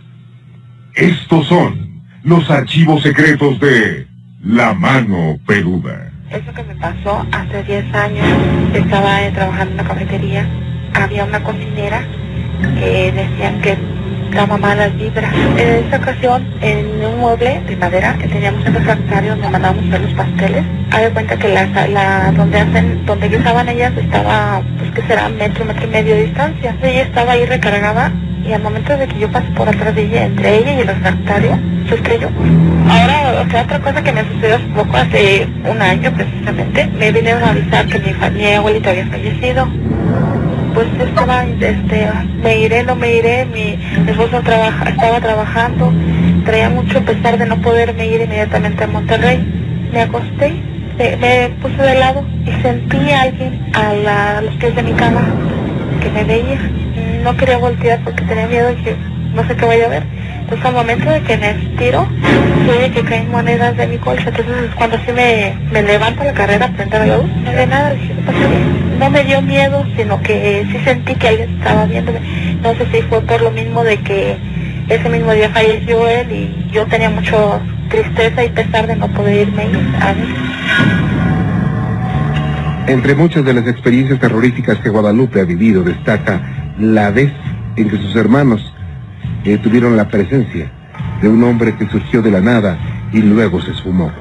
Estos 0.94 1.48
son 1.48 1.91
los 2.24 2.50
archivos 2.50 3.02
secretos 3.02 3.60
de 3.60 4.08
La 4.44 4.74
Mano 4.74 5.40
Peluda. 5.46 6.12
Eso 6.30 6.54
que 6.54 6.64
me 6.64 6.76
pasó 6.76 7.26
hace 7.32 7.64
10 7.64 7.94
años, 7.94 8.26
estaba 8.74 9.24
eh, 9.24 9.32
trabajando 9.32 9.74
en 9.74 9.80
una 9.80 9.90
cafetería, 9.90 10.48
había 10.94 11.26
una 11.26 11.44
cocinera 11.44 12.04
que 12.80 13.12
decían 13.12 13.60
que 13.62 13.78
daba 14.34 14.58
malas 14.58 14.96
vibras. 14.96 15.34
En 15.58 15.84
esta 15.84 15.98
ocasión, 15.98 16.46
en 16.62 17.04
un 17.04 17.20
mueble 17.20 17.62
de 17.68 17.76
madera, 17.76 18.16
teníamos 18.18 18.66
un 18.66 18.74
refractario 18.76 19.32
donde 19.32 19.50
mandábamos 19.50 19.86
hacer 19.88 20.02
los 20.02 20.14
pasteles. 20.14 20.64
Hay 20.92 21.12
cuenta 21.12 21.38
que 21.38 21.48
la, 21.50 21.66
la, 21.88 22.32
donde 22.32 22.60
hacen, 22.60 23.06
donde 23.06 23.28
ellas 23.28 23.94
estaba, 23.98 24.62
pues 24.78 24.92
que 24.92 25.02
será 25.04 25.28
metro, 25.28 25.66
metro 25.66 25.84
y 25.86 25.90
medio 25.90 26.16
de 26.16 26.24
distancia. 26.26 26.78
Ella 26.82 27.02
estaba 27.02 27.34
ahí 27.34 27.46
recargada 27.46 28.12
y 28.48 28.54
al 28.54 28.62
momento 28.62 28.96
de 28.96 29.08
que 29.08 29.20
yo 29.20 29.30
pasé 29.30 29.48
por 29.52 29.68
atrás 29.68 29.94
de 29.96 30.04
ella, 30.04 30.26
entre 30.26 30.60
ella 30.60 30.74
y 30.74 30.80
el 30.82 30.88
refractario, 30.88 31.60
se 31.92 31.96
estrelló. 31.96 32.30
Ahora, 32.90 33.44
o 33.46 33.52
sea, 33.52 33.64
otra 33.64 33.80
cosa 33.80 34.02
que 34.02 34.12
me 34.12 34.24
sucedió 34.24 34.56
hace 34.56 34.66
poco, 34.68 34.98
hace 34.98 35.48
un 35.70 35.82
año 35.82 36.12
precisamente, 36.12 36.88
me 36.88 37.12
vinieron 37.12 37.44
a 37.44 37.50
avisar 37.52 37.86
que 37.88 38.00
mi, 38.00 38.14
mi 38.32 38.54
abuelita 38.54 38.90
había 38.90 39.06
fallecido 39.08 39.68
pues 40.74 40.88
estaba, 41.00 41.44
este, 41.44 42.10
me 42.42 42.60
iré, 42.60 42.84
no 42.84 42.96
me 42.96 43.16
iré, 43.16 43.46
mi 43.46 43.78
esposo 44.10 44.42
trabaja, 44.42 44.90
estaba 44.90 45.20
trabajando, 45.20 45.92
traía 46.46 46.70
mucho 46.70 47.04
pesar 47.04 47.38
de 47.38 47.46
no 47.46 47.58
poderme 47.62 48.08
ir 48.08 48.22
inmediatamente 48.22 48.84
a 48.84 48.88
Monterrey. 48.88 49.40
Me 49.92 50.02
acosté, 50.02 50.54
me, 50.98 51.50
puse 51.62 51.82
de 51.82 51.96
lado 51.96 52.24
y 52.46 52.52
sentí 52.62 53.12
a 53.12 53.24
alguien 53.24 53.60
a, 53.74 54.42
los 54.42 54.56
pies 54.56 54.76
de 54.76 54.84
mi 54.84 54.94
cama 54.94 55.22
que 56.02 56.10
me 56.10 56.24
veía. 56.24 56.60
No 57.24 57.36
quería 57.36 57.58
voltear 57.58 58.00
porque 58.04 58.24
tenía 58.24 58.48
miedo 58.48 58.70
que 58.84 58.96
no 59.36 59.46
sé 59.48 59.56
qué 59.56 59.66
vaya 59.66 59.86
a 59.86 59.90
ver. 59.90 60.04
Entonces 60.52 60.66
al 60.66 60.74
momento 60.74 61.10
de 61.10 61.22
que 61.22 61.38
me 61.38 61.52
estiro, 61.52 62.06
se 62.66 62.92
que 62.92 63.04
caen 63.04 63.32
monedas 63.32 63.78
de 63.78 63.88
mi 63.88 63.98
colcha. 63.98 64.28
Entonces 64.28 64.70
cuando 64.76 64.98
así 64.98 65.14
me, 65.14 65.56
me 65.72 65.82
levanto 65.82 66.26
la 66.26 66.34
carrera 66.34 66.68
frente 66.76 66.94
a 66.98 67.06
la 67.06 67.18
luz, 67.18 67.26
no 67.46 67.52
ve 67.54 67.68
nada, 67.68 67.92
dije, 67.92 68.14
¿qué 68.14 68.22
pasa 68.24 68.40
No 69.00 69.10
me 69.10 69.24
dio 69.24 69.42
miedo, 69.42 69.86
sino 69.96 70.22
que 70.22 70.68
sí 70.70 70.78
sentí 70.84 71.16
que 71.16 71.30
alguien 71.30 71.58
estaba 71.58 71.86
viéndome. 71.86 72.20
No 72.62 72.76
sé 72.76 72.86
si 72.92 73.02
fue 73.04 73.22
por 73.22 73.42
lo 73.42 73.52
mismo 73.52 73.82
de 73.86 73.96
que 74.00 74.36
ese 74.90 75.08
mismo 75.08 75.32
día 75.32 75.50
falleció 75.52 76.06
él 76.10 76.30
y 76.30 76.70
yo 76.74 76.86
tenía 76.88 77.10
mucho 77.10 77.62
tristeza 77.90 78.44
y 78.44 78.50
pesar 78.50 78.88
de 78.88 78.98
no 78.98 79.08
poder 79.08 79.48
irme 79.48 79.64
a 80.02 80.14
mí. 80.14 80.36
Entre 82.88 83.16
muchas 83.16 83.46
de 83.46 83.54
las 83.54 83.68
experiencias 83.68 84.20
terroríficas 84.20 84.80
que 84.80 84.90
Guadalupe 84.90 85.40
ha 85.40 85.46
vivido, 85.46 85.82
destaca 85.82 86.42
la 86.78 87.10
vez 87.10 87.32
en 87.78 87.90
que 87.90 87.96
sus 87.96 88.18
hermanos 88.18 88.62
eh, 89.46 89.58
tuvieron 89.58 89.98
la 89.98 90.08
presencia 90.08 90.72
de 91.22 91.30
un 91.30 91.44
hombre 91.44 91.76
que 91.76 91.88
surgió 91.88 92.22
de 92.22 92.32
la 92.32 92.42
nada 92.42 92.78
y 93.12 93.22
luego 93.22 93.62
se 93.62 93.72
esfumó. 93.72 94.12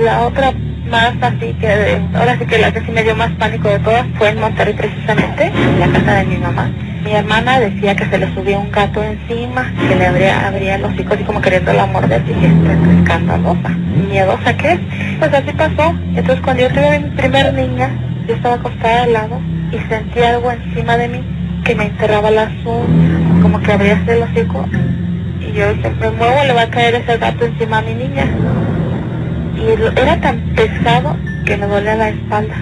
La 0.00 0.22
otra 0.22 0.52
más 0.90 1.14
así 1.20 1.54
que, 1.54 2.00
ahora 2.14 2.38
sí 2.38 2.46
que 2.46 2.58
la 2.58 2.72
que 2.72 2.80
sí 2.80 2.92
me 2.92 3.02
dio 3.02 3.14
más 3.14 3.30
pánico 3.32 3.68
de 3.68 3.78
todas 3.78 4.06
fue 4.16 4.30
en 4.30 4.40
Monterrey 4.40 4.74
precisamente, 4.74 5.46
en 5.46 5.80
la 5.80 5.88
casa 5.88 6.14
de 6.14 6.24
mi 6.24 6.36
mamá. 6.36 6.70
Mi 7.04 7.12
hermana 7.12 7.58
decía 7.58 7.96
que 7.96 8.06
se 8.06 8.18
le 8.18 8.32
subía 8.34 8.58
un 8.58 8.70
gato 8.70 9.02
encima, 9.02 9.72
que 9.88 9.96
le 9.96 10.06
abría, 10.06 10.46
abría 10.46 10.78
los 10.78 10.92
hijos 10.98 11.18
y 11.20 11.24
como 11.24 11.40
queriendo 11.40 11.72
la 11.72 11.86
morder, 11.86 12.24
dije, 12.24 12.46
esto 12.46 12.70
es 12.70 12.98
escandalosa. 12.98 13.68
¿Miedosa 14.08 14.56
qué? 14.56 14.78
Pues 15.18 15.34
así 15.34 15.52
pasó. 15.52 15.94
Entonces 16.14 16.40
cuando 16.42 16.62
yo 16.62 16.68
tuve 16.68 17.00
mi 17.00 17.10
primer 17.10 17.52
niña, 17.54 17.90
yo 18.28 18.34
estaba 18.34 18.54
acostada 18.54 19.02
al 19.02 19.12
lado 19.12 19.40
y 19.72 19.78
sentí 19.88 20.20
algo 20.20 20.52
encima 20.52 20.96
de 20.96 21.08
mí 21.08 21.41
que 21.64 21.74
me 21.74 21.84
enterraba 21.84 22.30
las 22.30 22.50
uñas, 22.64 23.42
como 23.42 23.60
que 23.60 23.72
abría 23.72 24.02
el 24.06 24.22
hocico. 24.22 24.66
Y 25.40 25.52
yo 25.52 25.72
dije, 25.74 25.90
me 26.00 26.10
muevo, 26.10 26.44
le 26.44 26.52
va 26.52 26.62
a 26.62 26.70
caer 26.70 26.94
ese 26.96 27.18
gato 27.18 27.44
encima 27.44 27.78
a 27.78 27.82
mi 27.82 27.94
niña. 27.94 28.26
Y 29.56 29.98
era 29.98 30.20
tan 30.20 30.40
pesado 30.54 31.16
que 31.44 31.56
me 31.56 31.66
dolía 31.66 31.94
la 31.94 32.08
espalda. 32.08 32.56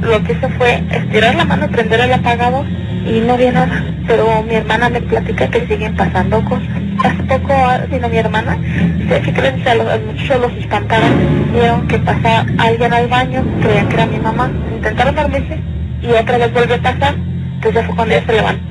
Lo 0.00 0.22
que 0.24 0.32
hice 0.32 0.48
fue 0.50 0.82
estirar 0.90 1.34
la 1.34 1.44
mano, 1.44 1.68
prender 1.68 2.00
el 2.00 2.12
apagado 2.12 2.64
y 3.06 3.20
no 3.20 3.36
vi 3.36 3.46
nada. 3.46 3.84
Pero 4.06 4.42
mi 4.42 4.54
hermana 4.54 4.88
me 4.88 5.00
platica 5.00 5.48
que 5.48 5.66
siguen 5.66 5.94
pasando 5.96 6.44
cosas. 6.44 6.68
Hace 7.04 7.22
poco 7.24 7.54
vino 7.90 8.08
mi 8.08 8.16
hermana, 8.18 8.56
dice 8.98 9.20
que 9.22 9.32
creen 9.32 9.62
que 9.62 9.70
a 9.70 9.74
los, 9.74 9.86
muchachos 10.06 10.40
los 10.40 10.52
espantaron, 10.52 11.10
vieron 11.52 11.88
que 11.88 11.98
pasaba 11.98 12.46
alguien 12.58 12.92
al 12.92 13.08
baño, 13.08 13.44
creían 13.60 13.88
que 13.88 13.94
era 13.94 14.06
mi 14.06 14.18
mamá, 14.18 14.50
intentaron 14.72 15.14
dormirse 15.14 15.58
y 16.00 16.06
otra 16.06 16.38
vez 16.38 16.52
vuelve 16.52 16.74
a 16.74 16.82
pasar 16.82 17.14
entonces 17.62 17.86
fue 17.86 17.94
cuando 17.94 18.14
ellos 18.14 18.26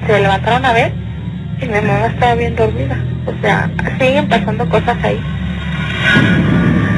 se, 0.06 0.20
levantaron 0.20 0.66
a 0.66 0.74
ver 0.74 0.92
y 1.62 1.66
mi 1.66 1.72
mamá 1.76 2.08
estaba 2.08 2.36
bien 2.36 2.56
dormida. 2.58 2.98
O 3.26 3.42
sea, 3.42 3.72
siguen 3.98 4.28
pasando 4.28 4.68
cosas 4.68 4.98
ahí. 5.02 5.20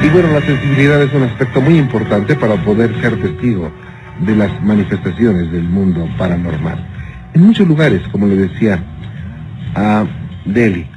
Y 0.02 0.08
bueno, 0.08 0.32
la 0.32 0.40
sensibilidad 0.40 1.00
es 1.02 1.12
un 1.12 1.22
aspecto 1.22 1.60
muy 1.60 1.78
importante 1.78 2.34
para 2.34 2.56
poder 2.56 3.00
ser 3.00 3.16
testigo 3.20 3.70
de 4.18 4.34
las 4.34 4.60
manifestaciones 4.62 5.52
del 5.52 5.62
mundo 5.62 6.08
paranormal. 6.18 6.84
En 7.34 7.42
muchos 7.42 7.68
lugares, 7.68 8.02
como 8.10 8.26
le 8.26 8.36
decía 8.36 8.82
a 9.76 10.04
Delhi, 10.44 10.88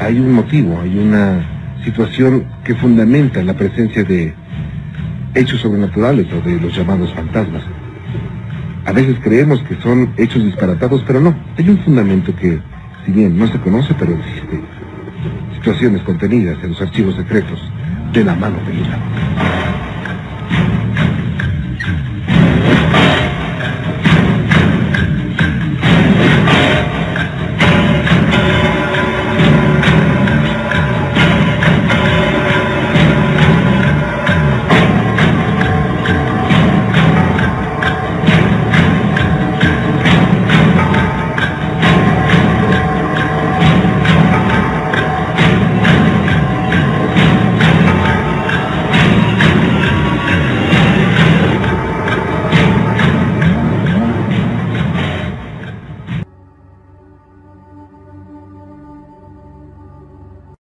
hay 0.00 0.18
un 0.18 0.32
motivo, 0.32 0.80
hay 0.82 0.98
una 0.98 1.40
situación 1.82 2.44
que 2.62 2.74
fundamenta 2.74 3.42
la 3.42 3.54
presencia 3.54 4.04
de 4.04 4.34
hechos 5.34 5.60
sobrenaturales 5.60 6.26
o 6.30 6.40
de 6.46 6.60
los 6.60 6.76
llamados 6.76 7.12
fantasmas. 7.14 7.62
A 8.84 8.92
veces 8.92 9.16
creemos 9.22 9.62
que 9.62 9.76
son 9.76 10.12
hechos 10.16 10.44
disparatados, 10.44 11.02
pero 11.06 11.20
no. 11.20 11.34
Hay 11.56 11.68
un 11.68 11.78
fundamento 11.78 12.34
que, 12.34 12.60
si 13.06 13.12
bien 13.12 13.38
no 13.38 13.46
se 13.46 13.58
conoce, 13.60 13.94
pero 13.98 14.12
existe. 14.14 14.60
Situaciones 15.54 16.02
contenidas 16.02 16.58
en 16.62 16.70
los 16.70 16.82
archivos 16.82 17.14
secretos 17.14 17.60
de 18.12 18.24
la 18.24 18.34
mano 18.34 18.56
de 18.66 18.74
Lula. 18.74 19.61